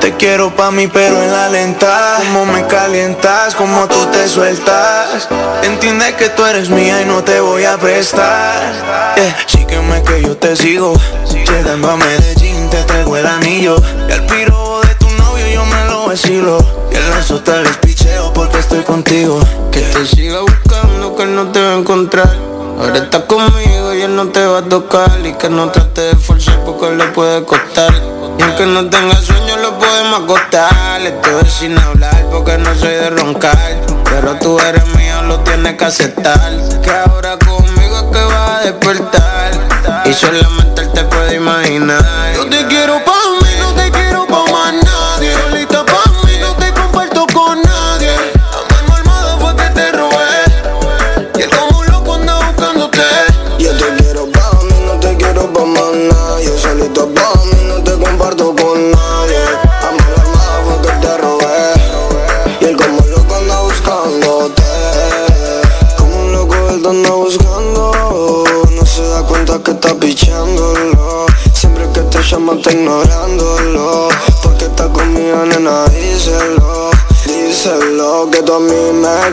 [0.02, 2.16] te quiero pa' mí pero en la lenta.
[2.18, 5.28] Cómo me calientas, cómo tú te sueltas.
[5.62, 9.14] Entiende que tú eres mía y no te voy a prestar.
[9.14, 9.36] Yeah.
[9.46, 10.92] Sígueme que yo te sigo.
[11.30, 13.76] Llegando a Medellín te traigo el anillo.
[14.08, 16.58] Y al piro de tu novio yo me lo vacilo.
[16.90, 19.38] Y el lazo te picheo porque estoy contigo.
[19.70, 22.51] Que te siga buscando que no te va a encontrar
[22.82, 26.16] Ahora estás conmigo y él no te va a tocar Y que no trate de
[26.16, 27.94] forzar porque le puede costar.
[28.38, 31.00] Y aunque no tenga sueño lo podemos acostar.
[31.00, 33.56] Estoy sin hablar porque no soy de roncar.
[34.04, 36.50] Pero tú eres mío, lo tienes que aceptar.
[36.82, 40.02] Que ahora conmigo es que vas a despertar.
[40.04, 42.34] Y solamente él te puede imaginar.
[42.34, 43.21] Yo te quiero pa'
[72.62, 74.08] está ignorándolo
[74.42, 76.92] Porque está conmigo nena díselo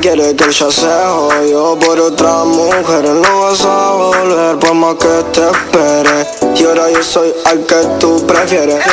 [0.02, 1.78] quiere que él ya se jodió.
[1.80, 6.28] Por otra mujer No vas a volver por más que te espere.
[6.56, 8.84] Y ahora yo soy al que tú prefieres.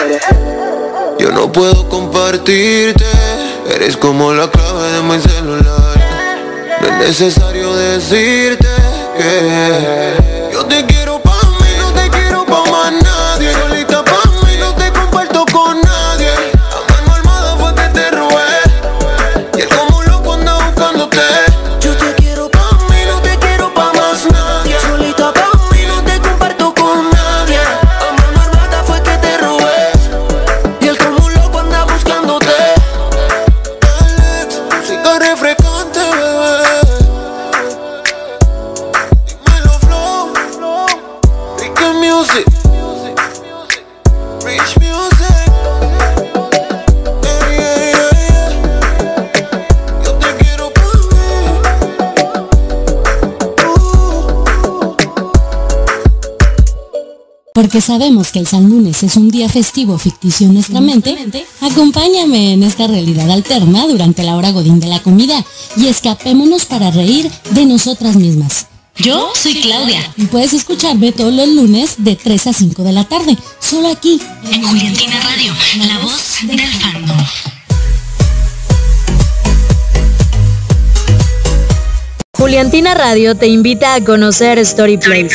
[1.18, 3.04] Yo no puedo compartirte
[3.74, 6.78] Eres como la clave de mi celular.
[6.80, 8.68] No es necesario decirte
[9.16, 11.15] que Yo te quiero
[57.56, 61.16] Porque sabemos que el San Lunes es un día festivo ficticio en nuestra mente,
[61.62, 65.42] acompáñame en esta realidad alterna durante la hora godín de la comida
[65.74, 68.66] y escapémonos para reír de nosotras mismas.
[68.98, 73.04] Yo soy Claudia y puedes escucharme todos los lunes de 3 a 5 de la
[73.04, 74.20] tarde, solo aquí,
[74.52, 77.16] en Juliantina Radio, la voz del fandom.
[82.36, 85.34] Juliantina Radio te invita a conocer StoryPlace,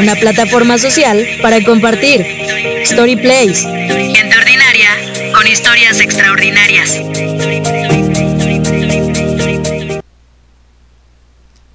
[0.00, 2.24] una plataforma social para compartir.
[2.84, 3.62] StoryPlace,
[4.14, 7.00] gente ordinaria con historias extraordinarias.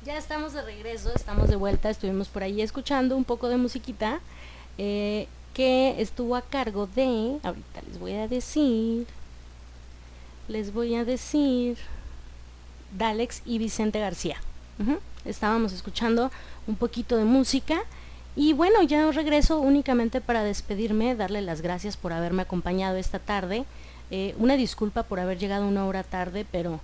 [0.05, 4.19] Ya estamos de regreso, estamos de vuelta, estuvimos por ahí escuchando un poco de musiquita
[4.77, 9.07] eh, que estuvo a cargo de, ahorita les voy a decir,
[10.47, 11.77] les voy a decir,
[12.97, 14.37] Dalex y Vicente García.
[15.25, 16.31] Estábamos escuchando
[16.67, 17.83] un poquito de música
[18.35, 23.65] y bueno, ya regreso únicamente para despedirme, darle las gracias por haberme acompañado esta tarde.
[24.09, 26.79] Eh, una disculpa por haber llegado una hora tarde, pero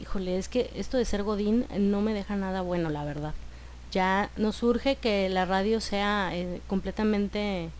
[0.00, 3.34] híjole, es que esto de ser Godín no me deja nada bueno, la verdad.
[3.92, 7.70] Ya nos urge que la radio sea eh, completamente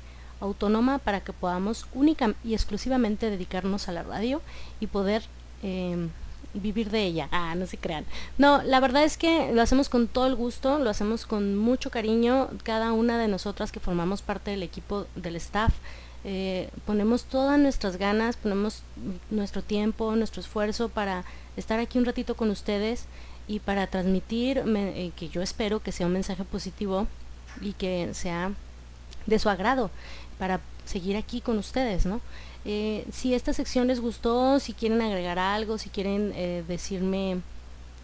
[0.40, 4.40] autónoma para que podamos única y exclusivamente dedicarnos a la radio
[4.80, 5.22] y poder
[5.62, 6.08] eh,
[6.54, 7.28] vivir de ella.
[7.30, 8.04] Ah, no se crean.
[8.38, 11.90] No, la verdad es que lo hacemos con todo el gusto, lo hacemos con mucho
[11.90, 12.48] cariño.
[12.62, 15.72] Cada una de nosotras que formamos parte del equipo del staff,
[16.24, 18.82] eh, ponemos todas nuestras ganas, ponemos
[19.30, 21.24] nuestro tiempo, nuestro esfuerzo para
[21.56, 23.06] estar aquí un ratito con ustedes
[23.48, 27.06] y para transmitir, eh, que yo espero que sea un mensaje positivo
[27.60, 28.52] y que sea
[29.26, 29.90] de su agrado
[30.38, 32.20] para seguir aquí con ustedes, ¿no?
[32.64, 37.40] Eh, si esta sección les gustó, si quieren agregar algo, si quieren eh, decirme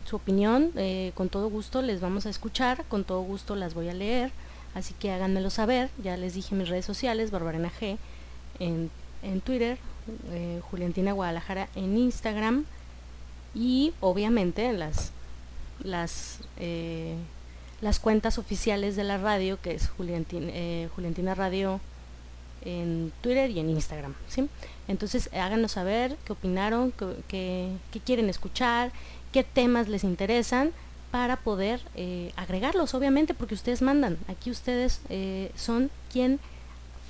[0.08, 3.88] su opinión, eh, con todo gusto les vamos a escuchar, con todo gusto las voy
[3.88, 4.30] a leer,
[4.74, 7.98] así que háganmelo saber, ya les dije mis redes sociales, Barbarena G
[8.58, 8.90] en,
[9.22, 9.78] en Twitter,
[10.70, 12.64] Juliantina Guadalajara en Instagram
[13.56, 15.10] y obviamente las
[15.82, 16.38] las
[17.80, 21.80] las cuentas oficiales de la radio que es Juliantin- eh, Juliantina Radio
[22.66, 24.48] en Twitter y en Instagram, ¿sí?
[24.88, 28.92] Entonces háganos saber qué opinaron, qué, qué- qué quieren escuchar,
[29.32, 30.72] qué temas les interesan
[31.10, 34.18] para poder eh, agregarlos, obviamente, porque ustedes mandan.
[34.28, 36.40] Aquí ustedes eh, son quien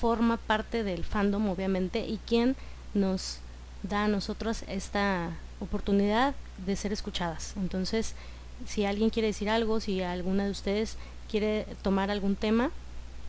[0.01, 2.55] forma parte del fandom, obviamente, y quien
[2.95, 3.39] nos
[3.83, 5.31] da a nosotros esta
[5.61, 6.35] oportunidad
[6.67, 7.55] de ser escuchadas.
[7.57, 8.15] Entonces,
[8.67, 10.97] si alguien quiere decir algo, si alguna de ustedes
[11.31, 12.71] quiere tomar algún tema,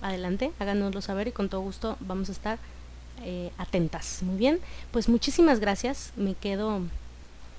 [0.01, 2.59] adelante, háganoslo saber y con todo gusto vamos a estar
[3.23, 4.21] eh, atentas.
[4.21, 4.59] Muy bien,
[4.91, 6.11] pues muchísimas gracias.
[6.15, 6.81] Me quedo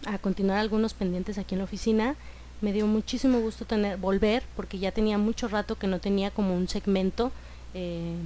[0.06, 2.15] a continuar algunos pendientes aquí en la oficina.
[2.60, 3.66] Me dio muchísimo gusto
[4.01, 7.31] volver porque ya tenía mucho rato que no tenía como un segmento
[7.74, 8.16] eh,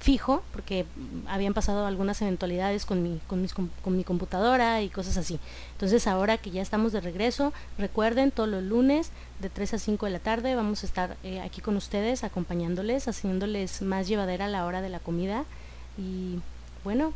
[0.00, 0.86] fijo porque
[1.26, 5.38] habían pasado algunas eventualidades con mi, con, mis con mi computadora y cosas así.
[5.72, 9.10] Entonces ahora que ya estamos de regreso, recuerden todos los lunes
[9.40, 13.08] de 3 a 5 de la tarde vamos a estar eh, aquí con ustedes acompañándoles,
[13.08, 15.44] haciéndoles más llevadera la hora de la comida
[15.98, 16.38] y
[16.82, 17.12] bueno,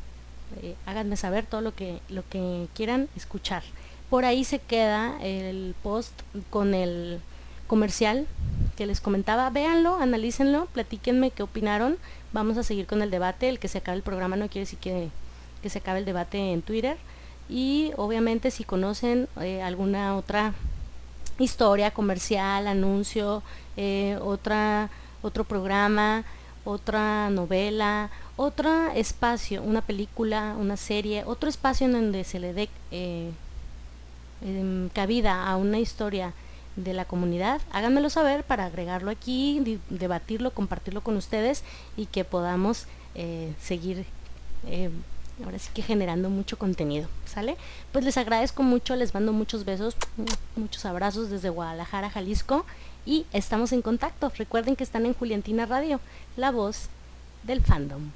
[0.62, 3.62] eh, háganme saber todo lo que, lo que quieran escuchar.
[4.10, 6.12] Por ahí se queda el post
[6.50, 7.20] con el
[7.66, 8.26] comercial
[8.76, 9.48] que les comentaba.
[9.50, 11.96] Véanlo, analícenlo, platíquenme qué opinaron.
[12.34, 13.48] Vamos a seguir con el debate.
[13.48, 15.08] El que se acabe el programa no quiere decir que,
[15.62, 16.96] que se acabe el debate en Twitter.
[17.48, 20.52] Y obviamente si conocen eh, alguna otra
[21.38, 23.44] historia comercial, anuncio,
[23.76, 24.90] eh, otra,
[25.22, 26.24] otro programa,
[26.64, 32.68] otra novela, otro espacio, una película, una serie, otro espacio en donde se le dé
[32.90, 33.30] eh,
[34.44, 36.32] em, cabida a una historia
[36.76, 41.62] de la comunidad, háganmelo saber para agregarlo aquí, debatirlo, compartirlo con ustedes
[41.96, 44.06] y que podamos eh, seguir
[44.66, 44.90] eh,
[45.44, 47.56] ahora sí que generando mucho contenido, ¿sale?
[47.92, 49.96] Pues les agradezco mucho, les mando muchos besos,
[50.56, 52.64] muchos abrazos desde Guadalajara, Jalisco
[53.04, 54.32] y estamos en contacto.
[54.36, 56.00] Recuerden que están en Juliantina Radio,
[56.36, 56.88] la voz
[57.42, 58.10] del fandom.